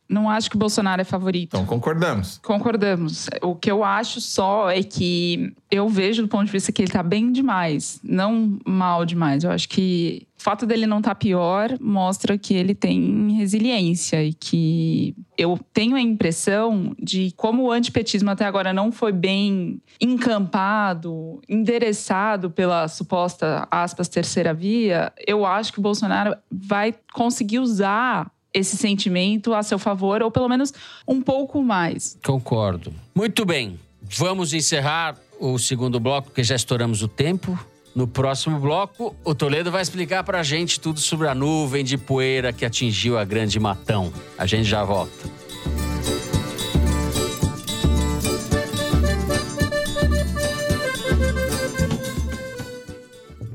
não 0.07 0.29
acho 0.29 0.51
que 0.51 0.57
Bolsonaro 0.57 1.01
é 1.01 1.05
favorito. 1.05 1.55
Então 1.55 1.65
concordamos. 1.65 2.39
Concordamos. 2.43 3.27
O 3.41 3.55
que 3.55 3.71
eu 3.71 3.83
acho 3.83 4.21
só 4.21 4.69
é 4.69 4.83
que 4.83 5.51
eu 5.71 5.89
vejo 5.89 6.21
do 6.21 6.27
ponto 6.27 6.45
de 6.45 6.51
vista 6.51 6.71
que 6.71 6.83
ele 6.83 6.91
tá 6.91 7.01
bem 7.01 7.31
demais, 7.31 7.99
não 8.03 8.59
mal 8.67 9.03
demais. 9.03 9.43
Eu 9.43 9.49
acho 9.51 9.67
que 9.67 10.27
o 10.34 10.34
fato 10.45 10.67
dele 10.67 10.85
não 10.85 10.99
estar 10.99 11.15
pior 11.15 11.75
mostra 11.81 12.37
que 12.37 12.53
ele 12.53 12.75
tem 12.75 13.31
resiliência 13.31 14.23
e 14.23 14.31
que 14.31 15.15
eu 15.35 15.59
tenho 15.73 15.95
a 15.95 16.01
impressão 16.01 16.95
de 16.99 17.33
como 17.35 17.63
o 17.63 17.71
antipetismo 17.71 18.29
até 18.29 18.45
agora 18.45 18.71
não 18.71 18.91
foi 18.91 19.11
bem 19.11 19.81
encampado, 19.99 21.41
endereçado 21.49 22.51
pela 22.51 22.87
suposta 22.87 23.67
aspas 23.71 24.07
terceira 24.07 24.53
via, 24.53 25.11
eu 25.25 25.47
acho 25.47 25.73
que 25.73 25.79
o 25.79 25.81
Bolsonaro 25.81 26.37
vai 26.51 26.93
conseguir 27.11 27.57
usar 27.57 28.31
esse 28.53 28.77
sentimento 28.77 29.51
a 29.51 29.63
seu 29.63 29.79
favor, 29.79 30.21
ou 30.21 30.29
pelo 30.29 30.47
menos 30.47 30.71
um 31.07 31.23
pouco 31.23 31.63
mais. 31.63 32.19
Concordo. 32.23 32.93
Muito 33.15 33.45
bem. 33.45 33.79
Vamos 33.99 34.53
encerrar 34.53 35.17
o 35.39 35.57
segundo 35.57 35.99
bloco, 35.99 36.27
porque 36.27 36.43
já 36.43 36.55
estouramos 36.55 37.01
o 37.01 37.07
tempo. 37.07 37.57
No 37.95 38.05
próximo 38.05 38.59
bloco, 38.59 39.15
o 39.23 39.33
Toledo 39.33 39.71
vai 39.71 39.81
explicar 39.81 40.21
pra 40.25 40.43
gente 40.43 40.81
tudo 40.81 40.99
sobre 40.99 41.29
a 41.29 41.33
nuvem 41.33 41.81
de 41.81 41.97
poeira 41.97 42.51
que 42.51 42.65
atingiu 42.65 43.17
a 43.17 43.23
Grande 43.23 43.57
Matão. 43.57 44.11
A 44.37 44.45
gente 44.45 44.65
já 44.65 44.83
volta. 44.83 45.13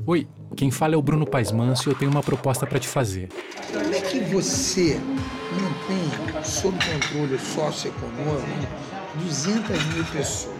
Oi, 0.07 0.27
quem 0.57 0.71
fala 0.71 0.95
é 0.95 0.97
o 0.97 1.03
Bruno 1.03 1.27
Paes 1.27 1.51
Manso 1.51 1.87
e 1.87 1.91
eu 1.91 1.95
tenho 1.95 2.09
uma 2.09 2.23
proposta 2.23 2.65
para 2.65 2.79
te 2.79 2.87
fazer. 2.87 3.29
Como 3.71 3.93
é 3.93 4.01
que 4.01 4.21
você 4.21 4.99
mantém 5.51 6.43
sob 6.43 6.75
controle 6.83 7.37
socioeconômico 7.37 8.67
200 9.17 9.85
mil 9.93 10.05
pessoas? 10.05 10.55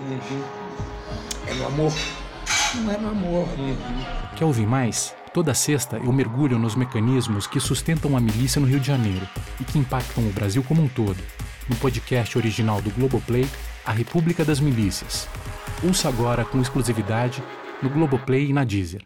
É 1.48 1.54
no 1.56 1.66
amor? 1.66 1.92
Não 2.76 2.92
é 2.92 2.98
no 2.98 3.10
amor. 3.10 3.48
Quer 4.36 4.46
ouvir 4.46 4.66
mais? 4.66 5.14
Toda 5.34 5.54
sexta 5.54 5.98
eu 5.98 6.12
mergulho 6.12 6.58
nos 6.58 6.76
mecanismos 6.76 7.48
que 7.48 7.60
sustentam 7.60 8.16
a 8.16 8.20
milícia 8.20 8.60
no 8.60 8.68
Rio 8.68 8.80
de 8.80 8.88
Janeiro 8.88 9.28
e 9.60 9.64
que 9.64 9.78
impactam 9.78 10.26
o 10.26 10.32
Brasil 10.32 10.64
como 10.64 10.82
um 10.82 10.88
todo, 10.88 11.18
no 11.70 11.76
podcast 11.78 12.38
original 12.38 12.82
do 12.82 12.90
Globoplay, 12.92 13.48
A 13.86 13.92
República 13.92 14.46
das 14.46 14.60
Milícias. 14.60 15.28
Ouça 15.84 16.08
agora 16.08 16.46
com 16.46 16.62
exclusividade 16.62 17.44
no 17.82 17.90
Globoplay 17.90 18.50
e 18.50 18.54
na 18.54 18.64
Deezer. 18.64 19.04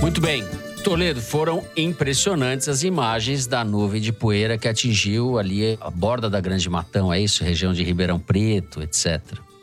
Muito 0.00 0.20
bem. 0.20 0.61
Toledo, 0.82 1.22
foram 1.22 1.64
impressionantes 1.76 2.68
as 2.68 2.82
imagens 2.82 3.46
da 3.46 3.64
nuvem 3.64 4.00
de 4.00 4.12
poeira 4.12 4.58
que 4.58 4.66
atingiu 4.66 5.38
ali 5.38 5.78
a 5.80 5.88
borda 5.88 6.28
da 6.28 6.40
Grande 6.40 6.68
Matão, 6.68 7.12
é 7.12 7.20
isso? 7.20 7.44
Região 7.44 7.72
de 7.72 7.84
Ribeirão 7.84 8.18
Preto, 8.18 8.82
etc. 8.82 9.20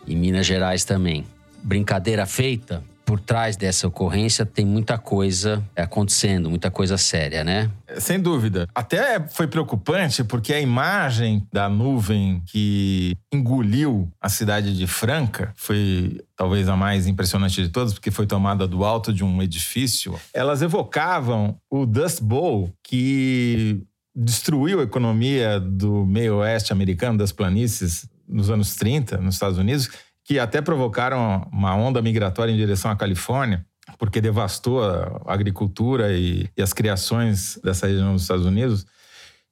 E 0.08 0.16
Minas 0.16 0.46
Gerais 0.46 0.86
também. 0.86 1.26
Brincadeira 1.62 2.26
feita, 2.26 2.82
por 3.10 3.20
trás 3.20 3.58
dessa 3.58 3.88
ocorrência 3.88 4.46
tem 4.46 4.64
muita 4.64 4.96
coisa 4.96 5.68
acontecendo, 5.76 6.48
muita 6.48 6.70
coisa 6.70 6.96
séria, 6.96 7.44
né? 7.44 7.68
Sem 7.98 8.20
dúvida. 8.20 8.68
Até 8.76 9.28
foi 9.30 9.48
preocupante 9.48 10.24
porque 10.24 10.54
a 10.54 10.62
imagem 10.62 11.44
da 11.52 11.68
nuvem 11.68 12.40
que 12.46 13.18
engoliu 13.34 14.08
a 14.22 14.30
cidade 14.30 14.78
de 14.78 14.86
Franca 14.86 15.52
foi 15.56 16.22
talvez 16.36 16.70
a 16.70 16.76
mais 16.76 17.08
impressionante 17.08 17.64
de 17.64 17.70
todas, 17.70 17.94
porque 17.94 18.12
foi 18.12 18.28
tomada 18.28 18.68
do 18.68 18.86
alto 18.86 19.12
de 19.12 19.24
um 19.24 19.42
edifício. 19.42 20.14
Elas 20.32 20.62
evocavam 20.62 21.58
o 21.68 21.88
Dust 21.88 22.22
Bowl 22.22 22.72
que 22.84 23.82
destruiu 24.16 24.82
a 24.82 24.84
economia 24.84 25.60
do 25.60 26.06
meio 26.06 26.36
oeste 26.36 26.72
americano, 26.72 27.18
das 27.18 27.32
planícies, 27.32 28.08
nos 28.28 28.52
anos 28.52 28.76
30, 28.76 29.18
nos 29.18 29.34
Estados 29.34 29.58
Unidos, 29.58 29.90
que 30.30 30.38
até 30.38 30.62
provocaram 30.62 31.50
uma 31.52 31.76
onda 31.76 32.00
migratória 32.04 32.52
em 32.52 32.56
direção 32.56 32.92
à 32.92 32.96
Califórnia 32.96 33.66
porque 33.98 34.22
devastou 34.22 34.84
a 34.84 35.24
agricultura 35.26 36.14
e, 36.14 36.48
e 36.56 36.62
as 36.62 36.72
criações 36.72 37.60
dessa 37.64 37.88
região 37.88 38.14
dos 38.14 38.22
Estados 38.22 38.46
Unidos. 38.46 38.86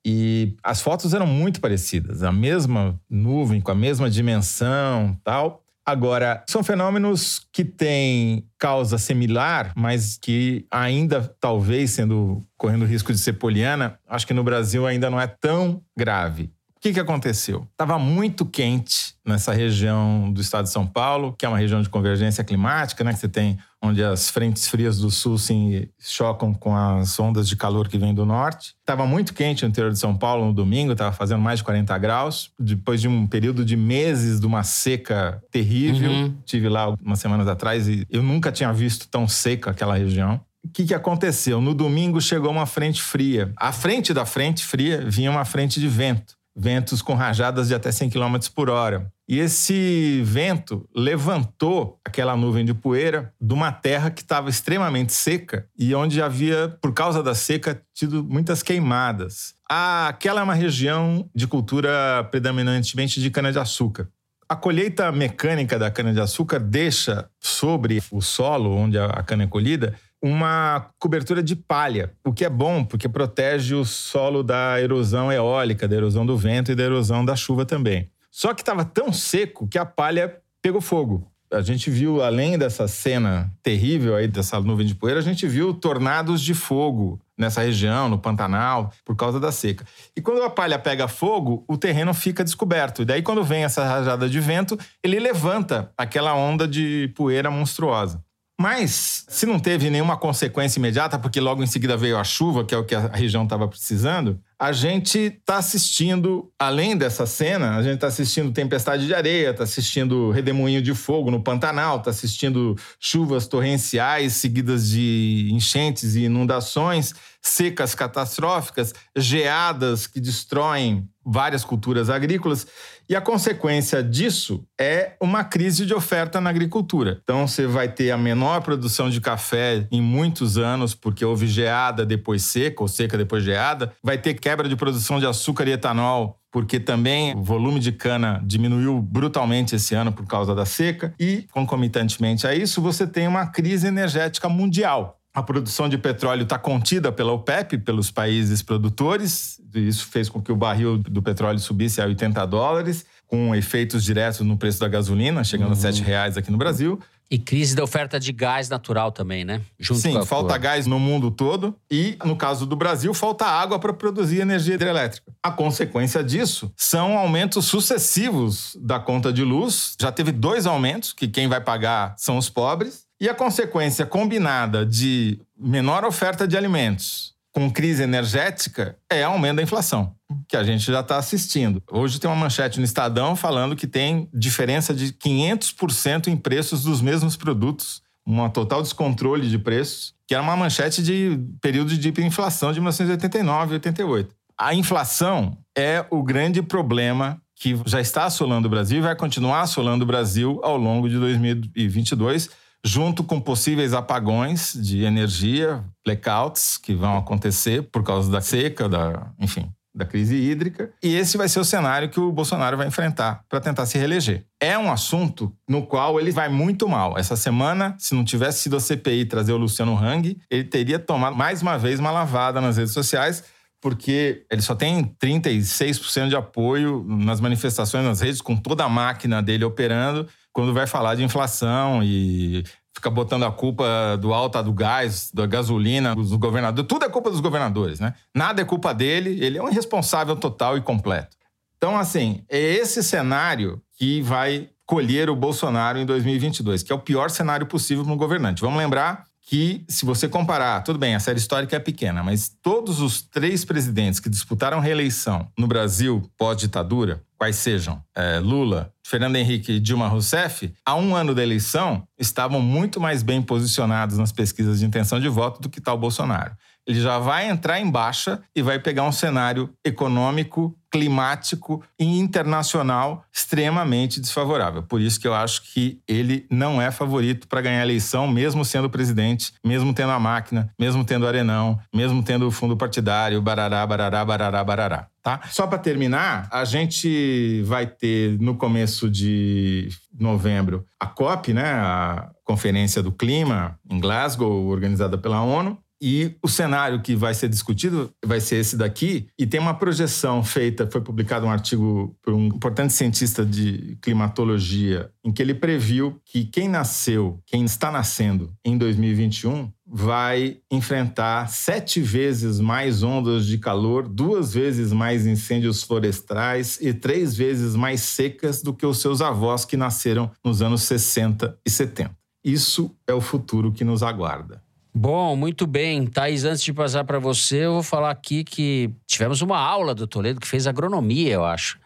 E 0.05 0.55
as 0.63 0.79
fotos 0.79 1.15
eram 1.15 1.25
muito 1.25 1.59
parecidas, 1.59 2.21
a 2.21 2.31
mesma 2.31 3.01
nuvem, 3.09 3.59
com 3.59 3.71
a 3.71 3.75
mesma 3.75 4.07
dimensão 4.07 5.19
tal. 5.23 5.63
Agora, 5.83 6.43
são 6.47 6.63
fenômenos 6.63 7.41
que 7.51 7.65
têm 7.65 8.47
causa 8.59 8.99
similar, 8.99 9.73
mas 9.75 10.15
que 10.15 10.67
ainda, 10.69 11.35
talvez, 11.39 11.89
sendo 11.89 12.45
correndo 12.55 12.85
risco 12.85 13.11
de 13.11 13.17
ser 13.17 13.33
poliana, 13.33 13.97
acho 14.07 14.27
que 14.27 14.33
no 14.33 14.43
Brasil 14.43 14.85
ainda 14.85 15.09
não 15.09 15.19
é 15.19 15.25
tão 15.25 15.81
grave. 15.97 16.51
O 16.77 16.79
que, 16.79 16.93
que 16.93 16.99
aconteceu? 16.99 17.67
Estava 17.71 17.97
muito 17.97 18.45
quente 18.45 19.15
nessa 19.25 19.51
região 19.51 20.31
do 20.31 20.39
estado 20.39 20.65
de 20.65 20.69
São 20.69 20.85
Paulo, 20.85 21.35
que 21.37 21.43
é 21.43 21.49
uma 21.49 21.57
região 21.57 21.81
de 21.81 21.89
convergência 21.89 22.43
climática, 22.43 23.03
né? 23.03 23.13
Que 23.13 23.19
você 23.19 23.27
tem 23.27 23.57
onde 23.81 24.03
as 24.03 24.29
frentes 24.29 24.67
frias 24.67 24.99
do 24.99 25.09
sul 25.09 25.39
se 25.39 25.89
chocam 25.99 26.53
com 26.53 26.75
as 26.75 27.19
ondas 27.19 27.49
de 27.49 27.55
calor 27.55 27.87
que 27.87 27.97
vêm 27.97 28.13
do 28.13 28.27
norte. 28.27 28.75
Estava 28.79 29.07
muito 29.07 29.33
quente 29.33 29.63
no 29.63 29.69
interior 29.69 29.91
de 29.91 29.97
São 29.97 30.15
Paulo 30.15 30.45
no 30.45 30.53
domingo, 30.53 30.91
estava 30.91 31.11
fazendo 31.11 31.41
mais 31.41 31.59
de 31.59 31.65
40 31.65 31.97
graus. 31.97 32.51
Depois 32.59 33.01
de 33.01 33.07
um 33.07 33.25
período 33.25 33.65
de 33.65 33.75
meses 33.75 34.39
de 34.39 34.45
uma 34.45 34.61
seca 34.61 35.41
terrível, 35.51 36.11
uhum. 36.11 36.35
tive 36.45 36.69
lá 36.69 36.89
umas 36.89 37.19
semanas 37.19 37.47
atrás 37.47 37.87
e 37.87 38.05
eu 38.09 38.21
nunca 38.21 38.51
tinha 38.51 38.71
visto 38.71 39.07
tão 39.07 39.27
seca 39.27 39.71
aquela 39.71 39.97
região. 39.97 40.39
O 40.63 40.69
que, 40.69 40.85
que 40.85 40.93
aconteceu? 40.93 41.59
No 41.59 41.73
domingo 41.73 42.21
chegou 42.21 42.51
uma 42.51 42.65
frente 42.65 43.01
fria. 43.01 43.51
À 43.57 43.71
frente 43.71 44.13
da 44.13 44.25
frente 44.25 44.63
fria 44.63 45.03
vinha 45.07 45.31
uma 45.31 45.45
frente 45.45 45.79
de 45.79 45.87
vento 45.87 46.36
ventos 46.57 47.03
com 47.03 47.13
rajadas 47.13 47.67
de 47.67 47.75
até 47.75 47.91
100 47.91 48.09
km 48.09 48.37
por 48.55 48.69
hora. 48.69 49.11
E 49.29 49.39
esse 49.39 50.21
vento 50.23 50.89
levantou 50.95 51.99
aquela 52.03 52.35
nuvem 52.35 52.65
de 52.65 52.73
poeira 52.73 53.33
de 53.39 53.53
uma 53.53 53.71
terra 53.71 54.09
que 54.09 54.21
estava 54.21 54.49
extremamente 54.49 55.13
seca 55.13 55.67
e 55.77 55.93
onde 55.93 56.21
havia, 56.21 56.75
por 56.81 56.93
causa 56.93 57.21
da 57.21 57.35
seca, 57.35 57.81
tido 57.93 58.23
muitas 58.23 58.63
queimadas. 58.63 59.53
Aquela 59.69 60.41
é 60.41 60.43
uma 60.43 60.55
região 60.55 61.29
de 61.35 61.45
cultura 61.45 62.23
predominantemente 62.31 63.21
de 63.21 63.29
cana-de-açúcar. 63.29 64.07
A 64.49 64.55
colheita 64.55 65.11
mecânica 65.11 65.77
da 65.77 65.91
cana-de-açúcar 65.91 66.59
deixa 66.59 67.29
sobre 67.37 68.01
o 68.09 68.21
solo 68.21 68.73
onde 68.73 68.97
a 68.97 69.21
cana 69.23 69.43
é 69.43 69.47
colhida 69.47 69.93
uma 70.21 70.89
cobertura 70.99 71.43
de 71.43 71.55
palha, 71.55 72.11
o 72.25 72.33
que 72.33 72.45
é 72.45 72.49
bom 72.49 72.83
porque 72.83 73.07
protege 73.07 73.75
o 73.75 73.85
solo 73.85 74.43
da 74.43 74.81
erosão 74.81 75.31
eólica, 75.31 75.87
da 75.87 75.95
erosão 75.95 76.25
do 76.25 76.37
vento 76.37 76.71
e 76.71 76.75
da 76.75 76.83
erosão 76.83 77.23
da 77.23 77.35
chuva 77.35 77.65
também. 77.65 78.09
Só 78.31 78.53
que 78.53 78.61
estava 78.61 78.83
tão 78.83 79.11
seco 79.11 79.67
que 79.67 79.77
a 79.77 79.85
palha 79.85 80.37
pegou 80.61 80.81
fogo. 80.81 81.31
A 81.51 81.61
gente 81.61 81.89
viu, 81.89 82.21
além 82.21 82.57
dessa 82.57 82.87
cena 82.89 83.49
terrível 83.63 84.15
aí 84.15 84.27
dessa 84.27 84.59
nuvem 84.59 84.85
de 84.85 84.93
poeira, 84.93 85.19
a 85.19 85.23
gente 85.23 85.47
viu 85.47 85.73
tornados 85.73 86.41
de 86.41 86.53
fogo 86.53 87.21
nessa 87.37 87.61
região, 87.61 88.09
no 88.09 88.19
Pantanal, 88.19 88.91
por 89.05 89.15
causa 89.15 89.39
da 89.39 89.51
seca. 89.51 89.85
E 90.15 90.21
quando 90.21 90.43
a 90.43 90.49
palha 90.49 90.77
pega 90.77 91.07
fogo, 91.07 91.63
o 91.67 91.77
terreno 91.77 92.13
fica 92.13 92.43
descoberto. 92.43 93.03
E 93.03 93.05
daí, 93.05 93.21
quando 93.21 93.45
vem 93.45 93.63
essa 93.63 93.85
rajada 93.85 94.27
de 94.27 94.39
vento, 94.41 94.77
ele 95.01 95.19
levanta 95.19 95.91
aquela 95.97 96.35
onda 96.35 96.67
de 96.67 97.13
poeira 97.15 97.49
monstruosa. 97.49 98.21
Mas, 98.59 99.23
se 99.27 99.45
não 99.45 99.59
teve 99.59 99.87
nenhuma 99.91 100.17
consequência 100.17 100.79
imediata, 100.79 101.19
porque 101.19 101.39
logo 101.39 101.61
em 101.61 101.67
seguida 101.67 101.95
veio 101.95 102.17
a 102.17 102.23
chuva, 102.23 102.65
que 102.65 102.73
é 102.73 102.77
o 102.77 102.83
que 102.83 102.95
a 102.95 103.07
região 103.07 103.43
estava 103.43 103.67
precisando, 103.67 104.39
a 104.59 104.71
gente 104.71 105.19
está 105.19 105.57
assistindo, 105.57 106.51
além 106.57 106.97
dessa 106.97 107.27
cena, 107.27 107.77
a 107.77 107.83
gente 107.83 107.95
está 107.95 108.07
assistindo 108.07 108.51
tempestade 108.51 109.05
de 109.05 109.13
areia, 109.13 109.51
está 109.51 109.63
assistindo 109.63 110.31
redemoinho 110.31 110.81
de 110.81 110.95
fogo 110.95 111.29
no 111.29 111.43
Pantanal, 111.43 111.97
está 111.97 112.09
assistindo 112.09 112.75
chuvas 112.99 113.45
torrenciais 113.45 114.33
seguidas 114.33 114.89
de 114.89 115.49
enchentes 115.51 116.15
e 116.15 116.23
inundações, 116.23 117.13
secas 117.47 117.95
catastróficas, 117.95 118.93
geadas 119.15 120.05
que 120.05 120.19
destroem 120.19 121.07
várias 121.25 121.63
culturas 121.63 122.09
agrícolas. 122.09 122.67
E 123.09 123.15
a 123.15 123.21
consequência 123.21 124.03
disso 124.03 124.65
é 124.79 125.15
uma 125.21 125.43
crise 125.43 125.85
de 125.85 125.93
oferta 125.93 126.41
na 126.41 126.49
agricultura. 126.49 127.19
Então, 127.23 127.47
você 127.47 127.65
vai 127.65 127.89
ter 127.89 128.11
a 128.11 128.17
menor 128.17 128.61
produção 128.61 129.09
de 129.09 129.21
café 129.21 129.87
em 129.91 130.01
muitos 130.01 130.57
anos, 130.57 130.93
porque 130.93 131.23
houve 131.23 131.47
geada 131.47 132.05
depois 132.05 132.43
seca, 132.43 132.81
ou 132.81 132.87
seca 132.87 133.17
depois 133.17 133.43
geada. 133.43 133.93
Vai 134.03 134.17
ter 134.17 134.33
quebra 134.33 134.67
de 134.67 134.75
produção 134.75 135.19
de 135.19 135.25
açúcar 135.25 135.67
e 135.67 135.71
etanol, 135.71 136.39
porque 136.51 136.79
também 136.79 137.33
o 137.35 137.43
volume 137.43 137.79
de 137.79 137.91
cana 137.91 138.41
diminuiu 138.45 139.01
brutalmente 139.01 139.75
esse 139.75 139.95
ano 139.95 140.11
por 140.11 140.25
causa 140.25 140.53
da 140.53 140.65
seca. 140.65 141.13
E, 141.19 141.45
concomitantemente 141.51 142.45
a 142.45 142.53
isso, 142.53 142.81
você 142.81 143.07
tem 143.07 143.27
uma 143.27 143.47
crise 143.47 143.87
energética 143.87 144.49
mundial 144.49 145.17
a 145.37 145.43
produção 145.43 145.87
de 145.87 145.99
petróleo 145.99 146.41
está 146.41 146.57
contida 146.57 147.11
pela 147.11 147.31
OPEP, 147.31 147.77
pelos 147.77 148.09
países 148.09 148.63
produtores. 148.63 149.61
Isso 149.71 150.07
fez 150.07 150.29
com 150.29 150.41
que 150.41 150.51
o 150.51 150.55
barril 150.55 150.97
do 150.97 151.21
petróleo 151.21 151.59
subisse 151.59 152.01
a 152.01 152.05
80 152.05 152.43
dólares, 152.47 153.05
com 153.27 153.53
efeitos 153.53 154.03
diretos 154.03 154.39
no 154.39 154.57
preço 154.57 154.79
da 154.79 154.87
gasolina, 154.87 155.43
chegando 155.43 155.67
uhum. 155.67 155.73
a 155.73 155.75
7 155.75 156.01
reais 156.01 156.37
aqui 156.37 156.49
no 156.49 156.57
Brasil. 156.57 156.99
E 157.29 157.37
crise 157.37 157.75
da 157.75 157.83
oferta 157.83 158.19
de 158.19 158.31
gás 158.31 158.67
natural 158.67 159.11
também, 159.11 159.45
né? 159.45 159.61
Junto 159.79 160.01
Sim, 160.01 160.25
falta 160.25 160.53
cor. 160.53 160.59
gás 160.59 160.87
no 160.87 160.97
mundo 160.97 161.29
todo 161.29 161.75
e, 161.91 162.17
no 162.25 162.35
caso 162.35 162.65
do 162.65 162.75
Brasil, 162.75 163.13
falta 163.13 163.45
água 163.45 163.77
para 163.77 163.93
produzir 163.93 164.39
energia 164.39 164.73
hidrelétrica. 164.73 165.31
A 165.43 165.51
consequência 165.51 166.23
disso 166.23 166.71
são 166.75 167.15
aumentos 167.15 167.65
sucessivos 167.65 168.75
da 168.81 168.99
conta 168.99 169.31
de 169.31 169.43
luz. 169.43 169.95
Já 170.01 170.11
teve 170.11 170.31
dois 170.31 170.65
aumentos, 170.65 171.13
que 171.13 171.27
quem 171.27 171.47
vai 171.47 171.61
pagar 171.61 172.15
são 172.17 172.39
os 172.39 172.49
pobres. 172.49 173.06
E 173.19 173.27
a 173.27 173.33
consequência 173.33 174.05
combinada 174.05 174.85
de 174.85 175.39
menor 175.57 176.05
oferta 176.05 176.47
de 176.47 176.55
alimentos 176.55 177.35
com 177.51 177.71
crise 177.71 178.03
energética 178.03 178.95
é 179.09 179.23
aumento 179.23 179.55
da 179.55 179.63
inflação, 179.63 180.13
que 180.47 180.55
a 180.55 180.63
gente 180.63 180.85
já 180.85 180.99
está 180.99 181.17
assistindo. 181.17 181.81
Hoje 181.91 182.19
tem 182.19 182.29
uma 182.29 182.35
manchete 182.35 182.77
no 182.77 182.85
Estadão 182.85 183.35
falando 183.35 183.75
que 183.75 183.87
tem 183.87 184.29
diferença 184.31 184.93
de 184.93 185.11
500% 185.13 186.27
em 186.27 186.37
preços 186.37 186.83
dos 186.83 187.01
mesmos 187.01 187.35
produtos, 187.35 188.03
um 188.23 188.47
total 188.49 188.83
descontrole 188.83 189.49
de 189.49 189.57
preços, 189.57 190.13
que 190.27 190.35
era 190.35 190.43
uma 190.43 190.55
manchete 190.55 191.01
de 191.01 191.39
período 191.59 191.97
de 191.97 192.07
hiperinflação 192.07 192.71
de 192.71 192.79
1989 192.79 193.71
e 193.71 193.73
88. 193.73 194.35
A 194.55 194.75
inflação 194.75 195.57
é 195.75 196.05
o 196.11 196.21
grande 196.21 196.61
problema 196.61 197.41
que 197.55 197.81
já 197.87 197.99
está 197.99 198.25
assolando 198.25 198.67
o 198.67 198.69
Brasil 198.69 198.99
e 198.99 199.01
vai 199.01 199.15
continuar 199.15 199.61
assolando 199.61 200.03
o 200.03 200.07
Brasil 200.07 200.59
ao 200.61 200.77
longo 200.77 201.09
de 201.09 201.17
2022 201.17 202.49
junto 202.85 203.23
com 203.23 203.39
possíveis 203.39 203.93
apagões 203.93 204.73
de 204.73 205.03
energia, 205.03 205.83
blackouts 206.05 206.77
que 206.77 206.93
vão 206.93 207.17
acontecer 207.17 207.83
por 207.83 208.03
causa 208.03 208.31
da 208.31 208.41
seca, 208.41 208.87
da, 208.87 209.31
enfim, 209.39 209.69
da 209.97 210.05
crise 210.05 210.35
hídrica. 210.35 210.91
E 211.01 211.15
esse 211.15 211.37
vai 211.37 211.49
ser 211.49 211.59
o 211.59 211.65
cenário 211.65 212.09
que 212.09 212.19
o 212.19 212.31
Bolsonaro 212.31 212.77
vai 212.77 212.87
enfrentar 212.87 213.43
para 213.49 213.59
tentar 213.59 213.85
se 213.87 213.97
reeleger. 213.97 214.45
É 214.61 214.77
um 214.77 214.91
assunto 214.91 215.51
no 215.67 215.85
qual 215.85 216.19
ele 216.19 216.31
vai 216.31 216.47
muito 216.47 216.87
mal. 216.87 217.17
Essa 217.17 217.35
semana, 217.35 217.95
se 217.97 218.13
não 218.13 218.23
tivesse 218.23 218.59
sido 218.59 218.75
a 218.75 218.79
CPI 218.79 219.25
trazer 219.25 219.53
o 219.53 219.57
Luciano 219.57 219.97
Hang, 219.97 220.37
ele 220.49 220.63
teria 220.63 220.99
tomado 220.99 221.35
mais 221.35 221.61
uma 221.61 221.77
vez 221.77 221.99
uma 221.99 222.11
lavada 222.11 222.61
nas 222.61 222.77
redes 222.77 222.93
sociais, 222.93 223.43
porque 223.81 224.45
ele 224.51 224.61
só 224.61 224.75
tem 224.75 225.03
36% 225.21 226.29
de 226.29 226.35
apoio 226.35 227.03
nas 227.07 227.39
manifestações 227.39 228.05
nas 228.05 228.21
redes, 228.21 228.41
com 228.41 228.55
toda 228.55 228.83
a 228.83 228.89
máquina 228.89 229.41
dele 229.41 229.65
operando 229.65 230.27
quando 230.57 230.73
vai 230.73 230.87
falar 230.87 231.13
de 231.13 231.23
inflação 231.23 232.01
e 232.03 232.63
fica 232.91 233.11
botando 233.11 233.43
a 233.43 233.51
culpa 233.51 234.17
do 234.19 234.33
alta 234.33 234.63
do 234.63 234.73
gás, 234.73 235.29
da 235.31 235.45
gasolina, 235.45 236.15
dos 236.15 236.33
governadores. 236.33 236.87
Tudo 236.87 237.05
é 237.05 237.09
culpa 237.09 237.29
dos 237.29 237.39
governadores, 237.39 237.99
né? 237.99 238.15
Nada 238.33 238.63
é 238.63 238.65
culpa 238.65 238.91
dele, 238.91 239.37
ele 239.39 239.59
é 239.59 239.61
um 239.61 239.69
irresponsável 239.69 240.35
total 240.35 240.75
e 240.75 240.81
completo. 240.81 241.37
Então, 241.77 241.95
assim, 241.95 242.41
é 242.49 242.57
esse 242.57 243.03
cenário 243.03 243.79
que 243.99 244.19
vai 244.23 244.67
colher 244.83 245.29
o 245.29 245.35
Bolsonaro 245.35 245.99
em 245.99 246.07
2022, 246.07 246.81
que 246.81 246.91
é 246.91 246.95
o 246.95 246.99
pior 246.99 247.29
cenário 247.29 247.67
possível 247.67 248.03
para 248.03 248.13
um 248.13 248.17
governante. 248.17 248.63
Vamos 248.63 248.79
lembrar 248.79 249.25
que, 249.43 249.85
se 249.87 250.05
você 250.05 250.27
comparar, 250.27 250.81
tudo 250.81 250.97
bem, 250.97 251.13
a 251.13 251.19
série 251.19 251.37
histórica 251.37 251.75
é 251.75 251.79
pequena, 251.79 252.23
mas 252.23 252.49
todos 252.63 252.99
os 252.99 253.21
três 253.21 253.63
presidentes 253.63 254.19
que 254.19 254.27
disputaram 254.27 254.79
reeleição 254.79 255.51
no 255.55 255.67
Brasil 255.67 256.27
pós-ditadura, 256.35 257.21
quais 257.37 257.55
sejam? 257.55 258.01
É, 258.15 258.39
Lula, 258.39 258.91
Fernando 259.05 259.35
Henrique 259.35 259.73
e 259.73 259.79
Dilma 259.79 260.07
Rousseff, 260.07 260.73
há 260.85 260.95
um 260.95 261.15
ano 261.15 261.35
da 261.35 261.43
eleição, 261.43 262.07
estavam 262.17 262.61
muito 262.61 262.99
mais 262.99 263.21
bem 263.23 263.41
posicionados 263.41 264.17
nas 264.17 264.31
pesquisas 264.31 264.79
de 264.79 264.85
intenção 264.85 265.19
de 265.19 265.29
voto 265.29 265.61
do 265.61 265.69
que 265.69 265.79
tal 265.79 265.97
Bolsonaro 265.97 266.55
ele 266.87 267.01
já 267.01 267.19
vai 267.19 267.49
entrar 267.49 267.79
em 267.79 267.91
baixa 267.91 268.41
e 268.55 268.61
vai 268.61 268.79
pegar 268.79 269.03
um 269.03 269.11
cenário 269.11 269.69
econômico, 269.83 270.73
climático 270.89 271.83
e 271.99 272.05
internacional 272.17 273.25
extremamente 273.31 274.21
desfavorável. 274.21 274.81
Por 274.83 275.01
isso 275.01 275.19
que 275.19 275.27
eu 275.27 275.33
acho 275.33 275.73
que 275.73 275.99
ele 276.07 276.45
não 276.49 276.81
é 276.81 276.89
favorito 276.89 277.47
para 277.47 277.61
ganhar 277.61 277.81
a 277.81 277.83
eleição, 277.83 278.25
mesmo 278.25 278.63
sendo 278.63 278.89
presidente, 278.89 279.53
mesmo 279.63 279.93
tendo 279.93 280.11
a 280.11 280.19
máquina, 280.19 280.71
mesmo 280.79 281.03
tendo 281.03 281.27
arenão, 281.27 281.77
mesmo 281.93 282.23
tendo 282.23 282.47
o 282.47 282.51
fundo 282.51 282.77
partidário, 282.77 283.41
barará, 283.41 283.85
barará, 283.85 284.23
barará, 284.23 284.63
barará. 284.63 285.07
Tá? 285.21 285.41
Só 285.51 285.67
para 285.67 285.77
terminar, 285.77 286.47
a 286.49 286.63
gente 286.63 287.61
vai 287.63 287.85
ter 287.85 288.39
no 288.39 288.55
começo 288.55 289.09
de 289.09 289.89
novembro 290.17 290.85
a 290.97 291.05
COP, 291.05 291.53
né, 291.53 291.65
a 291.65 292.29
Conferência 292.45 293.03
do 293.03 293.11
Clima 293.11 293.77
em 293.89 293.99
Glasgow, 293.99 294.67
organizada 294.67 295.17
pela 295.17 295.41
ONU, 295.41 295.77
E 296.01 296.35
o 296.43 296.47
cenário 296.47 297.01
que 297.01 297.15
vai 297.15 297.33
ser 297.33 297.49
discutido 297.49 298.11
vai 298.23 298.39
ser 298.39 298.57
esse 298.57 298.77
daqui. 298.77 299.27
E 299.37 299.47
tem 299.47 299.59
uma 299.59 299.73
projeção 299.73 300.43
feita, 300.43 300.89
foi 300.89 301.01
publicado 301.01 301.45
um 301.45 301.49
artigo 301.49 302.15
por 302.21 302.33
um 302.33 302.47
importante 302.47 302.93
cientista 302.93 303.45
de 303.45 303.97
climatologia, 304.01 305.09
em 305.23 305.31
que 305.31 305.41
ele 305.41 305.53
previu 305.53 306.19
que 306.25 306.45
quem 306.45 306.67
nasceu, 306.67 307.39
quem 307.45 307.65
está 307.65 307.91
nascendo 307.91 308.53
em 308.63 308.77
2021, 308.77 309.71
vai 309.89 310.57
enfrentar 310.69 311.47
sete 311.47 312.01
vezes 312.01 312.59
mais 312.59 313.03
ondas 313.03 313.45
de 313.45 313.57
calor, 313.57 314.07
duas 314.07 314.53
vezes 314.53 314.91
mais 314.91 315.25
incêndios 315.25 315.81
florestais 315.81 316.77
e 316.81 316.93
três 316.93 317.35
vezes 317.35 317.73
mais 317.75 318.01
secas 318.01 318.61
do 318.61 318.73
que 318.73 318.85
os 318.85 318.99
seus 318.99 319.21
avós 319.21 319.63
que 319.63 319.77
nasceram 319.77 320.29
nos 320.43 320.61
anos 320.61 320.83
60 320.83 321.57
e 321.65 321.69
70. 321.69 322.11
Isso 322.43 322.95
é 323.07 323.13
o 323.13 323.21
futuro 323.21 323.71
que 323.71 323.83
nos 323.83 324.03
aguarda. 324.03 324.61
Bom, 324.97 325.35
muito 325.35 325.67
bem. 325.67 326.07
Thaís, 326.07 326.43
antes 326.43 326.63
de 326.63 326.73
passar 326.73 327.03
para 327.03 327.19
você, 327.19 327.65
eu 327.65 327.73
vou 327.73 327.83
falar 327.83 328.09
aqui 328.09 328.43
que 328.43 328.89
tivemos 329.05 329.43
uma 329.43 329.59
aula 329.59 329.93
do 329.93 330.07
Toledo 330.07 330.39
que 330.39 330.47
fez 330.47 330.65
agronomia, 330.65 331.33
eu 331.33 331.45
acho. 331.45 331.77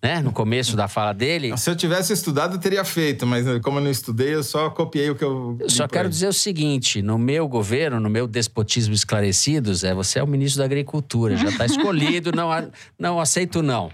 Né? 0.00 0.20
No 0.20 0.30
começo 0.30 0.76
da 0.76 0.86
fala 0.86 1.12
dele. 1.12 1.58
Se 1.58 1.68
eu 1.68 1.74
tivesse 1.74 2.12
estudado, 2.12 2.54
eu 2.54 2.60
teria 2.60 2.84
feito, 2.84 3.26
mas 3.26 3.44
como 3.60 3.78
eu 3.78 3.82
não 3.82 3.90
estudei, 3.90 4.34
eu 4.34 4.44
só 4.44 4.70
copiei 4.70 5.10
o 5.10 5.16
que 5.16 5.24
eu. 5.24 5.56
Eu 5.58 5.68
só 5.68 5.88
quero 5.88 6.08
dizer 6.08 6.28
o 6.28 6.32
seguinte: 6.32 7.02
no 7.02 7.18
meu 7.18 7.48
governo, 7.48 7.98
no 7.98 8.08
meu 8.08 8.28
despotismo 8.28 8.94
esclarecidos, 8.94 9.82
é 9.82 9.92
você 9.92 10.20
é 10.20 10.22
o 10.22 10.26
ministro 10.26 10.60
da 10.60 10.64
Agricultura, 10.64 11.36
já 11.36 11.48
está 11.48 11.66
escolhido, 11.66 12.30
não, 12.32 12.48
não 12.96 13.20
aceito 13.20 13.62
não. 13.62 13.90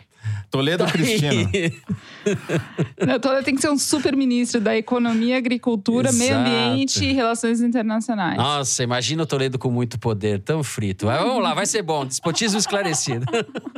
Toledo. 0.50 0.84
Cristina. 0.86 1.32
Não, 3.06 3.18
Toledo 3.20 3.44
tem 3.44 3.54
que 3.54 3.60
ser 3.60 3.70
um 3.70 3.78
super 3.78 4.16
ministro 4.16 4.60
da 4.60 4.76
Economia, 4.76 5.36
Agricultura, 5.36 6.08
Exato. 6.08 6.18
Meio 6.18 6.36
Ambiente 6.36 7.04
e 7.04 7.12
Relações 7.12 7.60
Internacionais. 7.60 8.36
Nossa, 8.36 8.82
imagina 8.82 9.22
o 9.22 9.26
Toledo 9.26 9.58
com 9.58 9.70
muito 9.70 9.98
poder, 9.98 10.40
tão 10.40 10.62
frito. 10.62 11.06
Mas 11.06 11.20
vamos 11.20 11.42
lá, 11.42 11.54
vai 11.54 11.66
ser 11.66 11.82
bom. 11.82 12.04
Despotismo 12.04 12.58
esclarecido. 12.58 13.26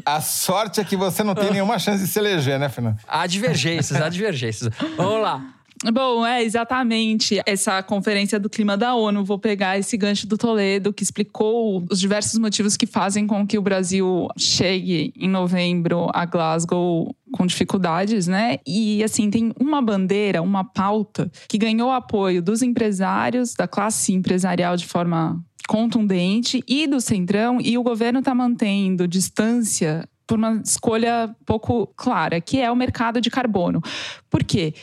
A 0.05 0.21
sorte 0.21 0.81
é 0.81 0.85
que 0.85 0.97
você 0.97 1.23
não 1.23 1.35
tem 1.35 1.51
nenhuma 1.51 1.79
chance 1.79 2.03
de 2.03 2.09
se 2.09 2.19
eleger, 2.19 2.59
né, 2.59 2.69
Fernando? 2.69 2.99
Há 3.07 3.27
divergências, 3.27 4.01
há 4.01 4.09
divergências. 4.09 4.73
Vamos 4.97 5.23
lá. 5.23 5.58
Bom, 5.93 6.27
é 6.27 6.43
exatamente 6.43 7.41
essa 7.47 7.81
conferência 7.85 8.41
do 8.41 8.51
clima 8.51 8.77
da 8.77 8.95
ONU. 8.95 9.25
Vou 9.25 9.39
pegar 9.39 9.79
esse 9.79 9.97
gancho 9.97 10.27
do 10.27 10.37
Toledo, 10.37 10.93
que 10.93 11.05
explicou 11.05 11.85
os 11.89 12.01
diversos 12.01 12.37
motivos 12.39 12.77
que 12.77 12.87
fazem 12.87 13.29
com 13.29 13.47
que 13.47 13.57
o 13.57 13.63
Brasil 13.63 14.27
chegue 14.37 15.13
em 15.17 15.29
novembro 15.29 16.09
a 16.13 16.25
Glasgow 16.25 17.15
com 17.31 17.47
dificuldades, 17.47 18.27
né? 18.27 18.59
E 18.67 19.05
assim, 19.05 19.31
tem 19.31 19.53
uma 19.61 19.81
bandeira, 19.81 20.43
uma 20.43 20.65
pauta 20.65 21.31
que 21.49 21.57
ganhou 21.57 21.93
apoio 21.93 22.43
dos 22.43 22.61
empresários, 22.61 23.55
da 23.55 23.69
classe 23.69 24.13
empresarial 24.13 24.77
de 24.77 24.87
forma 24.87 25.41
contundente 25.69 26.65
e 26.67 26.87
do 26.87 27.01
Centrão, 27.01 27.59
e 27.61 27.79
o 27.79 27.83
governo 27.83 28.19
está 28.19 28.35
mantendo 28.35 29.07
distância 29.07 30.09
por 30.27 30.37
uma 30.39 30.61
escolha 30.65 31.35
pouco 31.47 31.87
clara, 31.97 32.41
que 32.41 32.61
é 32.61 32.71
o 32.71 32.77
mercado 32.77 33.21
de 33.21 33.31
carbono. 33.31 33.81
Por 34.29 34.45
quê? 34.45 34.75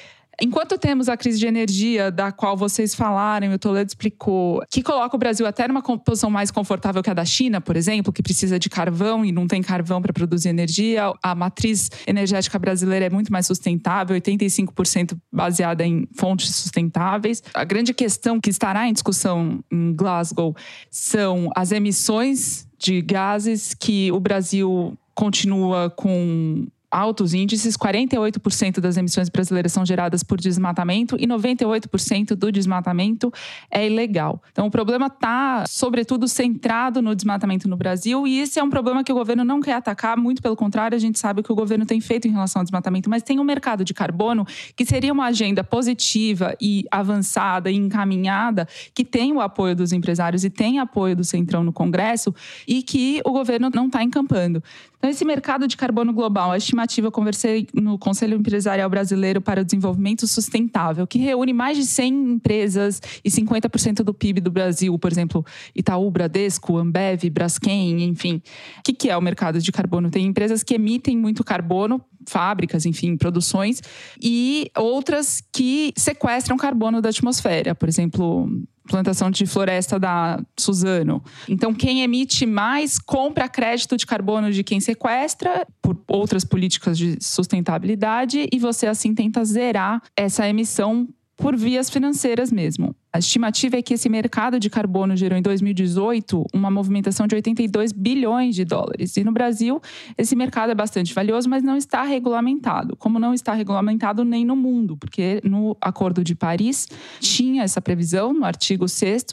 Enquanto 0.41 0.77
temos 0.77 1.07
a 1.07 1.15
crise 1.15 1.39
de 1.39 1.47
energia, 1.47 2.11
da 2.11 2.31
qual 2.31 2.57
vocês 2.57 2.93
falaram, 2.93 3.53
o 3.53 3.59
Toledo 3.59 3.89
explicou, 3.89 4.61
que 4.69 4.81
coloca 4.83 5.15
o 5.15 5.19
Brasil 5.19 5.45
até 5.45 5.67
numa 5.67 5.81
posição 5.81 6.29
mais 6.29 6.51
confortável 6.51 7.01
que 7.01 7.09
a 7.09 7.13
da 7.13 7.25
China, 7.25 7.61
por 7.61 7.75
exemplo, 7.75 8.11
que 8.11 8.21
precisa 8.21 8.59
de 8.59 8.69
carvão 8.69 9.23
e 9.23 9.31
não 9.31 9.47
tem 9.47 9.61
carvão 9.61 10.01
para 10.01 10.11
produzir 10.13 10.49
energia, 10.49 11.13
a 11.21 11.35
matriz 11.35 11.89
energética 12.05 12.59
brasileira 12.59 13.05
é 13.05 13.09
muito 13.09 13.31
mais 13.31 13.45
sustentável, 13.45 14.15
85% 14.19 15.17
baseada 15.31 15.85
em 15.85 16.07
fontes 16.15 16.53
sustentáveis. 16.55 17.41
A 17.53 17.63
grande 17.63 17.93
questão 17.93 18.39
que 18.39 18.49
estará 18.49 18.87
em 18.87 18.93
discussão 18.93 19.63
em 19.71 19.93
Glasgow 19.93 20.55
são 20.89 21.49
as 21.55 21.71
emissões 21.71 22.67
de 22.77 23.01
gases 23.01 23.73
que 23.73 24.11
o 24.11 24.19
Brasil 24.19 24.97
continua 25.15 25.89
com 25.89 26.67
altos 26.89 27.33
índices, 27.33 27.75
48% 27.77 28.79
das 28.79 28.97
emissões 28.97 29.29
brasileiras 29.29 29.71
são 29.71 29.85
geradas 29.85 30.23
por 30.23 30.39
desmatamento 30.39 31.15
e 31.19 31.27
98% 31.27 32.35
do 32.35 32.51
desmatamento 32.51 33.31
é 33.69 33.85
ilegal. 33.85 34.41
Então, 34.51 34.67
o 34.67 34.71
problema 34.71 35.07
está, 35.07 35.65
sobretudo, 35.67 36.27
centrado 36.27 37.01
no 37.01 37.15
desmatamento 37.15 37.67
no 37.67 37.77
Brasil 37.77 38.25
e 38.27 38.39
esse 38.39 38.59
é 38.59 38.63
um 38.63 38.69
problema 38.69 39.03
que 39.03 39.11
o 39.11 39.15
governo 39.15 39.43
não 39.43 39.61
quer 39.61 39.73
atacar, 39.73 40.17
muito 40.17 40.41
pelo 40.41 40.55
contrário, 40.55 40.95
a 40.95 40.99
gente 40.99 41.19
sabe 41.19 41.41
o 41.41 41.43
que 41.43 41.51
o 41.51 41.55
governo 41.55 41.85
tem 41.85 41.99
feito 41.99 42.27
em 42.27 42.31
relação 42.31 42.61
ao 42.61 42.63
desmatamento, 42.63 43.09
mas 43.09 43.23
tem 43.23 43.39
um 43.39 43.43
mercado 43.43 43.83
de 43.83 43.93
carbono 43.93 44.45
que 44.75 44.85
seria 44.85 45.11
uma 45.11 45.25
agenda 45.25 45.63
positiva 45.63 46.55
e 46.61 46.85
avançada 46.91 47.69
e 47.69 47.75
encaminhada, 47.75 48.67
que 48.93 49.03
tem 49.03 49.33
o 49.33 49.41
apoio 49.41 49.75
dos 49.75 49.91
empresários 49.91 50.43
e 50.43 50.49
tem 50.49 50.79
apoio 50.79 51.15
do 51.15 51.23
Centrão 51.23 51.63
no 51.63 51.73
Congresso 51.73 52.33
e 52.67 52.81
que 52.81 53.21
o 53.25 53.31
governo 53.31 53.69
não 53.73 53.87
está 53.87 54.03
encampando. 54.03 54.63
Então, 54.97 55.09
esse 55.11 55.23
mercado 55.23 55.67
de 55.67 55.77
carbono 55.77 56.11
global, 56.11 56.51
a 56.51 56.57
estimativa, 56.75 57.07
eu 57.07 57.11
conversei 57.11 57.67
no 57.73 57.97
Conselho 57.97 58.37
Empresarial 58.37 58.89
Brasileiro 58.89 59.41
para 59.41 59.61
o 59.61 59.63
Desenvolvimento 59.63 60.27
Sustentável, 60.27 61.07
que 61.07 61.17
reúne 61.17 61.53
mais 61.53 61.77
de 61.77 61.85
100 61.85 62.13
empresas 62.33 63.01
e 63.23 63.31
50% 63.31 64.03
do 64.03 64.13
PIB 64.13 64.41
do 64.41 64.51
Brasil, 64.51 64.97
por 64.99 65.11
exemplo, 65.11 65.45
Itaú, 65.73 66.11
Bradesco, 66.11 66.77
Ambev, 66.77 67.29
Braskem, 67.29 68.03
enfim. 68.03 68.41
O 68.79 68.93
que 68.93 69.09
é 69.09 69.17
o 69.17 69.21
mercado 69.21 69.59
de 69.59 69.71
carbono? 69.71 70.11
Tem 70.11 70.25
empresas 70.25 70.63
que 70.63 70.75
emitem 70.75 71.17
muito 71.17 71.43
carbono, 71.43 72.03
fábricas, 72.27 72.85
enfim, 72.85 73.15
produções, 73.15 73.81
e 74.21 74.69
outras 74.75 75.41
que 75.53 75.93
sequestram 75.95 76.57
carbono 76.57 77.01
da 77.01 77.09
atmosfera. 77.09 77.73
Por 77.73 77.87
exemplo, 77.87 78.49
plantação 78.87 79.29
de 79.29 79.45
floresta 79.45 79.99
da 79.99 80.39
Suzano. 80.57 81.23
Então, 81.49 81.73
quem 81.73 82.01
emite 82.01 82.45
mais 82.45 82.99
compra 82.99 83.49
crédito 83.49 83.97
de 83.97 84.05
carbono 84.05 84.51
de 84.51 84.63
quem 84.63 84.79
sequestra 84.79 85.67
por 85.81 85.97
outras 86.07 86.43
políticas 86.43 86.97
de 86.97 87.17
sustentabilidade 87.21 88.47
e 88.51 88.59
você 88.59 88.87
assim 88.87 89.13
tenta 89.13 89.43
zerar 89.43 90.01
essa 90.15 90.47
emissão 90.47 91.07
por 91.35 91.55
vias 91.55 91.89
financeiras 91.89 92.51
mesmo. 92.51 92.95
A 93.15 93.19
estimativa 93.19 93.77
é 93.77 93.81
que 93.81 93.93
esse 93.93 94.09
mercado 94.09 94.59
de 94.59 94.69
carbono 94.69 95.15
gerou 95.15 95.39
em 95.39 95.41
2018 95.41 96.47
uma 96.53 96.69
movimentação 96.69 97.25
de 97.25 97.33
82 97.33 97.93
bilhões 97.93 98.53
de 98.53 98.65
dólares. 98.65 99.15
E 99.15 99.23
no 99.23 99.31
Brasil, 99.31 99.81
esse 100.17 100.35
mercado 100.35 100.71
é 100.71 100.75
bastante 100.75 101.13
valioso, 101.13 101.49
mas 101.49 101.63
não 101.63 101.77
está 101.77 102.03
regulamentado. 102.03 102.93
Como 102.97 103.17
não 103.17 103.33
está 103.33 103.53
regulamentado 103.53 104.25
nem 104.25 104.43
no 104.43 104.53
mundo, 104.53 104.97
porque 104.97 105.39
no 105.45 105.77
Acordo 105.79 106.25
de 106.25 106.35
Paris 106.35 106.89
tinha 107.21 107.63
essa 107.63 107.79
previsão, 107.79 108.33
no 108.33 108.43
artigo 108.43 108.85
6, 108.85 109.27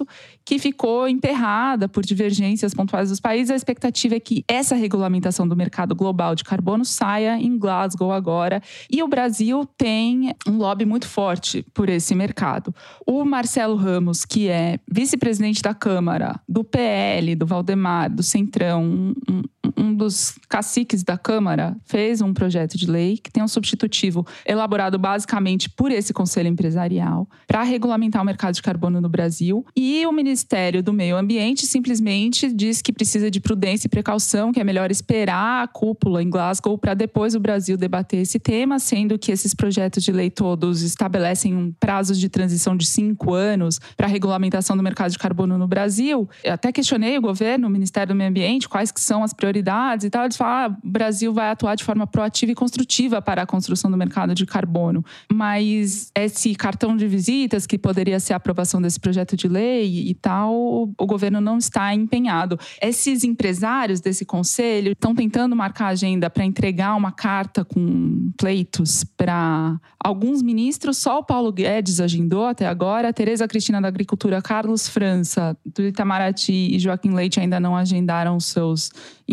que 0.44 0.60
ficou 0.60 1.08
enterrada 1.08 1.88
por 1.88 2.04
divergências 2.04 2.72
pontuais 2.72 3.08
dos 3.08 3.18
países. 3.18 3.50
A 3.50 3.56
expectativa 3.56 4.14
é 4.14 4.20
que 4.20 4.44
essa 4.46 4.76
regulamentação 4.76 5.48
do 5.48 5.56
mercado 5.56 5.92
global 5.92 6.36
de 6.36 6.44
carbono 6.44 6.84
saia 6.84 7.36
em 7.36 7.58
Glasgow 7.58 8.12
agora. 8.12 8.62
E 8.88 9.02
o 9.02 9.08
Brasil 9.08 9.66
tem 9.76 10.32
um 10.46 10.56
lobby 10.56 10.84
muito 10.84 11.08
forte 11.08 11.66
por 11.74 11.88
esse 11.88 12.14
mercado. 12.14 12.72
O 13.04 13.24
Marcelo 13.24 13.71
Marcelo 13.72 13.76
Ramos, 13.76 14.24
que 14.24 14.48
é 14.48 14.78
vice-presidente 14.90 15.62
da 15.62 15.74
Câmara, 15.74 16.40
do 16.48 16.62
PL, 16.62 17.34
do 17.34 17.46
Valdemar, 17.46 18.10
do 18.10 18.22
Centrão, 18.22 18.84
um, 18.84 19.14
um, 19.28 19.61
um 19.76 19.94
dos 19.94 20.34
caciques 20.48 21.02
da 21.02 21.16
Câmara, 21.16 21.76
fez 21.84 22.20
um 22.20 22.34
projeto 22.34 22.76
de 22.76 22.90
lei 22.90 23.16
que 23.16 23.30
tem 23.30 23.42
um 23.42 23.48
substitutivo 23.48 24.26
elaborado 24.44 24.98
basicamente 24.98 25.70
por 25.70 25.90
esse 25.90 26.12
Conselho 26.12 26.48
Empresarial 26.48 27.28
para 27.46 27.62
regulamentar 27.62 28.20
o 28.20 28.24
mercado 28.24 28.54
de 28.54 28.62
carbono 28.62 29.00
no 29.00 29.08
Brasil. 29.08 29.64
E 29.76 30.04
o 30.06 30.12
Ministério 30.12 30.82
do 30.82 30.92
Meio 30.92 31.16
Ambiente 31.16 31.66
simplesmente 31.66 32.52
diz 32.52 32.82
que 32.82 32.92
precisa 32.92 33.30
de 33.30 33.40
prudência 33.40 33.86
e 33.86 33.90
precaução, 33.90 34.52
que 34.52 34.60
é 34.60 34.64
melhor 34.64 34.90
esperar 34.90 35.62
a 35.62 35.68
cúpula 35.68 36.22
em 36.22 36.30
Glasgow 36.30 36.76
para 36.76 36.94
depois 36.94 37.34
o 37.34 37.40
Brasil 37.40 37.76
debater 37.76 38.20
esse 38.20 38.38
tema, 38.38 38.78
sendo 38.78 39.18
que 39.18 39.30
esses 39.30 39.54
projetos 39.54 40.02
de 40.02 40.12
lei 40.12 40.30
todos 40.30 40.82
estabelecem 40.82 41.54
um 41.54 41.72
prazos 41.72 42.18
de 42.18 42.28
transição 42.28 42.76
de 42.76 42.86
cinco 42.86 43.32
anos 43.34 43.80
para 43.96 44.06
a 44.06 44.10
regulamentação 44.10 44.76
do 44.76 44.82
mercado 44.82 45.12
de 45.12 45.18
carbono 45.18 45.56
no 45.56 45.68
Brasil. 45.68 46.28
Eu 46.42 46.52
até 46.52 46.72
questionei 46.72 47.16
o 47.16 47.20
governo, 47.20 47.68
o 47.68 47.70
Ministério 47.70 48.14
do 48.14 48.16
Meio 48.16 48.30
Ambiente, 48.30 48.68
quais 48.68 48.90
que 48.90 49.00
são 49.00 49.22
as 49.22 49.32
prioridades 49.32 49.51
prioridades 49.52 50.06
e 50.06 50.10
tal, 50.10 50.24
eles 50.24 50.36
falam: 50.36 50.72
ah, 50.72 50.78
o 50.82 50.90
Brasil 50.90 51.32
vai 51.32 51.50
atuar 51.50 51.74
de 51.74 51.84
forma 51.84 52.06
proativa 52.06 52.52
e 52.52 52.54
construtiva 52.54 53.20
para 53.20 53.42
a 53.42 53.46
construção 53.46 53.90
do 53.90 53.96
mercado 53.96 54.34
de 54.34 54.46
carbono. 54.46 55.04
Mas 55.30 56.10
esse 56.14 56.54
cartão 56.54 56.96
de 56.96 57.06
visitas, 57.06 57.66
que 57.66 57.76
poderia 57.76 58.18
ser 58.18 58.32
a 58.32 58.36
aprovação 58.36 58.80
desse 58.80 58.98
projeto 58.98 59.36
de 59.36 59.46
lei 59.46 60.08
e 60.08 60.14
tal, 60.14 60.54
o 60.98 61.06
governo 61.06 61.40
não 61.40 61.58
está 61.58 61.94
empenhado. 61.94 62.58
Esses 62.80 63.24
empresários 63.24 64.00
desse 64.00 64.24
conselho 64.24 64.92
estão 64.92 65.14
tentando 65.14 65.54
marcar 65.54 65.86
a 65.86 65.88
agenda 65.88 66.30
para 66.30 66.44
entregar 66.44 66.94
uma 66.94 67.12
carta 67.12 67.64
com 67.64 68.32
pleitos 68.36 69.04
para 69.04 69.78
alguns 70.02 70.42
ministros, 70.42 70.98
só 70.98 71.18
o 71.18 71.24
Paulo 71.24 71.52
Guedes 71.52 72.00
agendou 72.00 72.46
até 72.46 72.66
agora, 72.66 73.12
Tereza 73.12 73.46
Cristina 73.46 73.80
da 73.80 73.88
Agricultura, 73.88 74.40
Carlos 74.40 74.88
França, 74.88 75.56
do 75.64 75.82
Itamaraty 75.82 76.74
e 76.74 76.78
Joaquim 76.78 77.12
Leite 77.12 77.38
ainda 77.38 77.60
não 77.60 77.76
agendaram 77.76 78.40
seus 78.40 78.90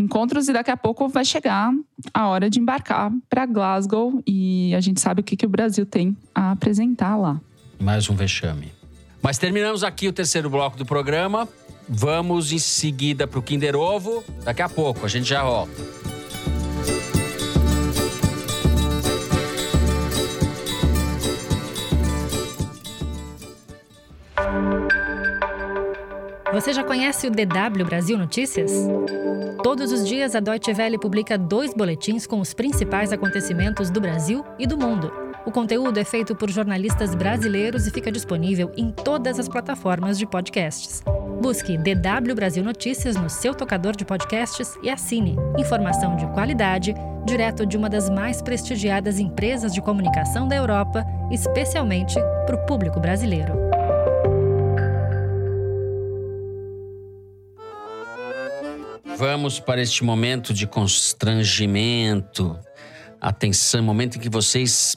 encontros 0.10 0.50
e 0.50 0.54
daqui 0.54 0.72
a 0.72 0.78
pouco 0.78 1.08
vai 1.08 1.24
chegar 1.24 1.72
a 2.12 2.28
hora 2.28 2.50
de 2.50 2.60
embarcar 2.60 3.12
para 3.30 3.46
Glasgow 3.46 4.24
e 4.26 4.74
a 4.76 4.82
gente 4.82 5.00
sabe 5.00 5.22
o 5.22 5.24
que, 5.24 5.38
que 5.38 5.46
o 5.46 5.50
Brasil 5.50 5.86
tem 5.86 6.18
a 6.34 6.52
apresentar 6.52 7.16
lá. 7.16 7.40
Mais 7.80 8.10
um 8.10 8.16
vexame. 8.16 8.72
Mas 9.22 9.38
terminamos 9.38 9.84
aqui 9.84 10.08
o 10.08 10.14
terceiro 10.14 10.50
bloco 10.50 10.76
do 10.78 10.86
programa. 10.86 11.48
Vamos 11.88 12.52
em 12.52 12.58
seguida 12.58 13.28
pro 13.28 13.42
Kinder 13.42 13.76
Ovo. 13.76 14.24
Daqui 14.44 14.64
a 14.64 14.70
pouco, 14.70 15.06
a 15.06 15.10
gente 15.10 15.30
já 15.30 15.44
volta. 15.44 16.00
Você 26.52 26.74
já 26.74 26.84
conhece 26.84 27.28
o 27.28 27.32
DW 27.32 27.86
Brasil 27.86 28.18
Notícias? 28.18 28.72
Todos 29.62 29.92
os 29.92 30.08
dias 30.08 30.36
a 30.36 30.40
Deutsche 30.40 30.74
Welle 30.74 30.98
publica 30.98 31.38
dois 31.38 31.74
boletins 31.74 32.26
com 32.26 32.40
os 32.40 32.54
principais 32.54 33.14
acontecimentos 33.14 33.92
do 33.92 34.02
Brasil 34.02 34.44
e 34.58 34.66
do 34.66 34.76
mundo. 34.76 35.12
O 35.46 35.52
conteúdo 35.52 36.00
é 36.00 36.04
feito 36.04 36.36
por 36.36 36.50
jornalistas 36.50 37.14
brasileiros 37.14 37.86
e 37.86 37.92
fica 37.92 38.12
disponível 38.12 38.72
em 38.76 38.92
todas 38.92 39.40
as 39.40 39.48
plataformas 39.48 40.18
de 40.18 40.26
podcasts. 40.26 41.04
Busque 41.40 41.78
DW 41.78 42.36
Brasil 42.36 42.64
Notícias 42.64 43.16
no 43.16 43.30
seu 43.30 43.54
tocador 43.54 43.96
de 43.96 44.04
podcasts 44.04 44.78
e 44.82 44.90
assine. 44.90 45.38
Informação 45.58 46.16
de 46.16 46.26
qualidade, 46.28 46.96
direto 47.26 47.66
de 47.66 47.78
uma 47.78 47.90
das 47.90 48.10
mais 48.10 48.42
prestigiadas 48.42 49.20
empresas 49.20 49.72
de 49.72 49.82
comunicação 49.82 50.48
da 50.48 50.56
Europa, 50.56 51.06
especialmente 51.32 52.20
para 52.46 52.56
o 52.56 52.66
público 52.66 53.00
brasileiro. 53.00 53.54
Vamos 59.20 59.60
para 59.60 59.82
este 59.82 60.02
momento 60.02 60.54
de 60.54 60.66
constrangimento, 60.66 62.58
atenção, 63.20 63.84
momento 63.84 64.16
em 64.16 64.22
que 64.22 64.30
vocês 64.30 64.96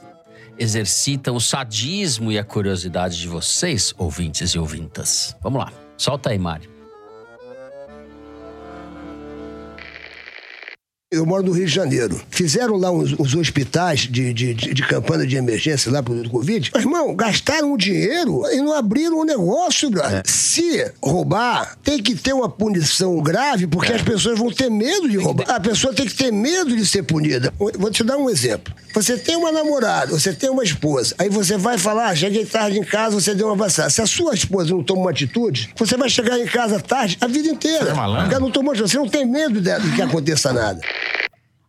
exercitam 0.57 1.35
o 1.35 1.41
sadismo 1.41 2.31
e 2.31 2.39
a 2.39 2.45
curiosidade 2.45 3.19
de 3.19 3.27
vocês, 3.27 3.93
ouvintes 3.99 4.51
e 4.51 4.61
ouvintas. 4.61 5.37
Vamos 5.43 5.65
lá, 5.65 5.73
solta 5.97 6.31
aí, 6.31 6.39
Mário. 6.39 6.72
Eu 11.13 11.27
moro 11.27 11.43
no 11.43 11.53
Rio 11.53 11.67
de 11.67 11.71
Janeiro. 11.73 12.19
Fizeram 12.31 12.75
lá 12.77 12.91
uns, 12.91 13.13
uns 13.13 13.35
hospitais 13.35 14.01
de, 14.01 14.33
de, 14.33 14.55
de, 14.55 14.73
de, 14.73 14.83
campanha 14.83 15.27
de 15.27 15.37
emergência 15.37 15.93
lá 15.93 16.03
pro 16.03 16.27
Covid. 16.31 16.71
Mas, 16.73 16.85
irmão, 16.85 17.15
gastaram 17.15 17.71
o 17.71 17.77
dinheiro 17.77 18.43
e 18.51 18.57
não 18.63 18.73
abriram 18.73 19.19
o 19.19 19.25
negócio, 19.25 19.91
brother. 19.91 20.21
É. 20.21 20.23
Se 20.25 20.91
roubar, 21.03 21.77
tem 21.85 22.03
que 22.03 22.15
ter 22.15 22.33
uma 22.33 22.49
punição 22.49 23.21
grave, 23.21 23.67
porque 23.67 23.93
é. 23.93 23.97
as 23.97 24.01
pessoas 24.01 24.39
vão 24.39 24.51
ter 24.51 24.71
medo 24.71 25.07
de 25.07 25.19
roubar. 25.19 25.51
A 25.51 25.61
pessoa 25.61 25.93
tem 25.93 26.07
que 26.07 26.15
ter 26.15 26.33
medo 26.33 26.75
de 26.75 26.87
ser 26.87 27.03
punida. 27.03 27.53
Vou 27.59 27.91
te 27.91 28.03
dar 28.03 28.17
um 28.17 28.31
exemplo. 28.31 28.73
Você 28.95 29.19
tem 29.19 29.37
uma 29.37 29.53
namorada, 29.53 30.19
você 30.19 30.33
tem 30.33 30.49
uma 30.49 30.65
esposa, 30.65 31.15
aí 31.19 31.29
você 31.29 31.57
vai 31.57 31.79
falar, 31.79 32.09
ah, 32.09 32.15
cheguei 32.15 32.45
tarde 32.45 32.79
em 32.79 32.85
casa, 32.85 33.19
você 33.19 33.35
deu 33.35 33.49
uma 33.49 33.57
passada. 33.57 33.89
Se 33.91 34.01
a 34.01 34.07
sua 34.07 34.35
esposa 34.35 34.71
não 34.71 34.83
toma 34.83 35.03
uma 35.03 35.11
atitude, 35.11 35.73
você 35.77 35.97
vai 35.97 36.09
chegar 36.09 36.39
em 36.39 36.47
casa 36.47 36.81
tarde 36.81 37.19
a 37.21 37.27
vida 37.27 37.49
inteira. 37.49 37.85
Você 37.85 37.91
é 37.91 37.95
malandro? 37.95 38.41
não 38.41 38.51
tomou, 38.51 38.75
você 38.75 38.97
não 38.97 39.09
tem 39.09 39.27
medo 39.27 39.61
de 39.61 39.93
que 39.95 40.03
aconteça 40.03 40.53
nada. 40.53 40.81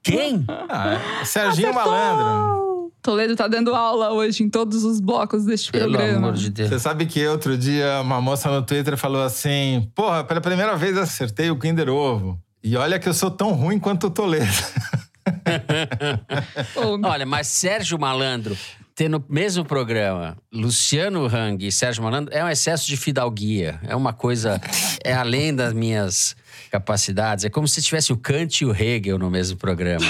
Quem? 0.01 0.45
Ah, 0.47 0.99
é 1.21 1.25
Serginho 1.25 1.69
Acertou! 1.69 1.91
Malandro. 1.91 2.63
Toledo 3.01 3.35
tá 3.35 3.47
dando 3.49 3.75
aula 3.75 4.11
hoje 4.11 4.43
em 4.43 4.49
todos 4.49 4.85
os 4.85 5.01
blocos 5.01 5.43
deste 5.43 5.71
Pelo 5.71 5.91
programa. 5.91 6.17
Amor 6.29 6.33
de 6.33 6.49
Deus. 6.49 6.69
Você 6.69 6.79
sabe 6.79 7.05
que 7.05 7.25
outro 7.27 7.57
dia 7.57 7.99
uma 8.01 8.21
moça 8.21 8.49
no 8.49 8.61
Twitter 8.61 8.97
falou 8.97 9.21
assim: 9.21 9.89
Porra, 9.93 10.23
pela 10.23 10.39
primeira 10.39 10.75
vez 10.77 10.97
acertei 10.97 11.51
o 11.51 11.59
Kinder 11.59 11.89
Ovo. 11.89 12.39
E 12.63 12.77
olha 12.77 12.97
que 12.97 13.09
eu 13.09 13.13
sou 13.13 13.29
tão 13.29 13.51
ruim 13.51 13.77
quanto 13.77 14.07
o 14.07 14.09
Toledo. 14.09 14.47
olha, 17.03 17.25
mas 17.25 17.47
Sérgio 17.47 17.99
Malandro 17.99 18.57
ter 18.95 19.09
no 19.09 19.23
mesmo 19.27 19.65
programa 19.65 20.37
Luciano 20.51 21.25
Hang 21.25 21.65
e 21.65 21.71
Sérgio 21.71 22.03
Malandro 22.03 22.33
é 22.33 22.43
um 22.43 22.49
excesso 22.49 22.87
de 22.87 22.95
fidalguia. 22.97 23.79
É 23.83 23.95
uma 23.95 24.13
coisa. 24.13 24.61
É 25.03 25.13
além 25.13 25.53
das 25.53 25.73
minhas 25.73 26.35
capacidades. 26.71 27.45
É 27.45 27.49
como 27.49 27.67
se 27.67 27.81
tivesse 27.81 28.13
o 28.13 28.17
Kant 28.17 28.61
e 28.61 28.65
o 28.65 28.75
Hegel 28.75 29.17
no 29.17 29.29
mesmo 29.29 29.57
programa. 29.57 30.05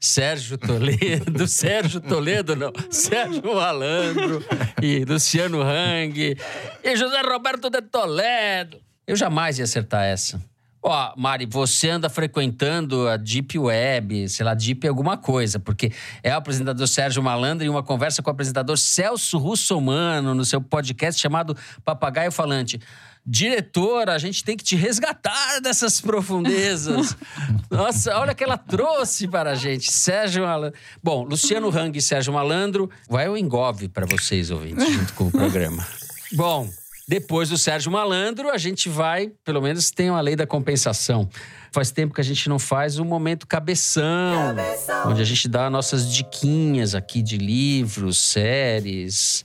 Sérgio 0.00 0.56
Toledo, 0.56 1.46
Sérgio 1.48 2.00
Toledo 2.00 2.54
não, 2.54 2.72
Sérgio 2.88 3.54
Malandro 3.54 4.44
e 4.80 5.04
Luciano 5.04 5.60
Hang 5.60 6.36
e 6.84 6.96
José 6.96 7.20
Roberto 7.22 7.68
de 7.68 7.82
Toledo. 7.82 8.80
Eu 9.06 9.16
jamais 9.16 9.58
ia 9.58 9.64
acertar 9.64 10.04
essa. 10.04 10.40
Ó, 10.82 11.12
Mari, 11.16 11.46
você 11.46 11.90
anda 11.90 12.08
frequentando 12.08 13.08
a 13.08 13.16
Deep 13.16 13.58
Web, 13.58 14.28
sei 14.28 14.46
lá, 14.46 14.54
Deep 14.54 14.86
alguma 14.86 15.16
coisa, 15.16 15.58
porque 15.58 15.92
é 16.22 16.32
o 16.32 16.36
apresentador 16.38 16.86
Sérgio 16.86 17.22
Malandro 17.22 17.66
em 17.66 17.68
uma 17.68 17.82
conversa 17.82 18.22
com 18.22 18.30
o 18.30 18.32
apresentador 18.32 18.78
Celso 18.78 19.38
Russomano 19.38 20.34
no 20.34 20.44
seu 20.44 20.60
podcast 20.60 21.20
chamado 21.20 21.56
Papagaio 21.84 22.30
Falante 22.30 22.80
diretora, 23.28 24.14
a 24.14 24.18
gente 24.18 24.42
tem 24.42 24.56
que 24.56 24.64
te 24.64 24.74
resgatar 24.74 25.60
dessas 25.60 26.00
profundezas. 26.00 27.14
Nossa, 27.70 28.16
olha 28.18 28.32
o 28.32 28.34
que 28.34 28.42
ela 28.42 28.56
trouxe 28.56 29.28
para 29.28 29.50
a 29.50 29.54
gente. 29.54 29.92
Sérgio 29.92 30.44
Malandro. 30.44 30.78
Bom, 31.02 31.24
Luciano 31.24 31.68
Hang 31.68 31.96
e 31.96 32.00
Sérgio 32.00 32.32
Malandro. 32.32 32.90
Vai 33.08 33.28
o 33.28 33.36
engove 33.36 33.88
para 33.88 34.06
vocês, 34.06 34.50
ouvintes, 34.50 34.90
junto 34.90 35.12
com 35.12 35.24
o 35.24 35.30
programa. 35.30 35.86
Bom, 36.32 36.70
depois 37.08 37.48
do 37.48 37.56
Sérgio 37.56 37.90
Malandro, 37.90 38.50
a 38.50 38.58
gente 38.58 38.90
vai, 38.90 39.32
pelo 39.42 39.62
menos 39.62 39.90
tem 39.90 40.10
uma 40.10 40.20
lei 40.20 40.36
da 40.36 40.46
compensação. 40.46 41.26
Faz 41.72 41.90
tempo 41.90 42.14
que 42.14 42.20
a 42.20 42.24
gente 42.24 42.50
não 42.50 42.58
faz 42.58 42.98
o 42.98 43.04
momento 43.04 43.46
cabeção, 43.46 44.54
cabeção. 44.54 45.10
onde 45.10 45.22
a 45.22 45.24
gente 45.24 45.48
dá 45.48 45.70
nossas 45.70 46.12
diquinhas 46.12 46.94
aqui 46.94 47.22
de 47.22 47.38
livros, 47.38 48.18
séries, 48.18 49.42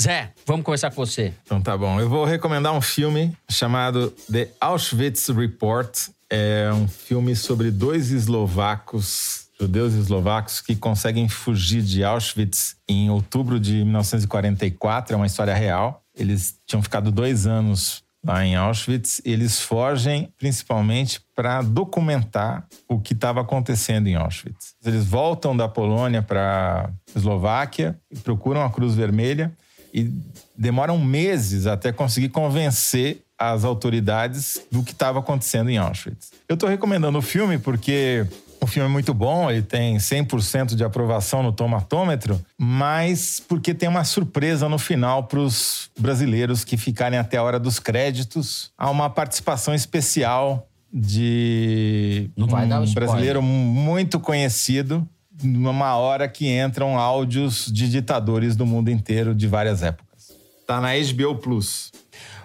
Zé, 0.00 0.32
vamos 0.46 0.64
começar 0.64 0.90
com 0.90 1.04
você. 1.04 1.32
Então 1.44 1.60
tá 1.60 1.76
bom. 1.76 2.00
Eu 2.00 2.08
vou 2.08 2.24
recomendar 2.24 2.72
um 2.72 2.80
filme 2.80 3.36
chamado 3.50 4.14
The 4.30 4.48
Auschwitz 4.60 5.28
Report. 5.28 6.08
É 6.30 6.70
um 6.72 6.88
filme 6.88 7.36
sobre 7.36 7.70
dois 7.70 8.10
eslovacos, 8.10 9.48
judeus 9.60 9.92
eslovacos, 9.94 10.60
que 10.60 10.74
conseguem 10.74 11.28
fugir 11.28 11.82
de 11.82 12.02
Auschwitz 12.02 12.76
em 12.88 13.10
outubro 13.10 13.60
de 13.60 13.84
1944. 13.84 15.14
É 15.14 15.16
uma 15.16 15.26
história 15.26 15.54
real. 15.54 16.01
Eles 16.16 16.56
tinham 16.66 16.82
ficado 16.82 17.10
dois 17.10 17.46
anos 17.46 18.02
lá 18.24 18.44
em 18.44 18.54
Auschwitz. 18.54 19.20
Eles 19.24 19.60
fogem 19.60 20.32
principalmente 20.38 21.20
para 21.34 21.62
documentar 21.62 22.66
o 22.88 23.00
que 23.00 23.12
estava 23.12 23.40
acontecendo 23.40 24.06
em 24.06 24.14
Auschwitz. 24.14 24.74
Eles 24.84 25.04
voltam 25.04 25.56
da 25.56 25.68
Polônia 25.68 26.22
para 26.22 26.90
Eslováquia 27.14 27.98
e 28.10 28.18
procuram 28.18 28.62
a 28.62 28.70
Cruz 28.70 28.94
Vermelha 28.94 29.52
e 29.92 30.10
demoram 30.56 30.98
meses 30.98 31.66
até 31.66 31.92
conseguir 31.92 32.30
convencer 32.30 33.22
as 33.38 33.64
autoridades 33.64 34.60
do 34.70 34.82
que 34.82 34.92
estava 34.92 35.18
acontecendo 35.18 35.68
em 35.68 35.76
Auschwitz. 35.76 36.30
Eu 36.48 36.54
estou 36.54 36.68
recomendando 36.68 37.18
o 37.18 37.22
filme 37.22 37.58
porque 37.58 38.24
o 38.62 38.66
filme 38.66 38.88
é 38.88 38.92
muito 38.92 39.12
bom, 39.12 39.50
ele 39.50 39.62
tem 39.62 39.96
100% 39.96 40.76
de 40.76 40.84
aprovação 40.84 41.42
no 41.42 41.52
tomatômetro, 41.52 42.40
mas 42.56 43.42
porque 43.48 43.74
tem 43.74 43.88
uma 43.88 44.04
surpresa 44.04 44.68
no 44.68 44.78
final 44.78 45.24
para 45.24 45.40
os 45.40 45.90
brasileiros 45.98 46.64
que 46.64 46.76
ficarem 46.76 47.18
até 47.18 47.38
a 47.38 47.42
hora 47.42 47.58
dos 47.58 47.80
créditos. 47.80 48.70
Há 48.78 48.88
uma 48.88 49.10
participação 49.10 49.74
especial 49.74 50.68
de 50.92 52.30
um, 52.36 52.44
um 52.44 52.94
brasileiro 52.94 53.42
muito 53.42 54.20
conhecido 54.20 55.06
numa 55.42 55.96
hora 55.96 56.28
que 56.28 56.46
entram 56.48 56.96
áudios 56.96 57.66
de 57.66 57.90
ditadores 57.90 58.54
do 58.54 58.64
mundo 58.64 58.90
inteiro 58.90 59.34
de 59.34 59.48
várias 59.48 59.82
épocas. 59.82 60.30
Tá 60.66 60.80
na 60.80 60.90
HBO 60.94 61.34
Plus. 61.36 61.90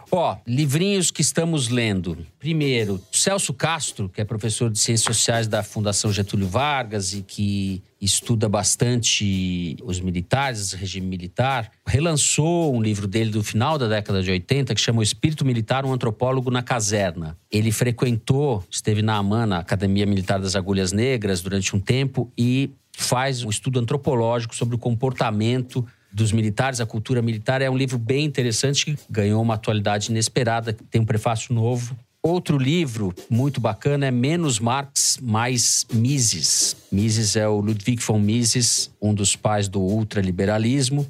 Ó, 0.09 0.37
livrinhos 0.47 1.11
que 1.11 1.21
estamos 1.21 1.67
lendo. 1.67 2.17
Primeiro, 2.39 3.01
Celso 3.11 3.53
Castro, 3.53 4.07
que 4.07 4.21
é 4.21 4.25
professor 4.25 4.69
de 4.69 4.79
Ciências 4.79 5.17
Sociais 5.17 5.47
da 5.47 5.61
Fundação 5.61 6.13
Getúlio 6.13 6.47
Vargas 6.47 7.13
e 7.13 7.21
que 7.21 7.83
estuda 7.99 8.47
bastante 8.47 9.75
os 9.83 9.99
militares, 9.99 10.71
o 10.71 10.77
regime 10.77 11.07
militar, 11.07 11.71
relançou 11.85 12.73
um 12.73 12.81
livro 12.81 13.05
dele 13.05 13.31
do 13.31 13.43
final 13.43 13.77
da 13.77 13.87
década 13.87 14.23
de 14.23 14.31
80 14.31 14.73
que 14.73 14.79
chama 14.79 14.99
O 14.99 15.03
Espírito 15.03 15.43
Militar, 15.43 15.85
um 15.85 15.91
antropólogo 15.91 16.49
na 16.49 16.63
caserna. 16.63 17.37
Ele 17.51 17.71
frequentou, 17.71 18.63
esteve 18.69 19.01
na 19.01 19.15
AMAN, 19.15 19.45
na 19.47 19.59
Academia 19.59 20.05
Militar 20.05 20.39
das 20.39 20.55
Agulhas 20.55 20.93
Negras, 20.93 21.41
durante 21.41 21.75
um 21.75 21.79
tempo 21.79 22.31
e 22.37 22.71
faz 22.97 23.43
um 23.43 23.49
estudo 23.49 23.79
antropológico 23.79 24.55
sobre 24.55 24.75
o 24.75 24.79
comportamento 24.79 25.85
dos 26.11 26.31
militares, 26.31 26.79
a 26.79 26.85
cultura 26.85 27.21
militar. 27.21 27.61
É 27.61 27.69
um 27.69 27.77
livro 27.77 27.97
bem 27.97 28.25
interessante 28.25 28.85
que 28.85 28.97
ganhou 29.09 29.41
uma 29.41 29.55
atualidade 29.55 30.09
inesperada, 30.11 30.73
tem 30.89 31.01
um 31.01 31.05
prefácio 31.05 31.53
novo. 31.53 31.97
Outro 32.21 32.57
livro 32.57 33.13
muito 33.29 33.61
bacana 33.61 34.07
é 34.07 34.11
Menos 34.11 34.59
Marx, 34.59 35.17
Mais 35.21 35.85
Mises. 35.93 36.75
Mises 36.91 37.35
é 37.35 37.47
o 37.47 37.59
Ludwig 37.59 38.03
von 38.03 38.19
Mises, 38.19 38.91
um 39.01 39.13
dos 39.13 39.35
pais 39.35 39.67
do 39.69 39.79
ultraliberalismo. 39.79 41.07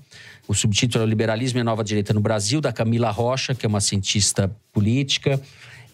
O 0.47 0.53
subtítulo 0.53 1.03
é 1.03 1.07
o 1.07 1.09
Liberalismo 1.09 1.59
e 1.59 1.61
a 1.61 1.63
Nova 1.63 1.83
Direita 1.83 2.13
no 2.13 2.21
Brasil, 2.21 2.61
da 2.61 2.71
Camila 2.71 3.09
Rocha, 3.09 3.55
que 3.55 3.65
é 3.65 3.69
uma 3.69 3.81
cientista 3.81 4.49
política. 4.71 5.41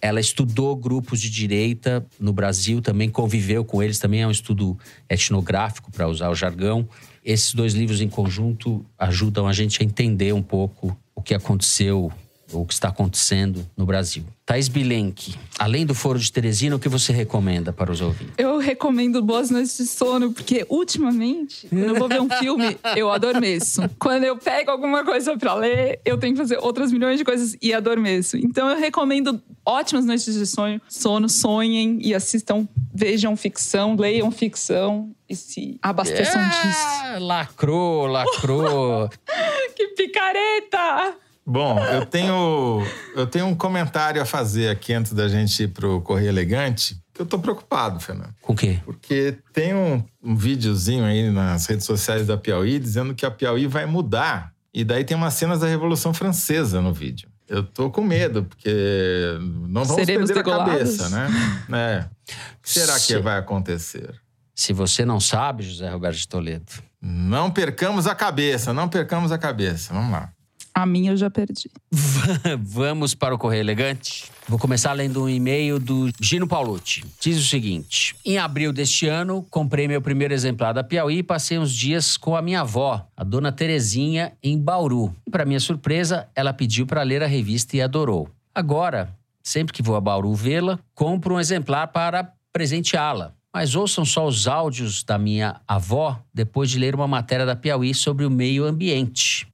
Ela 0.01 0.19
estudou 0.19 0.75
grupos 0.75 1.21
de 1.21 1.29
direita 1.29 2.05
no 2.19 2.33
Brasil, 2.33 2.81
também 2.81 3.09
conviveu 3.09 3.63
com 3.63 3.81
eles, 3.81 3.99
também 3.99 4.21
é 4.21 4.27
um 4.27 4.31
estudo 4.31 4.77
etnográfico, 5.09 5.89
para 5.89 6.07
usar 6.07 6.29
o 6.29 6.35
jargão. 6.35 6.87
Esses 7.23 7.53
dois 7.53 7.73
livros 7.73 8.01
em 8.01 8.09
conjunto 8.09 8.85
ajudam 8.97 9.47
a 9.47 9.53
gente 9.53 9.81
a 9.81 9.85
entender 9.85 10.33
um 10.33 10.41
pouco 10.41 10.97
o 11.15 11.21
que 11.21 11.33
aconteceu 11.33 12.11
o 12.51 12.65
que 12.65 12.73
está 12.73 12.89
acontecendo 12.89 13.65
no 13.75 13.85
Brasil. 13.85 14.23
Thaís 14.45 14.67
Bilenque, 14.67 15.35
além 15.57 15.85
do 15.85 15.95
Foro 15.95 16.19
de 16.19 16.29
Teresina, 16.31 16.75
o 16.75 16.79
que 16.79 16.89
você 16.89 17.13
recomenda 17.13 17.71
para 17.71 17.91
os 17.91 18.01
ouvintes? 18.01 18.33
Eu 18.37 18.57
recomendo 18.57 19.21
Boas 19.21 19.49
Noites 19.49 19.77
de 19.77 19.85
Sono, 19.85 20.33
porque 20.33 20.65
ultimamente, 20.69 21.67
quando 21.69 21.85
eu 21.85 21.95
vou 21.95 22.09
ver 22.09 22.21
um 22.21 22.29
filme, 22.39 22.77
eu 22.95 23.09
adormeço. 23.09 23.81
Quando 23.97 24.25
eu 24.25 24.37
pego 24.37 24.71
alguma 24.71 25.05
coisa 25.05 25.37
para 25.37 25.53
ler, 25.53 26.01
eu 26.03 26.17
tenho 26.17 26.33
que 26.33 26.39
fazer 26.39 26.57
outras 26.57 26.91
milhões 26.91 27.17
de 27.17 27.23
coisas 27.23 27.55
e 27.61 27.73
adormeço. 27.73 28.35
Então 28.35 28.69
eu 28.69 28.77
recomendo 28.77 29.41
ótimas 29.65 30.05
noites 30.05 30.33
de 30.33 30.45
sonho, 30.45 30.81
sono, 30.89 31.29
sonhem 31.29 31.99
e 32.01 32.13
assistam, 32.13 32.67
vejam 32.93 33.37
ficção, 33.37 33.95
leiam 33.95 34.29
ficção 34.29 35.15
e 35.29 35.35
se 35.35 35.79
abasteçam 35.81 36.41
é, 36.41 36.49
disso. 36.49 37.25
Lacrou, 37.25 38.07
lacrou. 38.07 39.09
que 39.73 39.87
picareta! 39.89 41.22
Bom, 41.45 41.77
eu 41.85 42.05
tenho, 42.05 42.81
eu 43.15 43.27
tenho 43.27 43.45
um 43.47 43.55
comentário 43.55 44.21
a 44.21 44.25
fazer 44.25 44.69
aqui 44.69 44.93
antes 44.93 45.11
da 45.13 45.27
gente 45.27 45.63
ir 45.63 45.67
pro 45.69 45.99
Correio 46.01 46.29
Elegante. 46.29 46.97
Que 47.13 47.21
eu 47.21 47.25
tô 47.25 47.37
preocupado, 47.37 47.99
Fernando. 47.99 48.33
Com 48.41 48.53
o 48.53 48.55
quê? 48.55 48.79
Porque 48.85 49.37
tem 49.51 49.73
um, 49.75 50.03
um 50.23 50.35
videozinho 50.35 51.03
aí 51.03 51.29
nas 51.29 51.65
redes 51.67 51.85
sociais 51.85 52.25
da 52.27 52.37
Piauí 52.37 52.79
dizendo 52.79 53.13
que 53.13 53.25
a 53.25 53.29
Piauí 53.31 53.67
vai 53.67 53.85
mudar. 53.85 54.51
E 54.73 54.83
daí 54.83 55.03
tem 55.03 55.15
umas 55.15 55.33
cenas 55.35 55.59
da 55.59 55.67
Revolução 55.67 56.13
Francesa 56.13 56.81
no 56.81 56.91
vídeo. 56.93 57.29
Eu 57.47 57.61
tô 57.61 57.91
com 57.91 58.01
medo, 58.01 58.45
porque 58.45 59.37
não 59.67 59.83
vamos 59.83 59.95
Seremos 60.05 60.31
perder 60.31 60.39
a 60.39 60.43
degolados? 60.43 60.97
cabeça, 60.97 61.09
né? 61.09 61.29
É. 61.71 62.33
O 62.57 62.61
que 62.63 62.69
será 62.69 62.93
que 62.93 62.99
Se- 63.01 63.19
vai 63.19 63.37
acontecer? 63.37 64.15
Se 64.55 64.71
você 64.71 65.03
não 65.03 65.19
sabe, 65.19 65.63
José 65.63 65.89
Roberto 65.89 66.15
de 66.17 66.27
Toledo, 66.27 66.71
Não 67.01 67.51
percamos 67.51 68.07
a 68.07 68.15
cabeça, 68.15 68.71
não 68.71 68.87
percamos 68.87 69.31
a 69.31 69.37
cabeça. 69.37 69.93
Vamos 69.93 70.11
lá. 70.11 70.31
A 70.75 70.85
minha 70.87 71.11
eu 71.11 71.17
já 71.17 71.29
perdi. 71.29 71.69
Vamos 72.59 73.13
para 73.13 73.35
o 73.35 73.37
Correio 73.37 73.61
Elegante. 73.61 74.31
Vou 74.47 74.57
começar 74.57 74.91
lendo 74.93 75.23
um 75.23 75.29
e-mail 75.29 75.79
do 75.79 76.09
Gino 76.19 76.47
Paulucci. 76.47 77.05
Diz 77.19 77.37
o 77.37 77.47
seguinte: 77.47 78.15
Em 78.25 78.39
abril 78.39 78.73
deste 78.73 79.07
ano, 79.07 79.45
comprei 79.51 79.87
meu 79.87 80.01
primeiro 80.01 80.33
exemplar 80.33 80.73
da 80.73 80.83
Piauí 80.83 81.19
e 81.19 81.23
passei 81.23 81.59
uns 81.59 81.71
dias 81.71 82.17
com 82.17 82.35
a 82.35 82.41
minha 82.41 82.61
avó, 82.61 83.07
a 83.15 83.23
dona 83.23 83.51
Terezinha, 83.51 84.33
em 84.41 84.57
Bauru. 84.57 85.15
E, 85.27 85.29
para 85.29 85.45
minha 85.45 85.59
surpresa, 85.59 86.27
ela 86.35 86.51
pediu 86.51 86.87
para 86.87 87.03
ler 87.03 87.21
a 87.21 87.27
revista 87.27 87.77
e 87.77 87.81
adorou. 87.81 88.27
Agora, 88.53 89.15
sempre 89.43 89.73
que 89.73 89.83
vou 89.83 89.95
a 89.95 90.01
Bauru 90.01 90.33
vê-la, 90.33 90.79
compro 90.95 91.35
um 91.35 91.39
exemplar 91.39 91.87
para 91.89 92.33
presenteá-la. 92.51 93.33
Mas 93.53 93.75
ouçam 93.75 94.03
só 94.03 94.25
os 94.25 94.47
áudios 94.47 95.03
da 95.03 95.19
minha 95.19 95.61
avó 95.67 96.19
depois 96.33 96.71
de 96.71 96.79
ler 96.79 96.95
uma 96.95 97.07
matéria 97.07 97.45
da 97.45 97.55
Piauí 97.55 97.93
sobre 97.93 98.25
o 98.25 98.31
meio 98.31 98.65
ambiente. 98.65 99.47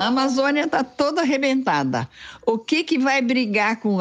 A 0.00 0.06
Amazônia 0.06 0.64
está 0.64 0.82
toda 0.82 1.20
arrebentada. 1.20 2.08
O 2.46 2.56
que, 2.56 2.82
que 2.82 2.98
vai 2.98 3.20
brigar 3.20 3.76
com. 3.80 3.98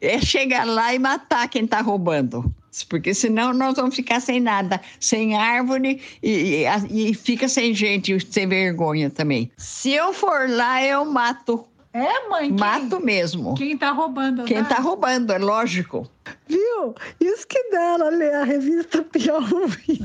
É 0.00 0.18
chegar 0.20 0.64
lá 0.64 0.94
e 0.94 0.98
matar 1.00 1.48
quem 1.48 1.64
está 1.64 1.80
roubando. 1.80 2.54
Porque 2.88 3.12
senão 3.12 3.52
nós 3.52 3.74
vamos 3.74 3.96
ficar 3.96 4.20
sem 4.20 4.38
nada, 4.38 4.80
sem 5.00 5.34
árvore 5.36 6.00
e, 6.22 6.64
e- 6.92 7.10
e 7.10 7.14
fica 7.14 7.48
sem 7.48 7.74
gente, 7.74 8.16
sem 8.30 8.46
vergonha 8.46 9.10
também. 9.10 9.50
Se 9.56 9.92
eu 9.92 10.12
for 10.12 10.48
lá, 10.48 10.80
eu 10.84 11.04
mato. 11.04 11.64
É, 11.94 12.28
mãe? 12.28 12.48
Quem, 12.48 12.58
Mato 12.58 12.98
mesmo. 13.00 13.54
quem 13.54 13.78
tá 13.78 13.92
roubando? 13.92 14.42
Quem 14.44 14.56
está 14.58 14.74
árvores? 14.76 14.84
roubando, 14.84 15.32
é 15.32 15.38
lógico. 15.38 16.10
Viu? 16.48 16.92
Isso 17.20 17.46
que 17.46 17.70
dela 17.70 18.08
ler 18.10 18.34
a 18.34 18.42
revista 18.44 19.00
Piauí. 19.04 20.00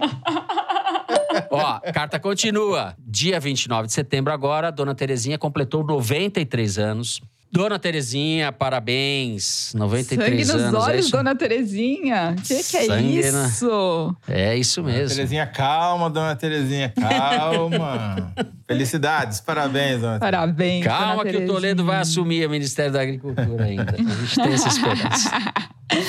Ó, 1.50 1.60
a 1.60 1.92
carta 1.92 2.18
continua. 2.18 2.94
Dia 2.98 3.38
29 3.38 3.86
de 3.88 3.92
setembro 3.92 4.32
agora, 4.32 4.70
Dona 4.72 4.94
Terezinha 4.94 5.36
completou 5.38 5.84
93 5.84 6.78
anos. 6.78 7.20
Dona 7.52 7.78
Terezinha, 7.78 8.50
parabéns. 8.50 9.72
93 9.76 10.46
Sangue 10.46 10.52
nos 10.58 10.62
anos. 10.74 10.74
é 10.74 10.90
olhos, 10.90 11.04
isso? 11.06 11.12
dona 11.16 11.36
Terezinha. 11.36 12.34
Que 12.42 12.62
que 12.64 12.76
é 12.78 12.84
Sangue 12.86 13.30
na- 13.30 13.46
isso? 13.46 14.16
É 14.26 14.56
isso 14.56 14.82
Dona 14.82 14.92
mesmo. 14.94 15.14
Terezinha, 15.14 15.46
calma, 15.46 16.10
dona 16.10 16.34
Terezinha, 16.34 16.92
calma. 16.98 18.32
Felicidades, 18.66 19.40
parabéns, 19.40 19.94
Terezinha. 20.00 20.18
Parabéns, 20.18 20.84
Calma 20.84 21.24
que 21.24 21.36
o 21.36 21.46
Toledo 21.46 21.84
vai 21.84 22.00
assumir 22.00 22.46
o 22.46 22.50
Ministério 22.50 22.92
da 22.92 23.02
Agricultura 23.02 23.64
ainda. 23.64 23.94
A 23.94 23.96
gente 23.96 24.34
tem 24.34 24.52
essa 24.52 24.68
esperança. 24.68 25.30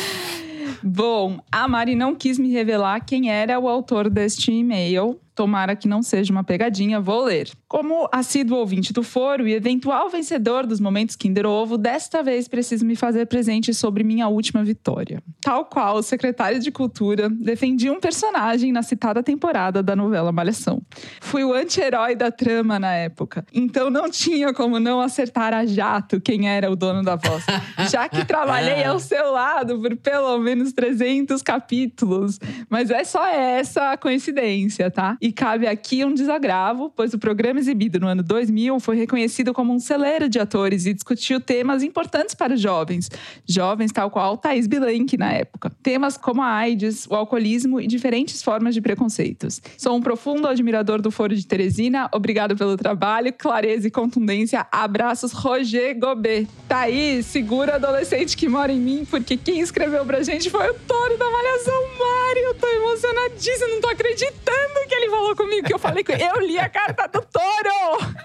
Bom, 0.82 1.39
a 1.51 1.68
Mari 1.68 1.95
não 1.95 2.16
quis 2.16 2.38
me 2.38 2.51
revelar 2.51 2.99
quem 3.01 3.30
era 3.30 3.60
o 3.60 3.68
autor 3.68 4.10
deste 4.10 4.51
e-mail. 4.51 5.20
Tomara 5.36 5.76
que 5.76 5.88
não 5.88 6.02
seja 6.02 6.32
uma 6.32 6.44
pegadinha, 6.44 7.02
vou 7.02 7.26
ler. 7.26 7.52
Como 7.68 8.08
assíduo 8.12 8.58
ouvinte 8.58 8.94
do 8.94 9.04
foro 9.04 9.46
e 9.48 9.54
eventual 9.54 10.10
vencedor 10.10 10.66
dos 10.66 10.80
momentos 10.80 11.16
Kinder 11.16 11.46
Ovo, 11.46 11.78
desta 11.78 12.24
vez 12.24 12.48
preciso 12.48 12.86
me 12.86 12.96
fazer 12.96 13.26
presente 13.26 13.74
sobre 13.74 14.04
minha 14.04 14.28
última 14.30 14.64
vitória. 14.64 15.22
Tal 15.42 15.66
qual 15.66 15.98
o 15.98 16.02
secretário 16.02 16.60
de 16.60 16.72
Cultura, 16.72 17.30
defendi 17.30 17.90
um 17.90 18.00
personagem 18.00 18.72
na 18.72 18.82
citada 18.82 19.22
temporada 19.22 19.84
da 19.84 19.96
novela 19.96 20.32
Malhação. 20.32 20.82
Fui 21.20 21.44
o 21.44 21.54
anti-herói 21.54 22.16
da 22.16 22.32
trama 22.32 22.80
na 22.80 22.94
época, 22.94 23.46
então 23.54 23.90
não 23.90 24.10
tinha 24.10 24.54
como 24.54 24.80
não 24.80 25.02
acertar 25.02 25.54
a 25.54 25.66
jato 25.66 26.22
quem 26.22 26.50
era 26.50 26.72
o 26.72 26.76
dono 26.76 27.04
da 27.04 27.16
voz. 27.16 27.44
Já 27.90 28.08
que 28.08 28.24
trabalhei 28.26 28.84
ao 28.84 29.00
seu 29.00 29.32
lado 29.32 29.80
por 29.82 29.96
pelo 29.98 30.38
menos 30.40 30.72
300 30.74 31.42
capítulos. 31.42 32.40
Mas 32.70 32.90
é 32.90 33.04
só 33.04 33.26
essa 33.28 33.92
a 33.92 33.98
coincidência, 33.98 34.90
tá? 34.90 35.18
E 35.26 35.32
cabe 35.32 35.65
aqui 35.65 36.05
um 36.05 36.13
desagravo, 36.13 36.93
pois 36.95 37.11
o 37.15 37.17
programa 37.17 37.59
exibido 37.59 37.99
no 37.99 38.05
ano 38.05 38.21
2000 38.21 38.80
foi 38.80 38.95
reconhecido 38.95 39.55
como 39.55 39.73
um 39.73 39.80
celeiro 39.80 40.30
de 40.30 40.38
atores 40.38 40.86
e 40.86 40.93
discutiu 40.93 41.41
temas 41.41 41.82
importantes 41.82 42.36
para 42.36 42.55
jovens. 42.55 43.09
Jovens 43.43 43.91
tal 43.91 44.11
qual 44.11 44.38
Thaís 44.38 44.67
Bilenque 44.67 45.17
na 45.17 45.34
época. 45.34 45.71
Temas 45.82 46.15
como 46.15 46.43
a 46.43 46.51
AIDS, 46.53 47.07
o 47.09 47.15
alcoolismo 47.15 47.82
e 47.82 47.88
diferentes 47.88 48.43
formas 48.43 48.76
de 48.76 48.82
preconceitos. 48.82 49.59
Sou 49.80 49.95
um 49.95 49.99
profundo 49.99 50.47
admirador 50.47 51.01
do 51.01 51.09
Foro 51.09 51.36
de 51.36 51.47
Teresina. 51.47 52.07
Obrigado 52.13 52.55
pelo 52.55 52.78
trabalho, 52.78 53.34
clareza 53.34 53.88
e 53.88 53.89
contundência. 53.89 54.67
Abraços, 54.71 55.32
Roger 55.32 55.97
Gobet. 55.97 56.47
Thaís, 56.67 57.26
segura 57.26 57.78
adolescente 57.78 58.38
que 58.38 58.47
mora 58.47 58.71
em 58.71 58.80
mim, 58.80 59.07
porque 59.09 59.38
quem 59.38 59.59
escreveu 59.59 60.05
pra 60.05 60.21
gente 60.21 60.51
foi 60.51 60.69
o 60.69 60.76
Toro 60.76 61.17
da 61.17 61.32
Malhação 61.32 61.82
Mário. 61.97 62.55
Tô 62.61 62.67
emocionadíssima, 62.67 63.67
não 63.69 63.82
tô 63.82 63.88
acreditando 63.88 64.88
que 64.88 64.93
ele 64.93 65.14
falou 65.16 65.36
comigo, 65.36 65.68
que 65.68 65.74
eu 65.74 65.80
falei 65.80 66.03
ele. 66.07 66.24
Eu 66.24 66.39
li 66.45 66.59
a 66.59 66.68
carta 66.68 67.07
do 67.07 67.26
Toro! 67.26 68.16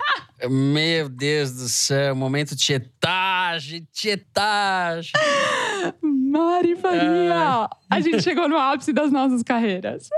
Meu 0.48 1.08
Deus 1.08 1.52
do 1.52 1.68
céu, 1.68 2.16
momento 2.16 2.56
tietagem, 2.56 3.86
tietagem. 3.92 5.12
Mari 6.02 6.76
Faria! 6.76 7.68
A 7.90 8.00
gente 8.00 8.22
chegou 8.22 8.48
no 8.48 8.56
ápice 8.56 8.92
das 8.92 9.12
nossas 9.12 9.42
carreiras. 9.42 10.08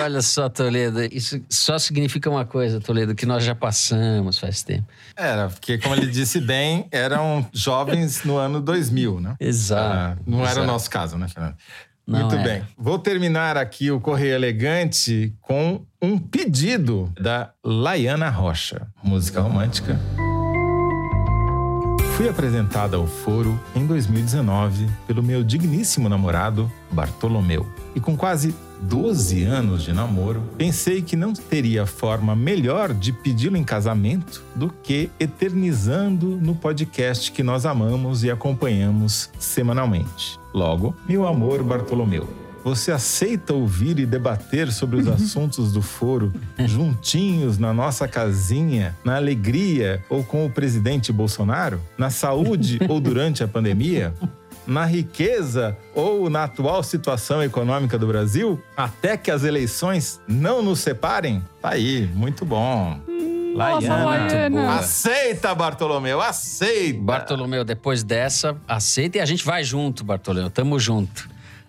Olha 0.00 0.22
só, 0.22 0.48
Toledo, 0.48 1.02
isso 1.10 1.42
só 1.50 1.78
significa 1.78 2.30
uma 2.30 2.44
coisa, 2.44 2.80
Toledo, 2.80 3.14
que 3.14 3.26
nós 3.26 3.42
já 3.42 3.54
passamos 3.54 4.38
faz 4.38 4.62
tempo. 4.62 4.86
Era, 5.16 5.48
porque, 5.48 5.78
como 5.78 5.94
ele 5.94 6.06
disse 6.06 6.40
bem, 6.40 6.86
eram 6.92 7.46
jovens 7.52 8.22
no 8.24 8.36
ano 8.36 8.60
2000, 8.60 9.20
né? 9.20 9.36
Exato. 9.40 10.20
Ah, 10.20 10.22
não 10.26 10.40
era 10.40 10.50
exato. 10.50 10.62
o 10.62 10.66
nosso 10.66 10.88
caso, 10.90 11.18
né, 11.18 11.26
Fernando? 11.28 11.56
Não 12.06 12.20
Muito 12.20 12.34
era. 12.34 12.44
bem. 12.44 12.62
Vou 12.76 12.98
terminar 12.98 13.56
aqui 13.56 13.90
o 13.90 13.98
Correio 14.00 14.34
Elegante 14.34 15.34
com 15.40 15.84
um 16.02 16.18
pedido 16.18 17.10
da 17.18 17.50
Laiana 17.64 18.28
Rocha, 18.28 18.86
música 19.02 19.40
romântica. 19.40 19.98
Fui 22.16 22.28
apresentada 22.28 22.96
ao 22.96 23.06
foro 23.08 23.58
em 23.74 23.86
2019 23.86 24.86
pelo 25.06 25.20
meu 25.22 25.42
digníssimo 25.42 26.08
namorado 26.08 26.70
Bartolomeu. 26.92 27.66
E 27.94 28.00
com 28.00 28.16
quase 28.16 28.54
12 28.82 29.44
anos 29.44 29.82
de 29.82 29.92
namoro, 29.92 30.42
pensei 30.56 31.02
que 31.02 31.16
não 31.16 31.32
teria 31.32 31.86
forma 31.86 32.36
melhor 32.36 32.92
de 32.92 33.12
pedi-lo 33.12 33.56
em 33.56 33.64
casamento 33.64 34.42
do 34.54 34.68
que 34.82 35.10
eternizando 35.18 36.38
no 36.40 36.54
podcast 36.54 37.32
que 37.32 37.42
nós 37.42 37.64
amamos 37.66 38.24
e 38.24 38.30
acompanhamos 38.30 39.30
semanalmente. 39.38 40.38
Logo, 40.52 40.94
meu 41.08 41.26
amor 41.26 41.62
Bartolomeu, 41.62 42.28
você 42.64 42.90
aceita 42.90 43.52
ouvir 43.52 43.98
e 43.98 44.06
debater 44.06 44.72
sobre 44.72 44.96
os 44.98 45.06
assuntos 45.08 45.70
do 45.70 45.82
foro 45.82 46.32
juntinhos 46.58 47.58
na 47.58 47.74
nossa 47.74 48.08
casinha, 48.08 48.96
na 49.04 49.16
alegria 49.16 50.02
ou 50.08 50.24
com 50.24 50.46
o 50.46 50.50
presidente 50.50 51.12
Bolsonaro? 51.12 51.78
Na 51.98 52.08
saúde 52.08 52.80
ou 52.88 52.98
durante 52.98 53.44
a 53.44 53.48
pandemia? 53.48 54.14
Na 54.66 54.86
riqueza 54.86 55.76
ou 55.94 56.30
na 56.30 56.44
atual 56.44 56.82
situação 56.82 57.42
econômica 57.42 57.98
do 57.98 58.06
Brasil? 58.06 58.62
Até 58.76 59.16
que 59.16 59.30
as 59.30 59.44
eleições 59.44 60.20
não 60.26 60.62
nos 60.62 60.80
separem? 60.80 61.42
Tá 61.60 61.70
aí, 61.70 62.06
muito 62.14 62.44
bom. 62.44 62.98
Nossa, 63.54 63.94
Laiana. 63.94 64.74
Aceita, 64.76 65.54
Bartolomeu, 65.54 66.20
aceita. 66.20 67.00
Bartolomeu, 67.00 67.64
depois 67.64 68.02
dessa, 68.02 68.56
aceita 68.66 69.18
e 69.18 69.20
a 69.20 69.26
gente 69.26 69.44
vai 69.44 69.62
junto, 69.62 70.02
Bartolomeu. 70.02 70.50
Tamo 70.50 70.78
junto 70.78 71.28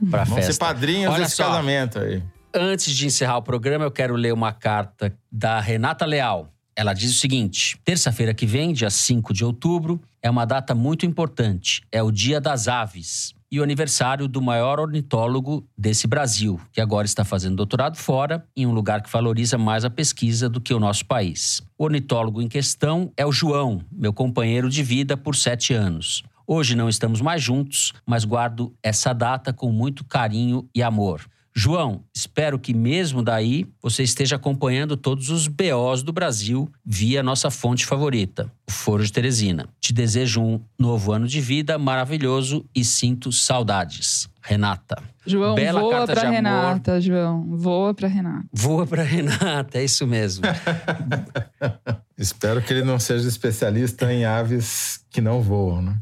pra 0.09 0.23
Vamos 0.23 0.35
festa. 0.45 0.53
ser 0.53 0.59
padrinhos 0.59 1.13
Olha 1.13 1.23
desse 1.23 1.35
só, 1.35 1.45
casamento 1.45 1.99
aí. 1.99 2.23
Antes 2.53 2.93
de 2.95 3.05
encerrar 3.05 3.37
o 3.37 3.41
programa, 3.41 3.83
eu 3.83 3.91
quero 3.91 4.15
ler 4.15 4.33
uma 4.33 4.51
carta 4.51 5.13
da 5.31 5.59
Renata 5.59 6.05
Leal. 6.05 6.49
Ela 6.75 6.93
diz 6.93 7.11
o 7.11 7.19
seguinte: 7.19 7.77
terça-feira 7.85 8.33
que 8.33 8.45
vem, 8.45 8.73
dia 8.73 8.89
5 8.89 9.33
de 9.33 9.45
outubro, 9.45 10.01
é 10.25 10.29
uma 10.29 10.43
data 10.43 10.73
muito 10.73 11.05
importante. 11.05 11.83
É 11.91 12.01
o 12.01 12.09
Dia 12.09 12.41
das 12.41 12.67
Aves 12.67 13.35
e 13.51 13.59
o 13.59 13.63
aniversário 13.63 14.27
do 14.27 14.41
maior 14.41 14.79
ornitólogo 14.79 15.63
desse 15.77 16.07
Brasil, 16.07 16.59
que 16.73 16.81
agora 16.81 17.05
está 17.05 17.23
fazendo 17.23 17.57
doutorado 17.57 17.95
fora, 17.95 18.43
em 18.57 18.65
um 18.65 18.71
lugar 18.71 19.03
que 19.03 19.11
valoriza 19.11 19.55
mais 19.55 19.85
a 19.85 19.89
pesquisa 19.89 20.49
do 20.49 20.59
que 20.59 20.73
o 20.73 20.79
nosso 20.79 21.05
país. 21.05 21.61
O 21.77 21.83
ornitólogo 21.83 22.41
em 22.41 22.47
questão 22.47 23.13
é 23.15 23.23
o 23.23 23.31
João, 23.31 23.83
meu 23.91 24.11
companheiro 24.11 24.67
de 24.67 24.81
vida 24.81 25.15
por 25.15 25.35
sete 25.35 25.75
anos. 25.75 26.23
Hoje 26.47 26.75
não 26.75 26.89
estamos 26.89 27.21
mais 27.21 27.43
juntos, 27.43 27.93
mas 28.03 28.25
guardo 28.25 28.73
essa 28.81 29.13
data 29.13 29.53
com 29.53 29.71
muito 29.71 30.03
carinho 30.03 30.67
e 30.73 30.81
amor. 30.81 31.21
João, 31.57 32.03
espero 32.13 32.59
que 32.59 32.73
mesmo 32.73 33.23
daí 33.23 33.65
você 33.81 34.03
esteja 34.03 34.35
acompanhando 34.35 34.97
todos 34.97 35.29
os 35.29 35.47
BOs 35.47 36.03
do 36.03 36.11
Brasil 36.11 36.69
via 36.85 37.23
nossa 37.23 37.49
fonte 37.49 37.85
favorita, 37.85 38.51
o 38.67 38.71
Foro 38.71 39.01
de 39.01 39.11
Teresina. 39.11 39.65
Te 39.79 39.93
desejo 39.93 40.41
um 40.41 40.59
novo 40.77 41.13
ano 41.13 41.25
de 41.25 41.39
vida 41.39 41.77
maravilhoso 41.79 42.65
e 42.75 42.83
sinto 42.83 43.31
saudades. 43.31 44.27
Renata. 44.41 45.01
João, 45.25 45.55
Bela 45.55 45.79
voa 45.79 45.91
carta 45.91 46.13
pra 46.13 46.21
de 46.21 46.27
amor. 46.27 46.35
Renata, 46.35 47.01
João. 47.01 47.57
Voa 47.57 47.93
pra 47.93 48.07
Renata. 48.09 48.45
Voa 48.53 48.85
pra 48.85 49.01
Renata, 49.01 49.79
é 49.79 49.85
isso 49.85 50.05
mesmo. 50.05 50.43
Espero 52.17 52.61
que 52.61 52.73
ele 52.73 52.83
não 52.83 52.99
seja 52.99 53.27
especialista 53.27 54.11
em 54.13 54.25
aves 54.25 54.99
que 55.09 55.21
não 55.21 55.41
voam, 55.41 55.81
né? 55.81 55.97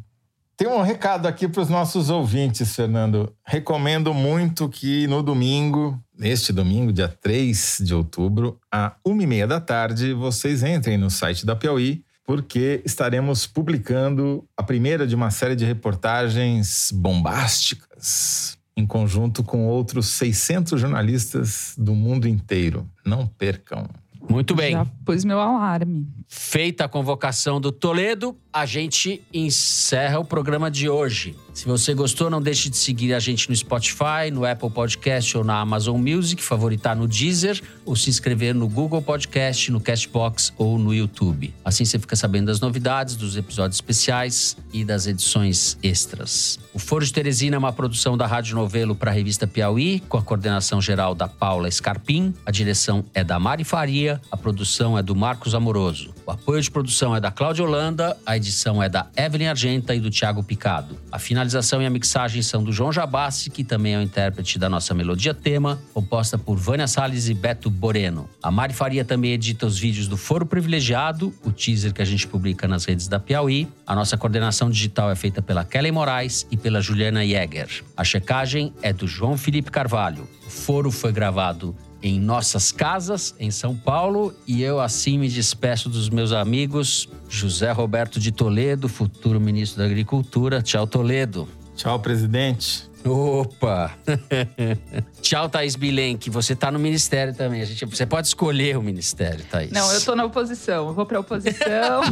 Tem 0.64 0.72
um 0.72 0.82
recado 0.82 1.28
aqui 1.28 1.45
para 1.45 1.61
os 1.61 1.68
nossos 1.68 2.09
ouvintes, 2.09 2.74
Fernando. 2.74 3.36
Recomendo 3.45 4.14
muito 4.14 4.70
que 4.70 5.05
no 5.07 5.22
domingo, 5.22 6.01
neste 6.18 6.53
domingo, 6.53 6.93
dia 6.93 7.09
3 7.09 7.82
de 7.84 7.93
outubro, 7.93 8.57
e 9.05 9.28
meia 9.28 9.45
da 9.45 9.59
tarde, 9.59 10.14
vocês 10.14 10.64
entrem 10.64 10.97
no 10.97 11.09
site 11.09 11.45
da 11.45 11.53
Piauí, 11.53 12.01
porque 12.26 12.82
estaremos 12.86 13.45
publicando 13.45 14.47
a 14.55 14.64
primeira 14.64 15.05
de 15.05 15.16
uma 15.16 15.32
série 15.32 15.57
de 15.57 15.66
reportagens 15.66 16.93
bombásticas, 16.93 18.57
em 18.78 18.86
conjunto 18.86 19.43
com 19.43 19.68
outros 19.68 20.07
600 20.11 20.80
jornalistas 20.80 21.74
do 21.78 21.93
mundo 21.93 22.26
inteiro. 22.26 22.89
Não 23.05 23.28
percam. 23.28 23.86
Muito 24.30 24.56
bem. 24.56 24.72
Já 24.72 24.86
pus 25.06 25.24
meu 25.26 25.40
alarme. 25.40 26.08
Feita 26.28 26.86
a 26.86 26.88
convocação 26.88 27.62
do 27.62 27.72
Toledo, 27.72 28.36
a 28.52 28.66
gente 28.66 29.22
encerra 29.34 30.20
o 30.20 30.26
programa 30.26 30.72
de 30.72 30.90
hoje. 30.90 31.36
Se 31.54 31.66
você 31.66 31.94
gostou, 31.94 32.30
não 32.30 32.42
deixe 32.42 32.68
de 32.70 32.78
seguir 32.78 33.14
a 33.14 33.20
gente 33.20 33.48
no 33.48 33.56
Spotify, 33.56 34.32
no 34.32 34.44
Apple 34.44 34.72
Podcast 34.72 35.38
ou 35.38 35.44
na 35.44 35.60
Amazon 35.60 36.02
Music, 36.02 36.42
favoritar 36.42 36.96
no 36.96 37.08
Deezer 37.08 37.62
ou 37.86 37.96
se 37.96 38.10
inscrever 38.10 38.56
no 38.56 38.68
Google 38.68 39.02
Podcast, 39.04 39.72
no 39.72 39.80
Castbox 39.80 40.52
ou 40.58 40.80
no 40.80 40.94
YouTube. 40.94 41.54
Assim 41.64 41.86
você 41.86 42.00
fica 42.00 42.16
sabendo 42.16 42.48
das 42.48 42.60
novidades, 42.60 43.16
dos 43.16 43.38
episódios 43.38 43.78
especiais 43.78 44.58
e 44.72 44.84
das 44.84 45.06
edições 45.06 45.78
extras. 45.84 46.60
O 46.74 46.80
Foro 46.80 47.06
de 47.06 47.14
Teresina 47.14 47.56
é 47.56 47.60
uma 47.60 47.72
produção 47.72 48.18
da 48.18 48.26
Rádio 48.26 48.56
Novelo 48.56 48.96
para 48.96 49.12
a 49.12 49.14
revista 49.14 49.46
Piauí, 49.46 50.00
com 50.10 50.18
a 50.18 50.24
coordenação 50.24 50.82
geral 50.82 51.14
da 51.14 51.28
Paula 51.28 51.70
Scarpim, 51.70 52.34
a 52.44 52.50
direção 52.50 53.06
é 53.14 53.24
da 53.24 53.38
Mari 53.40 53.64
Faria, 53.64 54.12
a 54.32 54.38
produção 54.38 54.97
é 54.97 55.03
do 55.03 55.16
Marcos 55.16 55.55
Amoroso. 55.55 56.14
O 56.26 56.32
apoio 56.32 56.61
de 56.61 56.72
produção 56.72 57.16
é 57.16 57.20
da 57.20 57.32
Cláudia 57.32 57.64
Holanda, 57.66 58.18
a 58.26 58.38
edição 58.38 58.82
é 58.82 58.88
da 58.88 59.07
Evelyn 59.16 59.47
Argenta 59.47 59.93
e 59.93 59.99
do 59.99 60.09
Tiago 60.09 60.43
Picado. 60.43 60.97
A 61.11 61.20
finalização 61.20 61.82
e 61.82 61.86
a 61.86 61.89
mixagem 61.89 62.41
são 62.41 62.64
do 62.64 62.72
João 62.72 62.91
Jabassi, 62.91 63.49
que 63.49 63.64
também 63.64 63.95
é 63.95 63.97
o 63.97 64.01
intérprete 64.01 64.57
da 64.57 64.70
nossa 64.70 64.93
melodia 64.93 65.34
tema, 65.34 65.80
composta 65.93 66.38
por 66.38 66.57
Vânia 66.57 66.88
Salles 66.88 67.28
e 67.28 67.34
Beto 67.34 67.70
Boreno. 67.70 68.30
A 68.41 68.49
Mari 68.49 68.74
Faria 68.74 69.03
também 69.03 69.32
edita 69.32 69.66
os 69.66 69.78
vídeos 69.78 70.07
do 70.07 70.18
Foro 70.18 70.45
Privilegiado, 70.45 71.34
o 71.43 71.51
teaser 71.51 71.93
que 71.93 72.01
a 72.01 72.05
gente 72.05 72.28
publica 72.28 72.68
nas 72.68 72.86
redes 72.86 73.07
da 73.07 73.20
Piauí. 73.20 73.68
A 73.86 73.95
nossa 73.95 74.18
coordenação 74.18 74.70
digital 74.70 75.11
é 75.11 75.16
feita 75.16 75.41
pela 75.41 75.64
Kelly 75.64 75.91
Moraes 75.91 76.47
e 76.49 76.57
pela 76.57 76.82
Juliana 76.82 77.26
Jäger. 77.26 77.84
A 77.95 78.03
checagem 78.03 78.74
é 78.82 78.93
do 78.93 79.07
João 79.07 79.38
Felipe 79.38 79.70
Carvalho. 79.70 80.28
O 80.45 80.49
Foro 80.49 80.91
foi 80.91 81.11
gravado 81.11 81.76
em 82.04 82.20
nossas 82.20 82.72
casas, 82.72 83.34
em 83.39 83.49
São 83.49 83.74
Paulo, 83.74 84.36
e 84.45 84.62
eu 84.62 84.82
assim 84.82 85.18
me 85.18 85.30
despeço 85.30 85.88
dos 85.88 86.10
meus 86.10 86.34
amigos 86.34 87.08
José 87.30 87.72
Roberto 87.72 88.20
de 88.20 88.32
Toledo, 88.32 88.89
futuro 88.89 89.39
ministro 89.39 89.80
da 89.80 89.86
Agricultura. 89.86 90.62
Tchau, 90.62 90.86
Toledo. 90.86 91.47
Tchau, 91.78 91.97
presidente. 91.99 92.91
Opa! 93.06 93.91
Tchau, 95.22 95.49
Thaís 95.49 95.76
Bilenque. 95.76 96.30
Você 96.30 96.56
tá 96.56 96.70
no 96.70 96.78
ministério 96.78 97.34
também. 97.34 97.62
A 97.62 97.66
gente, 97.66 97.86
você 97.86 98.06
pode 98.06 98.28
escolher 98.28 98.78
o 98.78 98.84
ministério, 98.84 99.43
Thaís. 99.49 99.72
Não, 99.72 99.91
eu 99.91 100.01
tô 100.01 100.16
na 100.16 100.26
oposição. 100.26 100.88
Eu 100.88 100.93
vou 100.93 101.06
pra 101.06 101.22
oposição. 101.22 102.01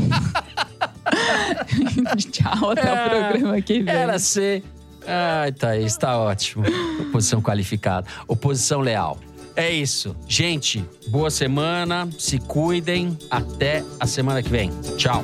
Tchau, 2.31 2.71
até 2.71 2.91
o 2.91 3.09
programa 3.09 3.61
que 3.61 3.81
vem. 3.81 3.93
Era 3.93 4.17
ser. 4.19 4.63
Ai, 5.05 5.51
Thaís, 5.51 5.97
tá 5.97 6.17
ótimo. 6.17 6.63
Oposição 7.07 7.41
qualificada. 7.41 8.07
Oposição 8.27 8.81
leal. 8.81 9.17
É 9.55 9.69
isso. 9.69 10.15
Gente, 10.27 10.83
boa 11.07 11.29
semana. 11.29 12.09
Se 12.17 12.37
cuidem. 12.39 13.17
Até 13.29 13.83
a 13.99 14.07
semana 14.07 14.41
que 14.41 14.49
vem. 14.49 14.71
Tchau. 14.97 15.23